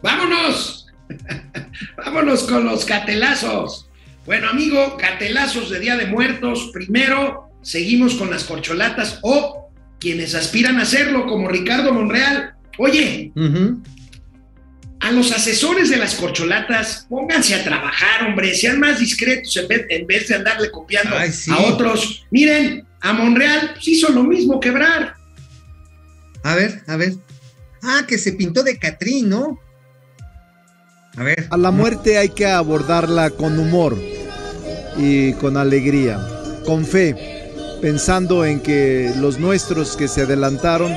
¡Vámonos! 0.02 0.86
Vámonos 1.96 2.42
con 2.44 2.64
los 2.64 2.84
catelazos. 2.84 3.88
Bueno, 4.26 4.50
amigo, 4.50 4.96
catelazos 4.98 5.70
de 5.70 5.80
Día 5.80 5.96
de 5.96 6.06
Muertos. 6.06 6.70
Primero, 6.74 7.48
seguimos 7.62 8.14
con 8.14 8.30
las 8.30 8.44
corcholatas 8.44 9.18
o 9.22 9.70
quienes 9.98 10.34
aspiran 10.34 10.78
a 10.78 10.82
hacerlo, 10.82 11.26
como 11.26 11.48
Ricardo 11.48 11.92
Monreal. 11.92 12.54
Oye. 12.78 13.32
A 15.00 15.10
los 15.12 15.32
asesores 15.32 15.88
de 15.88 15.96
las 15.96 16.14
corcholatas, 16.14 17.06
pónganse 17.08 17.54
a 17.54 17.64
trabajar, 17.64 18.26
hombre, 18.26 18.54
sean 18.54 18.78
más 18.78 19.00
discretos 19.00 19.56
en 19.56 19.66
vez, 19.68 19.86
en 19.88 20.06
vez 20.06 20.28
de 20.28 20.34
andarle 20.36 20.70
copiando 20.70 21.16
Ay, 21.16 21.32
sí. 21.32 21.50
a 21.50 21.58
otros. 21.58 22.26
Miren, 22.30 22.86
a 23.00 23.12
Monreal 23.14 23.70
pues, 23.74 23.88
hizo 23.88 24.10
lo 24.10 24.22
mismo 24.22 24.60
quebrar. 24.60 25.14
A 26.42 26.54
ver, 26.54 26.82
a 26.86 26.96
ver. 26.96 27.14
Ah, 27.82 28.04
que 28.06 28.18
se 28.18 28.32
pintó 28.32 28.62
de 28.62 28.78
Catrín, 28.78 29.30
¿no? 29.30 29.58
A 31.16 31.22
ver. 31.22 31.46
A 31.50 31.56
la 31.56 31.70
muerte 31.70 32.18
hay 32.18 32.28
que 32.28 32.46
abordarla 32.46 33.30
con 33.30 33.58
humor 33.58 33.98
y 34.98 35.32
con 35.34 35.56
alegría, 35.56 36.18
con 36.66 36.84
fe, 36.84 37.48
pensando 37.80 38.44
en 38.44 38.60
que 38.60 39.12
los 39.16 39.38
nuestros 39.38 39.96
que 39.96 40.08
se 40.08 40.22
adelantaron 40.22 40.94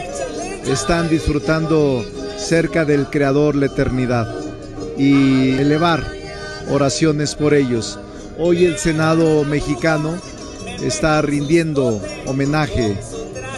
están 0.66 1.10
disfrutando 1.10 2.06
cerca 2.38 2.86
del 2.86 3.08
Creador 3.08 3.56
la 3.56 3.68
eternidad 3.68 4.28
y 4.98 5.52
elevar 5.52 6.06
oraciones 6.70 7.36
por 7.36 7.54
ellos. 7.54 8.00
Hoy 8.38 8.66
el 8.66 8.78
Senado 8.78 9.44
mexicano 9.44 10.16
está 10.82 11.22
rindiendo 11.22 12.02
homenaje 12.26 12.98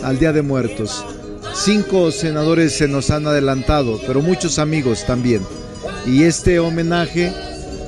al 0.04 0.20
Día 0.20 0.34
de 0.34 0.42
Muertos. 0.42 1.06
Cinco 1.54 2.12
senadores 2.12 2.74
se 2.74 2.88
nos 2.88 3.10
han 3.10 3.28
adelantado, 3.28 4.00
pero 4.06 4.22
muchos 4.22 4.60
amigos 4.60 5.06
también. 5.06 5.42
Y 6.06 6.24
este 6.24 6.60
homenaje 6.60 7.34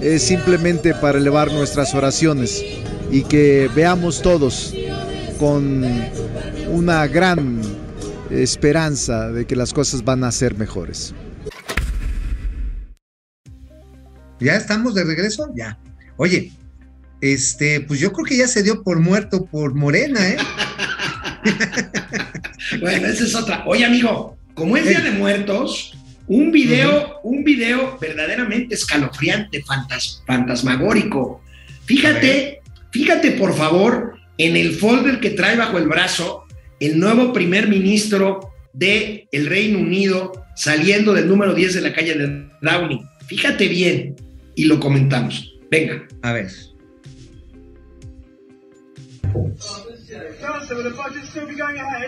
es 0.01 0.23
simplemente 0.23 0.93
para 0.93 1.17
elevar 1.17 1.51
nuestras 1.51 1.93
oraciones 1.93 2.63
y 3.11 3.23
que 3.23 3.69
veamos 3.75 4.21
todos 4.21 4.73
con 5.39 5.85
una 6.71 7.07
gran 7.07 7.61
esperanza 8.31 9.31
de 9.31 9.45
que 9.45 9.55
las 9.55 9.73
cosas 9.73 10.03
van 10.03 10.23
a 10.23 10.31
ser 10.31 10.55
mejores. 10.55 11.13
¿Ya 14.39 14.55
estamos 14.55 14.93
de 14.95 15.03
regreso? 15.03 15.49
Ya. 15.55 15.79
Oye, 16.17 16.51
este, 17.21 17.81
pues 17.81 17.99
yo 17.99 18.11
creo 18.13 18.25
que 18.25 18.37
ya 18.37 18.47
se 18.47 18.61
dio 18.63 18.83
por 18.83 18.99
muerto 18.99 19.45
por 19.45 19.73
Morena, 19.73 20.27
¿eh? 20.29 20.37
Bueno, 22.81 23.07
esa 23.07 23.23
es 23.23 23.33
otra. 23.35 23.63
Oye, 23.65 23.85
amigo, 23.85 24.37
como 24.53 24.75
es 24.75 24.87
Día 24.87 24.99
de 24.99 25.11
Muertos, 25.11 25.97
un 26.27 26.51
video, 26.51 27.19
un 27.23 27.43
video 27.43 27.97
verdaderamente 27.99 28.75
escalofriante, 28.75 29.63
fantas- 29.63 30.21
fantasmagórico. 30.27 31.41
Fíjate, 31.85 32.59
fíjate 32.91 33.31
por 33.31 33.55
favor 33.55 34.15
en 34.37 34.57
el 34.57 34.75
folder 34.75 35.19
que 35.21 35.29
trae 35.31 35.55
bajo 35.55 35.77
el 35.77 35.87
brazo 35.87 36.43
el 36.79 36.99
nuevo 36.99 37.33
primer 37.33 37.67
ministro 37.67 38.51
de 38.73 39.27
el 39.31 39.47
Reino 39.47 39.79
Unido 39.79 40.31
saliendo 40.55 41.13
del 41.13 41.27
número 41.27 41.53
10 41.53 41.75
de 41.75 41.81
la 41.81 41.93
calle 41.93 42.15
de 42.15 42.47
Downing. 42.61 43.05
Fíjate 43.27 43.67
bien 43.67 44.15
y 44.55 44.65
lo 44.65 44.79
comentamos. 44.79 45.55
Venga. 45.69 46.07
A 46.21 46.33
ver. 46.33 46.47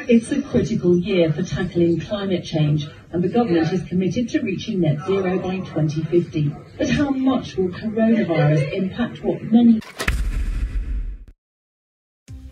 It's 0.07 0.31
a 0.31 0.41
critical 0.41 0.97
year 0.97 1.31
for 1.31 1.43
tackling 1.43 1.99
climate 1.99 2.43
change, 2.43 2.87
and 3.11 3.23
the 3.23 3.29
government 3.29 3.71
is 3.71 3.83
committed 3.83 4.29
to 4.29 4.41
reaching 4.41 4.81
net 4.81 4.97
zero 5.05 5.37
by 5.39 5.57
2050. 5.59 6.51
But 6.77 6.89
how 6.89 7.09
much 7.11 7.55
will 7.57 7.69
coronavirus 7.69 8.73
impact 8.73 9.23
what 9.23 9.41
many 9.43 9.79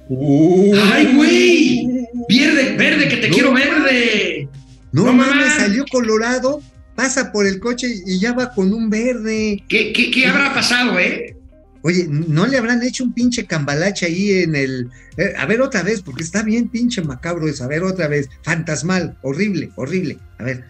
¡Ay, 0.09 1.13
güey! 1.15 2.07
Verde, 2.29 2.75
verde, 2.77 3.07
que 3.09 3.17
te 3.17 3.27
No. 3.29 3.33
quiero 3.33 3.53
verde. 3.53 4.47
No, 4.91 5.05
No 5.05 5.13
mames, 5.13 5.35
mames. 5.35 5.53
salió 5.53 5.85
colorado, 5.91 6.61
pasa 6.95 7.31
por 7.31 7.45
el 7.45 7.59
coche 7.59 7.87
y 8.05 8.19
ya 8.19 8.33
va 8.33 8.53
con 8.53 8.73
un 8.73 8.89
verde. 8.89 9.63
¿Qué, 9.67 9.91
qué, 9.93 10.09
qué 10.11 10.25
habrá 10.27 10.53
pasado, 10.53 10.97
eh? 10.99 11.35
Oye, 11.83 12.05
¿no 12.09 12.47
le 12.47 12.57
habrán 12.57 12.81
hecho 12.83 13.03
un 13.03 13.13
pinche 13.13 13.45
cambalache 13.45 14.05
ahí 14.07 14.31
en 14.41 14.55
el... 14.55 14.89
eh, 15.17 15.33
a 15.37 15.45
ver 15.45 15.61
otra 15.61 15.83
vez, 15.83 16.01
porque 16.01 16.23
está 16.23 16.41
bien 16.43 16.67
pinche 16.69 17.01
macabro 17.01 17.47
eso. 17.47 17.63
A 17.63 17.67
ver 17.67 17.83
otra 17.83 18.07
vez. 18.07 18.29
Fantasmal, 18.43 19.17
horrible, 19.21 19.69
horrible. 19.75 20.17
A 20.39 20.43
ver. 20.43 20.65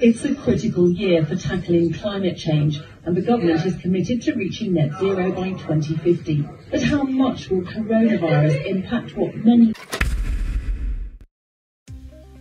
It's 0.00 0.24
a 0.24 0.34
critical 0.34 0.90
year 0.90 1.26
for 1.26 1.36
tackling 1.36 1.92
climate 1.92 2.38
change, 2.38 2.80
and 3.04 3.14
the 3.14 3.20
government 3.20 3.66
is 3.66 3.76
committed 3.82 4.22
to 4.22 4.32
reaching 4.32 4.72
net 4.72 4.92
zero 4.98 5.30
by 5.32 5.50
2050. 5.50 6.42
But 6.70 6.82
how 6.82 7.02
much 7.02 7.50
will 7.50 7.60
coronavirus 7.62 8.64
impact 8.64 9.14
what 9.14 9.34
many 9.36 9.74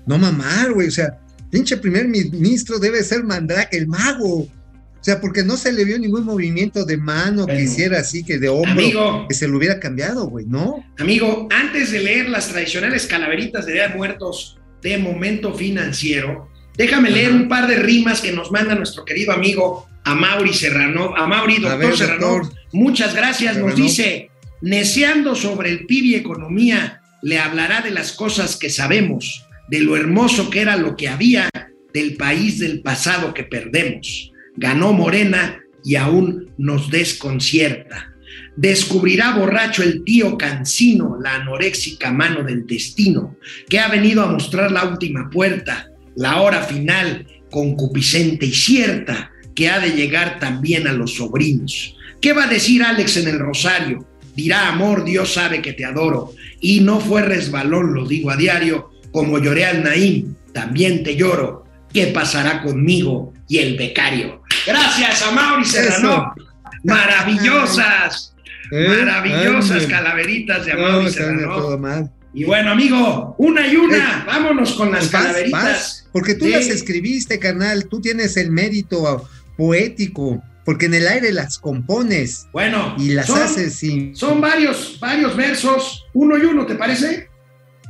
No 0.06 0.18
mamar, 0.18 0.72
güey. 0.74 0.88
O 0.88 0.92
sea, 0.92 1.20
pinche 1.52 1.76
primer 1.78 2.08
ministro 2.08 2.80
debe 2.80 3.04
ser 3.04 3.24
Mandrake, 3.26 3.76
el 3.76 3.88
mago. 3.88 4.44
O 4.44 5.04
sea, 5.04 5.20
porque 5.20 5.44
no 5.44 5.58
se 5.58 5.74
le 5.74 5.84
vio 5.84 6.00
ningún 6.00 6.24
movimiento 6.24 6.86
de 6.86 6.96
mano 6.96 7.46
que 7.46 7.54
Bueno. 7.54 7.68
hiciera 7.68 8.00
así, 8.00 8.24
que 8.24 8.38
de 8.38 8.48
hombro, 8.48 8.72
Amigo. 8.72 9.26
que 9.28 9.34
se 9.34 9.48
lo 9.50 9.58
hubiera 9.58 9.80
cambiado, 9.82 10.28
güey, 10.28 10.46
¿no? 10.46 10.86
Amigo, 10.98 11.50
antes 11.52 11.92
de 11.92 12.00
leer 12.00 12.30
las 12.30 12.48
tradicionales 12.50 13.06
calaveritas 13.08 13.66
de 13.66 13.74
Día 13.74 13.88
de 13.90 13.96
Muertos 13.96 14.58
de 14.82 14.98
Momento 14.98 15.54
Financiero, 15.54 16.50
déjame 16.76 17.10
leer 17.10 17.32
un 17.32 17.48
par 17.48 17.68
de 17.68 17.76
rimas 17.78 18.22
que 18.22 18.32
nos 18.32 18.52
manda 18.52 18.76
nuestro 18.76 19.06
querido 19.06 19.32
amigo 19.32 19.88
Amauri 20.04 20.54
Serrano. 20.54 21.14
Amauri, 21.16 21.58
A 21.58 21.60
doctor 21.60 21.80
ver, 21.80 21.98
Serrano, 21.98 22.28
doctor. 22.28 22.54
muchas 22.74 23.16
gracias. 23.16 23.58
Nos 23.58 23.76
dice, 23.76 24.30
neceando 24.62 25.36
sobre 25.36 25.70
el 25.70 25.86
PIB 25.86 26.06
y 26.06 26.16
economía, 26.16 27.02
le 27.22 27.40
hablará 27.40 27.82
de 27.82 27.92
las 27.92 28.14
cosas 28.14 28.56
que 28.56 28.70
sabemos, 28.70 29.46
de 29.70 29.82
lo 29.82 29.96
hermoso 29.96 30.50
que 30.50 30.62
era 30.62 30.76
lo 30.78 30.96
que 30.96 31.08
había, 31.08 31.50
del 31.94 32.16
país 32.16 32.60
del 32.60 32.82
pasado 32.82 33.34
que 33.34 33.44
perdemos. 33.44 34.32
Ganó 34.56 34.94
Morena 34.94 35.60
y 35.84 35.96
aún 35.96 36.52
nos 36.58 36.90
desconcierta. 36.90 38.11
Descubrirá 38.56 39.36
borracho 39.36 39.82
el 39.82 40.04
tío 40.04 40.38
cansino, 40.38 41.18
la 41.22 41.36
anoréxica 41.36 42.12
mano 42.12 42.44
del 42.44 42.68
destino, 42.68 43.38
que 43.70 43.80
ha 43.80 43.88
venido 43.88 44.24
a 44.24 44.32
mostrar 44.32 44.72
la 44.72 44.86
última 44.86 45.30
puerta, 45.30 45.90
la 46.16 46.42
hora 46.42 46.62
final, 46.64 47.26
concupiscente 47.50 48.46
y 48.46 48.54
cierta, 48.54 49.32
que 49.56 49.70
ha 49.70 49.80
de 49.80 49.92
llegar 49.92 50.40
también 50.40 50.88
a 50.88 50.94
los 50.94 51.16
sobrinos. 51.16 51.96
¿Qué 52.20 52.34
va 52.34 52.46
a 52.46 52.48
decir 52.48 52.84
Alex 52.84 53.18
en 53.18 53.28
el 53.30 53.40
rosario? 53.40 54.08
Dirá, 54.36 54.70
amor, 54.70 55.04
Dios 55.04 55.34
sabe 55.34 55.62
que 55.62 55.74
te 55.74 55.86
adoro. 55.86 56.34
Y 56.60 56.82
no 56.82 57.00
fue 57.00 57.22
resbalón, 57.22 57.94
lo 57.94 58.08
digo 58.08 58.32
a 58.32 58.38
diario, 58.38 58.92
como 59.12 59.40
lloré 59.40 59.66
al 59.66 59.84
Naín, 59.84 60.38
también 60.54 61.04
te 61.04 61.16
lloro. 61.16 61.66
¿Qué 61.92 62.08
pasará 62.08 62.62
conmigo 62.62 63.34
y 63.50 63.58
el 63.58 63.78
becario? 63.78 64.42
Gracias 64.66 65.22
a 65.24 65.32
Mauri 65.32 65.66
Serrano. 65.66 66.34
Maravillosas, 66.84 68.31
maravillosas 68.72 69.72
Ándale. 69.84 69.88
calaveritas 69.88 70.66
de 70.66 70.74
No, 70.74 71.10
Serrano. 71.10 71.78
mal. 71.78 72.12
Y 72.34 72.46
bueno, 72.46 72.72
amigo, 72.72 73.36
una 73.38 73.68
y 73.68 73.76
una, 73.76 74.24
vámonos 74.26 74.74
con 74.74 74.90
las 74.92 75.02
Pues 75.02 75.12
vas, 75.12 75.22
calaveritas. 75.24 75.64
vas, 75.64 76.10
porque 76.14 76.36
tú 76.36 76.46
de- 76.46 76.52
las 76.52 76.68
escribiste, 76.68 77.40
carnal, 77.40 77.88
tú 77.90 78.00
tienes 78.00 78.38
el 78.38 78.52
mérito 78.52 79.28
poético, 79.58 80.42
porque 80.64 80.86
en 80.86 80.94
el 80.94 81.08
aire 81.08 81.34
las 81.34 81.58
compones 81.58 82.48
Bueno, 82.54 82.96
y 82.98 83.10
las 83.10 83.28
son, 83.28 83.42
haces 83.42 83.74
sin... 83.76 84.16
son 84.16 84.40
varios, 84.40 84.98
varios 85.00 85.36
versos, 85.36 86.06
uno 86.14 86.38
y 86.38 86.42
uno, 86.46 86.66
¿te 86.66 86.76
parece? 86.76 87.28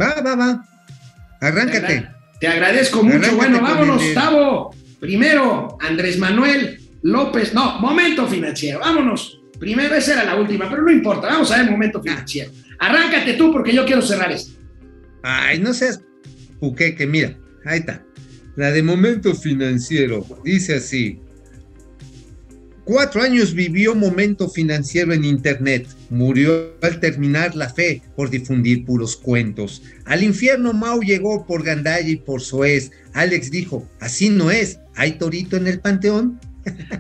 Va, 0.02 0.22
va, 0.22 0.36
va. 0.36 0.66
Arráncate. 1.40 1.80
Te, 1.88 1.94
agra- 1.98 2.16
te 2.40 2.48
agradezco 2.48 3.04
mucho. 3.04 3.18
Arráncate 3.18 3.36
Bueno, 3.36 3.62
vámonos, 3.62 4.04
el- 4.04 4.14
Tavo. 4.14 4.76
Primero, 5.00 5.78
Andrés 5.82 6.18
Manuel 6.20 6.80
López. 7.04 7.54
No, 7.54 7.80
momento 7.80 8.28
financiero. 8.28 8.80
Vámonos. 8.80 9.41
Primero, 9.62 9.94
esa 9.94 10.14
era 10.14 10.24
la 10.24 10.42
última, 10.42 10.68
pero 10.68 10.82
no 10.82 10.92
importa. 10.92 11.28
Vamos 11.28 11.52
a 11.52 11.58
ver 11.58 11.70
momento 11.70 12.02
financiero. 12.02 12.52
Arráncate 12.80 13.36
tú 13.36 13.52
porque 13.52 13.72
yo 13.72 13.86
quiero 13.86 14.02
cerrar 14.02 14.32
esto. 14.32 14.60
Ay, 15.22 15.60
no 15.60 15.72
seas 15.72 16.02
puqueque, 16.60 17.06
mira, 17.06 17.38
ahí 17.64 17.78
está. 17.78 18.04
La 18.56 18.72
de 18.72 18.82
momento 18.82 19.36
financiero, 19.36 20.26
dice 20.44 20.78
así. 20.78 21.20
Cuatro 22.86 23.22
años 23.22 23.54
vivió 23.54 23.94
momento 23.94 24.50
financiero 24.50 25.14
en 25.14 25.26
internet. 25.26 25.88
Murió 26.10 26.74
al 26.82 27.00
terminar 27.00 27.56
la 27.56 27.70
fe 27.70 28.02
por 28.16 28.32
difundir 28.32 28.84
puros 28.84 29.16
cuentos. 29.16 29.84
Al 30.06 30.24
infierno 30.24 30.74
Mau 30.74 31.02
llegó 31.02 31.46
por 31.46 31.62
Gandaya 31.62 32.10
y 32.10 32.16
por 32.16 32.42
Soez. 32.42 32.90
Alex 33.14 33.52
dijo, 33.52 33.88
así 34.00 34.30
no 34.30 34.50
es. 34.50 34.80
¿Hay 34.96 35.20
torito 35.20 35.56
en 35.56 35.68
el 35.68 35.80
panteón? 35.80 36.40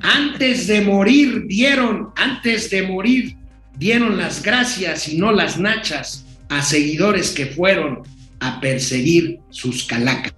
Antes 0.01 0.68
de 0.68 0.82
morir 0.82 1.45
dieron, 1.47 2.12
antes 2.16 2.70
de 2.70 2.84
morir 2.84 3.36
dieron 3.78 4.18
las 4.18 4.43
gracias 4.43 5.07
y 5.07 5.18
no 5.18 5.32
las 5.32 5.57
nachas 5.57 6.26
a 6.49 6.62
seguidores 6.62 7.32
que 7.32 7.47
fueron 7.47 8.01
a 8.39 8.59
perseguir 8.59 9.39
sus 9.49 9.86
calacas. 9.86 10.34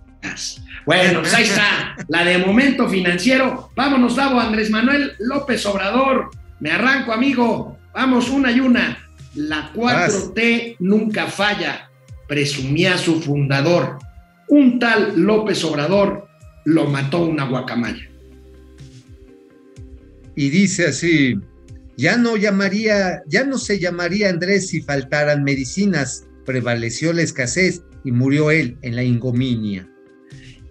Bueno, 0.85 1.21
pues 1.21 1.33
ahí 1.33 1.43
está, 1.43 1.95
la 2.07 2.25
de 2.25 2.37
momento 2.37 2.89
financiero. 2.89 3.69
Vámonos, 3.75 4.15
Davo, 4.15 4.39
Andrés 4.39 4.69
Manuel 4.69 5.13
López 5.19 5.65
Obrador. 5.65 6.29
Me 6.59 6.71
arranco, 6.71 7.13
amigo. 7.13 7.77
Vamos, 7.93 8.29
una 8.29 8.51
y 8.51 8.59
una. 8.59 8.97
La 9.35 9.71
4T 9.73 10.77
nunca 10.79 11.27
falla, 11.27 11.89
presumía 12.27 12.97
su 12.97 13.21
fundador. 13.21 13.97
Un 14.49 14.77
tal 14.79 15.13
López 15.15 15.63
Obrador 15.63 16.27
lo 16.65 16.85
mató 16.87 17.19
una 17.25 17.45
guacamaya. 17.45 18.09
Y 20.35 20.49
dice 20.49 20.87
así, 20.87 21.35
ya 21.97 22.17
no 22.17 22.37
llamaría, 22.37 23.21
ya 23.27 23.43
no 23.43 23.57
se 23.57 23.79
llamaría 23.79 24.29
Andrés 24.29 24.69
si 24.69 24.81
faltaran 24.81 25.43
medicinas, 25.43 26.25
prevaleció 26.45 27.13
la 27.13 27.21
escasez 27.21 27.81
y 28.03 28.11
murió 28.11 28.51
él 28.51 28.77
en 28.81 28.95
la 28.95 29.03
ingominia. 29.03 29.87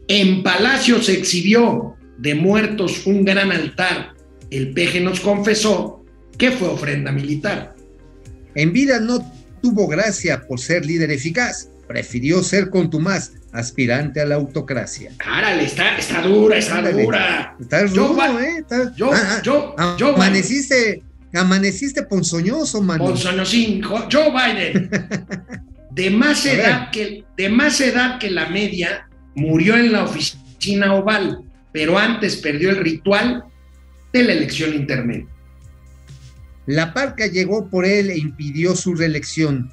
En 0.08 0.42
Palacio 0.42 1.00
se 1.00 1.12
exhibió 1.12 1.96
de 2.18 2.34
muertos 2.34 3.06
un 3.06 3.24
gran 3.24 3.52
altar. 3.52 4.14
El 4.50 4.72
peje 4.74 5.00
nos 5.00 5.20
confesó 5.20 6.04
que 6.36 6.50
fue 6.50 6.68
ofrenda 6.68 7.12
militar. 7.12 7.74
En 8.54 8.72
vida 8.72 9.00
no 9.00 9.24
tuvo 9.62 9.86
gracia 9.86 10.42
por 10.46 10.60
ser 10.60 10.84
líder 10.84 11.10
eficaz, 11.10 11.70
prefirió 11.96 12.42
ser 12.42 12.70
contumaz, 12.70 13.32
aspirante 13.52 14.22
a 14.22 14.24
la 14.24 14.36
autocracia. 14.36 15.12
Cárale, 15.18 15.64
está, 15.64 15.98
está 15.98 16.22
dura, 16.22 16.56
está 16.56 16.80
dura. 16.90 17.54
Estás 17.60 17.90
Joe 17.94 18.08
rudo, 18.08 18.40
¿eh? 18.40 18.54
Estás- 18.60 18.92
Joe- 18.96 19.10
Ah, 19.14 19.28
ah, 19.36 19.42
Joe- 19.44 19.74
ah, 19.76 19.94
Biden. 19.98 20.14
amaneciste, 20.14 21.02
amaneciste 21.34 22.02
ponzoñoso, 22.04 22.80
mano. 22.80 23.04
Bolsonosín, 23.04 23.82
Jo- 23.82 24.08
Joe 24.10 24.30
Biden. 24.30 24.88
De 25.90 26.08
más 26.08 26.46
edad 26.46 26.90
que, 26.90 27.24
de 27.36 27.48
más 27.50 27.78
edad 27.82 28.18
que 28.18 28.30
la 28.30 28.48
media, 28.48 29.06
murió 29.34 29.76
en 29.76 29.92
la 29.92 30.04
oficina 30.04 30.94
oval, 30.94 31.42
pero 31.72 31.98
antes 31.98 32.36
perdió 32.36 32.70
el 32.70 32.76
ritual 32.78 33.44
de 34.14 34.22
la 34.22 34.32
elección 34.32 34.72
intermedia. 34.72 35.26
La 36.64 36.94
parca 36.94 37.26
llegó 37.26 37.68
por 37.68 37.84
él 37.84 38.08
e 38.08 38.16
impidió 38.16 38.74
su 38.74 38.94
reelección. 38.94 39.70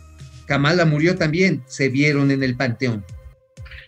Kamala 0.50 0.84
murió 0.84 1.16
también, 1.16 1.64
se 1.68 1.90
vieron 1.90 2.32
en 2.32 2.42
el 2.44 2.58
panteón. 2.58 3.06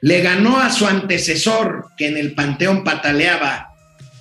Le 0.01 0.22
ganó 0.22 0.59
a 0.59 0.70
su 0.70 0.86
antecesor, 0.88 1.88
que 1.97 2.07
en 2.07 2.18
el 2.18 2.34
panteón 2.36 2.84
pataleaba. 2.84 3.70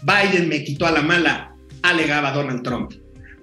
Biden 0.03 0.49
me 0.49 0.65
quitó 0.65 0.87
a 0.87 0.91
la 0.91 1.03
mala, 1.03 1.55
alegaba 1.83 2.33
Donald 2.33 2.63
Trump. 2.63 2.93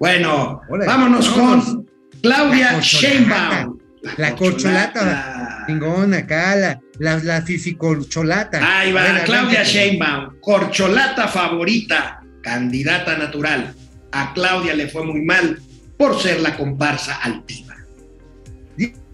Bueno, 0.00 0.60
vámonos 0.68 1.28
con 1.30 1.86
Claudia 2.20 2.72
La 2.72 2.80
Sheinbaum. 2.80 3.78
La 4.16 4.34
corcholata, 4.34 5.64
chingón 5.66 6.14
acá, 6.14 6.54
la, 6.56 6.80
la, 6.98 7.18
la 7.18 7.42
fificorcholata. 7.42 8.80
Ahí 8.80 8.92
va, 8.92 9.22
Claudia. 9.24 9.62
Sheinbaum, 9.62 10.40
corcholata 10.40 11.28
favorita, 11.28 12.20
candidata 12.42 13.16
natural. 13.16 13.74
A 14.12 14.32
Claudia 14.34 14.74
le 14.74 14.88
fue 14.88 15.04
muy 15.04 15.22
mal 15.22 15.60
por 15.96 16.20
ser 16.20 16.40
la 16.40 16.56
comparsa 16.56 17.16
altiva. 17.16 17.66
Di- 17.66 17.67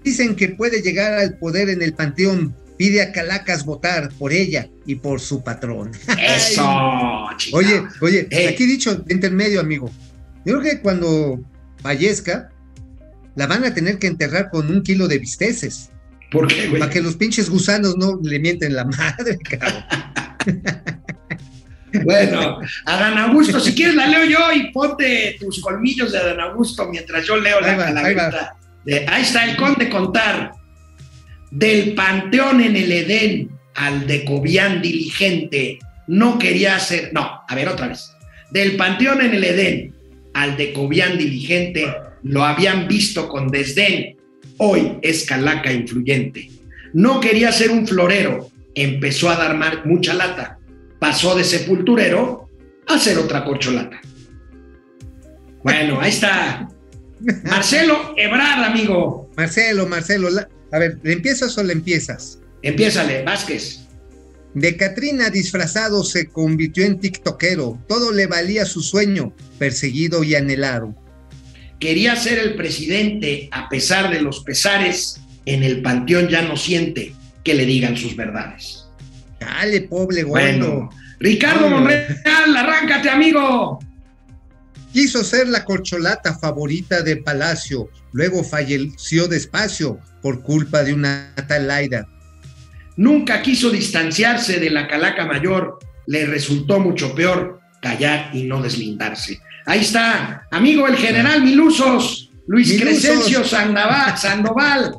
Dicen 0.04 0.36
que 0.36 0.50
puede 0.50 0.82
llegar 0.82 1.14
al 1.14 1.38
poder 1.38 1.68
en 1.70 1.82
el 1.82 1.94
panteón. 1.94 2.54
Pide 2.76 3.02
a 3.02 3.12
Calacas 3.12 3.64
votar 3.64 4.10
por 4.18 4.32
ella 4.32 4.68
y 4.84 4.96
por 4.96 5.20
su 5.20 5.42
patrón. 5.42 5.92
Eso, 6.18 7.28
chica. 7.36 7.56
Oye, 7.56 7.82
oye, 8.00 8.28
Eh. 8.30 8.48
aquí 8.48 8.66
dicho 8.66 8.94
de 8.96 9.14
intermedio, 9.14 9.60
amigo. 9.60 9.90
Yo 10.44 10.58
creo 10.58 10.74
que 10.74 10.80
cuando 10.80 11.40
fallezca, 11.82 12.50
la 13.36 13.46
van 13.46 13.64
a 13.64 13.72
tener 13.74 13.98
que 13.98 14.06
enterrar 14.08 14.50
con 14.50 14.70
un 14.70 14.82
kilo 14.82 15.08
de 15.08 15.18
bisteces. 15.18 15.90
¿Por 16.32 16.48
qué, 16.48 16.66
güey? 16.68 16.80
Para 16.80 16.90
que 16.90 17.00
los 17.00 17.16
pinches 17.16 17.48
gusanos 17.48 17.96
no 17.96 18.18
le 18.22 18.38
mienten 18.40 18.74
la 18.74 18.84
madre, 18.84 19.38
cabrón. 19.58 19.84
Bueno, 22.04 22.58
Adán 22.86 23.16
Augusto, 23.18 23.60
si 23.60 23.72
quieres 23.72 23.94
la 23.94 24.08
leo 24.08 24.24
yo 24.24 24.52
y 24.52 24.72
ponte 24.72 25.36
tus 25.38 25.60
colmillos 25.60 26.10
de 26.10 26.18
Adán 26.18 26.40
Augusto 26.40 26.88
mientras 26.90 27.24
yo 27.24 27.36
leo 27.36 27.60
la 27.60 27.76
va, 27.76 27.86
ahí. 28.00 28.16
De- 28.84 29.06
ahí 29.08 29.22
está 29.22 29.44
el 29.44 29.56
conde 29.56 29.88
contar. 29.88 30.52
Del 31.50 31.94
panteón 31.94 32.60
en 32.60 32.76
el 32.76 32.90
Edén 32.90 33.50
al 33.74 34.06
de 34.06 34.24
Cobián 34.24 34.82
diligente, 34.82 35.78
no 36.06 36.38
quería 36.38 36.78
ser. 36.78 37.12
No, 37.12 37.42
a 37.48 37.54
ver 37.54 37.68
otra 37.68 37.88
vez. 37.88 38.10
Del 38.50 38.76
panteón 38.76 39.20
en 39.20 39.34
el 39.34 39.44
Edén 39.44 39.94
al 40.32 40.56
de 40.56 40.72
Cobián 40.72 41.16
diligente, 41.16 41.86
lo 42.22 42.44
habían 42.44 42.88
visto 42.88 43.28
con 43.28 43.48
desdén. 43.48 44.16
Hoy 44.58 44.98
es 45.02 45.24
calaca 45.24 45.72
influyente. 45.72 46.50
No 46.92 47.20
quería 47.20 47.50
ser 47.52 47.70
un 47.70 47.86
florero, 47.86 48.50
empezó 48.74 49.30
a 49.30 49.36
dar 49.36 49.84
mucha 49.86 50.14
lata 50.14 50.58
pasó 51.04 51.34
de 51.36 51.44
sepulturero 51.44 52.48
a 52.86 52.98
ser 52.98 53.18
otra 53.18 53.44
corcholata. 53.44 54.00
Bueno, 55.62 56.00
ahí 56.00 56.08
está. 56.08 56.66
Marcelo 57.44 58.14
Ebrard, 58.16 58.64
amigo. 58.64 59.30
Marcelo, 59.36 59.86
Marcelo, 59.86 60.30
la- 60.30 60.48
a 60.72 60.78
ver, 60.78 60.98
¿le 61.02 61.12
empiezas 61.12 61.56
o 61.58 61.62
le 61.62 61.72
empiezas? 61.72 62.38
Empiézale, 62.62 63.22
Vázquez. 63.22 63.80
De 64.54 64.76
Catrina 64.76 65.30
disfrazado 65.30 66.04
se 66.04 66.28
convirtió 66.28 66.84
en 66.84 67.00
tiktokero. 67.00 67.78
Todo 67.88 68.12
le 68.12 68.26
valía 68.26 68.64
su 68.64 68.82
sueño, 68.82 69.32
perseguido 69.58 70.22
y 70.24 70.34
anhelado. 70.36 70.94
Quería 71.80 72.14
ser 72.16 72.38
el 72.38 72.54
presidente 72.54 73.48
a 73.52 73.68
pesar 73.68 74.10
de 74.12 74.20
los 74.22 74.40
pesares. 74.44 75.20
En 75.46 75.62
el 75.62 75.82
panteón 75.82 76.28
ya 76.28 76.40
no 76.42 76.56
siente 76.56 77.14
que 77.42 77.52
le 77.54 77.66
digan 77.66 77.96
sus 77.96 78.16
verdades. 78.16 78.86
Dale, 79.38 79.82
pobre 79.82 80.22
gordo. 80.22 80.40
Bueno, 80.40 80.90
Ricardo. 81.20 81.68
Monreal, 81.68 82.56
arráncate, 82.56 83.10
amigo. 83.10 83.78
Quiso 84.94 85.24
ser 85.24 85.48
la 85.48 85.64
corcholata 85.64 86.38
favorita 86.38 87.02
de 87.02 87.16
Palacio, 87.16 87.90
luego 88.12 88.44
falleció 88.44 89.26
despacio 89.26 89.98
por 90.22 90.40
culpa 90.40 90.84
de 90.84 90.94
una 90.94 91.34
tal 91.48 91.66
Laida. 91.66 92.06
Nunca 92.96 93.42
quiso 93.42 93.70
distanciarse 93.70 94.60
de 94.60 94.70
la 94.70 94.86
calaca 94.86 95.26
mayor. 95.26 95.80
Le 96.06 96.26
resultó 96.26 96.78
mucho 96.78 97.12
peor 97.12 97.58
callar 97.82 98.30
y 98.32 98.44
no 98.44 98.62
deslindarse. 98.62 99.40
Ahí 99.66 99.80
está, 99.80 100.46
amigo 100.52 100.86
el 100.86 100.94
general 100.94 101.42
Milusos, 101.42 102.30
Luis 102.46 102.68
Milusos. 102.68 103.02
Crescencio 103.02 103.42
Sandoval, 103.42 104.16
Sandoval. 104.16 104.94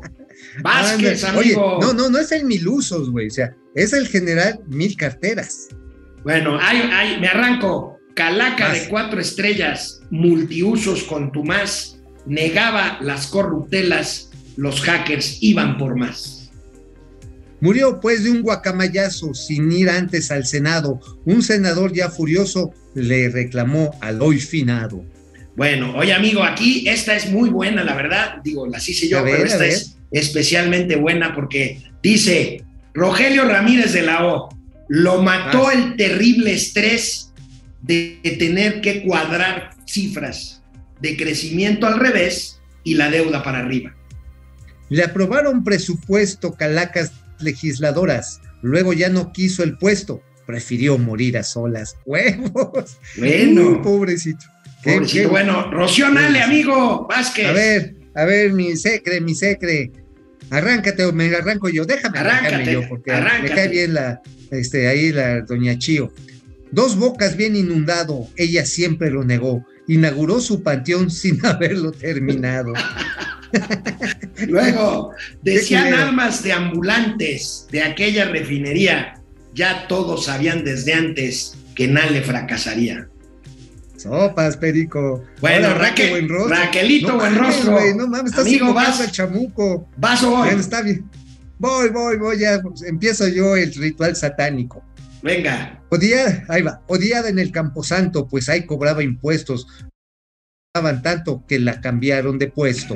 Vázquez, 0.61 1.23
Oye, 1.23 1.53
amigo. 1.53 1.79
no, 1.81 1.93
no, 1.93 2.09
no 2.09 2.19
es 2.19 2.33
el 2.33 2.43
Milusos, 2.43 3.11
güey, 3.11 3.27
o 3.27 3.31
sea, 3.31 3.55
es 3.73 3.93
el 3.93 4.09
general 4.09 4.59
Mil 4.67 4.97
Carteras. 4.97 5.69
Bueno, 6.25 6.59
ahí, 6.61 6.81
ahí, 6.91 7.17
me 7.21 7.29
arranco. 7.29 7.94
Calaca 8.15 8.71
de 8.71 8.87
cuatro 8.87 9.19
estrellas, 9.19 9.99
multiusos 10.09 11.03
con 11.03 11.31
tu 11.31 11.43
más, 11.43 11.99
negaba 12.25 12.97
las 13.01 13.27
corruptelas, 13.27 14.31
los 14.55 14.81
hackers 14.81 15.37
iban 15.41 15.77
por 15.77 15.97
más. 15.97 16.49
Murió 17.59 17.99
pues 17.99 18.23
de 18.23 18.31
un 18.31 18.41
guacamayazo 18.41 19.33
sin 19.33 19.71
ir 19.71 19.89
antes 19.89 20.31
al 20.31 20.45
Senado. 20.45 20.99
Un 21.25 21.41
senador 21.41 21.93
ya 21.93 22.09
furioso 22.09 22.73
le 22.93 23.29
reclamó 23.29 23.91
al 24.01 24.21
hoy 24.21 24.39
finado. 24.39 25.03
Bueno, 25.55 25.95
oye 25.95 26.13
amigo, 26.13 26.43
aquí 26.43 26.87
esta 26.87 27.15
es 27.15 27.29
muy 27.31 27.49
buena, 27.49 27.83
la 27.83 27.95
verdad. 27.95 28.35
Digo, 28.43 28.67
la 28.67 28.77
hice 28.77 29.07
yo, 29.07 29.19
A 29.19 29.23
pero 29.23 29.43
esta 29.43 29.65
es 29.65 29.97
especialmente 30.11 30.95
buena 30.95 31.33
porque 31.33 31.81
dice 32.01 32.63
Rogelio 32.93 33.45
Ramírez 33.45 33.93
de 33.93 34.03
la 34.03 34.25
O, 34.25 34.49
lo 34.87 35.21
mató 35.21 35.67
Ah. 35.67 35.73
el 35.73 35.95
terrible 35.95 36.53
estrés 36.53 37.33
de 37.85 38.19
tener 38.39 38.81
que 38.81 39.03
cuadrar 39.03 39.71
cifras 39.85 40.61
de 41.01 41.15
crecimiento 41.17 41.85
al 41.87 41.99
revés 41.99 42.59
y 42.83 42.95
la 42.95 43.09
deuda 43.09 43.43
para 43.43 43.59
arriba. 43.59 43.95
Le 44.89 45.03
aprobaron 45.03 45.63
presupuesto 45.63 46.53
calacas 46.53 47.11
legisladoras. 47.39 48.41
Luego 48.61 48.93
ya 48.93 49.09
no 49.09 49.31
quiso 49.31 49.63
el 49.63 49.77
puesto. 49.77 50.21
Prefirió 50.45 50.97
morir 50.97 51.37
a 51.37 51.43
solas. 51.43 51.97
¡Huevos! 52.05 52.97
Bueno, 53.17 53.69
Uy, 53.69 53.79
pobrecito. 53.83 54.45
Qué- 54.83 54.93
pobrecito. 54.93 55.21
qué- 55.23 55.27
bueno, 55.27 55.71
Rocío 55.71 56.09
Nale, 56.09 56.41
amigo, 56.41 57.07
Vázquez. 57.07 57.47
A 57.47 57.51
ver, 57.51 57.95
a 58.15 58.25
ver, 58.25 58.51
mi 58.53 58.75
secre, 58.77 59.21
mi 59.21 59.33
secre. 59.35 59.91
Arráncate 60.51 61.03
o 61.05 61.11
me 61.13 61.33
arranco 61.35 61.69
yo. 61.69 61.85
Déjame 61.85 62.19
arrancarme 62.19 62.47
Arráncate, 62.47 62.71
yo 62.73 62.87
porque 62.87 63.11
arráncate. 63.11 63.49
me 63.49 63.55
cae 63.55 63.67
bien 63.67 63.93
la, 63.95 64.21
este, 64.51 64.87
ahí 64.87 65.11
la 65.11 65.41
doña 65.41 65.77
Chío. 65.79 66.13
Dos 66.75 66.97
bocas 66.97 67.37
bien 67.37 67.55
inundado, 67.55 68.27
ella 68.35 68.65
siempre 68.65 69.09
lo 69.09 69.23
negó. 69.23 69.65
Inauguró 69.87 70.41
su 70.41 70.61
panteón 70.61 71.09
sin 71.21 71.43
haberlo 71.45 71.93
terminado. 71.93 72.73
Luego, 74.47 75.13
decían 75.41 75.93
almas 75.93 76.43
de 76.43 76.51
ambulantes 76.51 77.65
de 77.71 77.81
aquella 77.81 78.25
refinería. 78.25 79.21
Ya 79.53 79.87
todos 79.87 80.25
sabían 80.25 80.65
desde 80.65 80.93
antes 80.93 81.55
que 81.75 81.87
Nale 81.87 82.21
fracasaría. 82.21 83.07
Sopas, 83.95 84.57
perico. 84.57 85.23
Bueno, 85.39 85.67
Ahora, 85.67 85.79
Raquel-. 85.79 86.27
Raquelito 86.49 87.07
no 87.07 87.15
Buenrostro. 87.19 87.95
no 87.95 88.07
mames, 88.07 88.31
estás 88.31 88.45
Amigo, 88.45 88.73
vas. 88.73 89.11
chamuco. 89.13 89.87
Vaso 89.95 90.29
hoy. 90.29 90.47
Bueno, 90.47 90.59
está 90.59 90.81
bien. 90.81 91.09
Voy, 91.57 91.87
voy, 91.87 92.17
voy, 92.17 92.37
ya 92.37 92.59
pues, 92.61 92.81
empiezo 92.81 93.29
yo 93.29 93.55
el 93.55 93.73
ritual 93.73 94.13
satánico. 94.13 94.83
Venga. 95.25 95.81
Odiada, 95.89 96.45
ahí 96.49 96.61
va, 96.61 96.83
odiada 96.87 97.29
en 97.29 97.39
el 97.39 97.51
Camposanto, 97.51 98.27
pues 98.27 98.47
ahí 98.47 98.67
cobraba 98.67 99.01
impuestos. 99.01 99.65
Cobraban 100.71 101.01
tanto 101.01 101.43
que 101.47 101.57
la 101.57 101.81
cambiaron 101.81 102.37
de 102.37 102.47
puesto. 102.47 102.93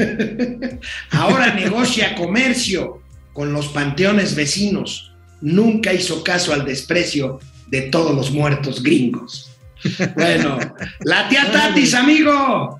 Ahora 1.10 1.56
negocia 1.56 2.14
comercio 2.14 3.02
con 3.34 3.52
los 3.52 3.70
panteones 3.70 4.36
vecinos. 4.36 5.12
Nunca 5.42 5.92
hizo 5.92 6.24
caso 6.24 6.54
al 6.54 6.66
desprecio 6.66 7.40
de 7.72 7.82
todos 7.84 8.16
los 8.16 8.32
muertos 8.32 8.84
gringos. 8.84 9.48
Bueno, 10.14 10.60
la 11.06 11.30
tía 11.30 11.52
Tatis, 11.52 11.96
amigo. 11.96 12.80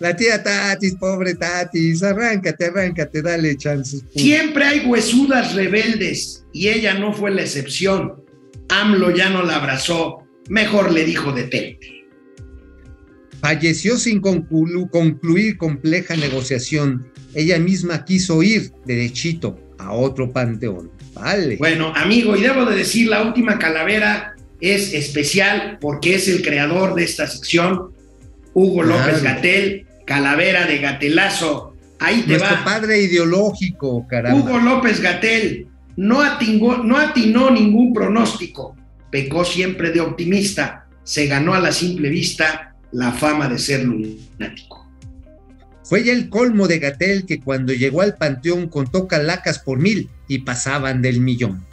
La 0.00 0.14
tía 0.14 0.42
Tatis, 0.42 0.96
pobre 0.96 1.36
Tatis, 1.36 2.02
arráncate, 2.02 2.66
arráncate, 2.66 3.22
dale 3.22 3.56
chances. 3.56 4.02
Siempre 4.14 4.64
hay 4.64 4.80
huesudas 4.80 5.54
rebeldes 5.54 6.44
y 6.52 6.68
ella 6.68 6.94
no 6.94 7.14
fue 7.14 7.30
la 7.30 7.42
excepción. 7.42 8.28
AMLO 8.70 9.10
ya 9.14 9.28
no 9.30 9.42
la 9.42 9.56
abrazó, 9.56 10.18
mejor 10.48 10.92
le 10.92 11.04
dijo 11.04 11.32
detente. 11.32 12.04
Falleció 13.40 13.96
sin 13.96 14.20
conclu- 14.20 14.90
concluir 14.90 15.56
compleja 15.56 16.14
negociación. 16.16 17.06
Ella 17.34 17.58
misma 17.58 18.04
quiso 18.04 18.42
ir 18.42 18.72
derechito 18.84 19.58
a 19.78 19.92
otro 19.92 20.30
panteón. 20.32 20.90
Vale. 21.14 21.56
Bueno, 21.56 21.92
amigo, 21.96 22.36
y 22.36 22.42
debo 22.42 22.64
de 22.66 22.76
decir, 22.76 23.08
la 23.08 23.22
última 23.22 23.58
calavera 23.58 24.34
es 24.60 24.92
especial 24.92 25.78
porque 25.80 26.16
es 26.16 26.28
el 26.28 26.42
creador 26.42 26.94
de 26.94 27.04
esta 27.04 27.26
sección, 27.26 27.92
Hugo 28.52 28.82
López. 28.82 29.22
Gatel, 29.22 29.86
calavera 30.06 30.66
de 30.66 30.78
Gatelazo. 30.78 31.74
Ahí 31.98 32.22
te 32.22 32.34
Nuestro 32.34 32.56
va. 32.56 32.64
padre 32.64 33.00
ideológico, 33.02 34.06
caramba. 34.06 34.38
Hugo 34.38 34.58
López 34.58 35.00
Gatel 35.00 35.66
no, 35.96 36.22
atingó- 36.22 36.82
no 36.84 36.96
atinó 36.96 37.50
ningún 37.50 37.92
pronóstico, 37.92 38.76
pecó 39.10 39.44
siempre 39.44 39.90
de 39.90 40.00
optimista, 40.00 40.86
se 41.04 41.26
ganó 41.26 41.54
a 41.54 41.60
la 41.60 41.72
simple 41.72 42.08
vista 42.08 42.74
la 42.92 43.12
fama 43.12 43.48
de 43.48 43.58
ser 43.58 43.84
lunático. 43.84 44.88
Fue 45.84 46.04
ya 46.04 46.12
el 46.12 46.28
colmo 46.28 46.68
de 46.68 46.78
Gatel 46.78 47.26
que 47.26 47.40
cuando 47.40 47.72
llegó 47.72 48.00
al 48.02 48.16
panteón 48.16 48.68
contó 48.68 49.08
calacas 49.08 49.58
por 49.58 49.78
mil 49.78 50.08
y 50.28 50.38
pasaban 50.38 51.02
del 51.02 51.20
millón. 51.20 51.64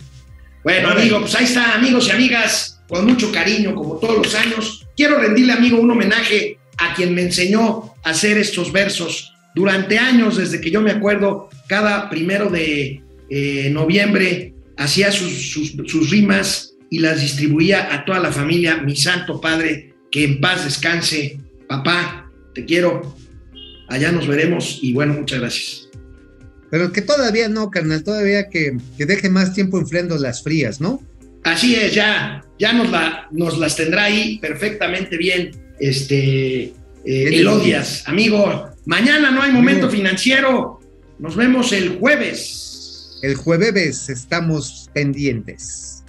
Bueno, 0.63 0.89
amigo, 0.89 1.19
pues 1.21 1.35
ahí 1.35 1.45
está, 1.45 1.75
amigos 1.75 2.07
y 2.07 2.11
amigas, 2.11 2.81
con 2.87 3.05
mucho 3.05 3.31
cariño, 3.31 3.75
como 3.75 3.97
todos 3.97 4.17
los 4.17 4.35
años. 4.35 4.87
Quiero 4.97 5.19
rendirle, 5.19 5.53
amigo, 5.53 5.79
un 5.79 5.91
homenaje 5.91 6.57
a 6.77 6.93
quien 6.95 7.13
me 7.13 7.21
enseñó 7.21 7.93
a 8.03 8.09
hacer 8.09 8.37
estos 8.37 8.71
versos 8.71 9.33
durante 9.53 9.97
años, 9.99 10.37
desde 10.37 10.59
que 10.61 10.71
yo 10.71 10.81
me 10.81 10.91
acuerdo, 10.91 11.49
cada 11.67 12.09
primero 12.09 12.49
de 12.49 13.01
eh, 13.29 13.69
noviembre 13.71 14.53
hacía 14.77 15.11
sus, 15.11 15.51
sus, 15.51 15.75
sus 15.85 16.09
rimas 16.09 16.75
y 16.89 16.99
las 16.99 17.21
distribuía 17.21 17.93
a 17.93 18.05
toda 18.05 18.19
la 18.19 18.31
familia. 18.31 18.77
Mi 18.77 18.95
santo 18.95 19.41
padre, 19.41 19.93
que 20.11 20.23
en 20.23 20.41
paz 20.41 20.65
descanse. 20.65 21.39
Papá, 21.67 22.31
te 22.53 22.65
quiero. 22.65 23.15
Allá 23.89 24.11
nos 24.11 24.27
veremos 24.27 24.79
y 24.81 24.93
bueno, 24.93 25.13
muchas 25.13 25.39
gracias. 25.39 25.89
Pero 26.69 26.91
que 26.91 27.01
todavía 27.01 27.47
no, 27.47 27.71
carnal, 27.71 28.03
todavía 28.03 28.49
que, 28.49 28.77
que 28.97 29.05
deje 29.05 29.29
más 29.29 29.53
tiempo 29.53 29.79
enfriando 29.79 30.17
las 30.17 30.43
frías, 30.43 30.81
¿no? 30.81 31.01
Así 31.43 31.75
es, 31.75 31.93
ya, 31.93 32.43
ya 32.59 32.73
nos, 32.73 32.91
la, 32.91 33.29
nos 33.31 33.57
las 33.57 33.77
tendrá 33.77 34.03
ahí 34.05 34.37
perfectamente 34.39 35.15
bien, 35.15 35.51
este, 35.79 36.63
eh, 36.63 36.73
Elodias, 37.05 38.03
amigo. 38.05 38.67
Mañana 38.85 39.31
no 39.31 39.41
hay 39.41 39.51
momento 39.51 39.89
financiero. 39.89 40.81
Nos 41.19 41.37
vemos 41.37 41.71
el 41.71 41.97
jueves. 41.99 42.66
El 43.21 43.35
jueves 43.35 44.09
estamos 44.09 44.89
pendientes. 44.93 46.03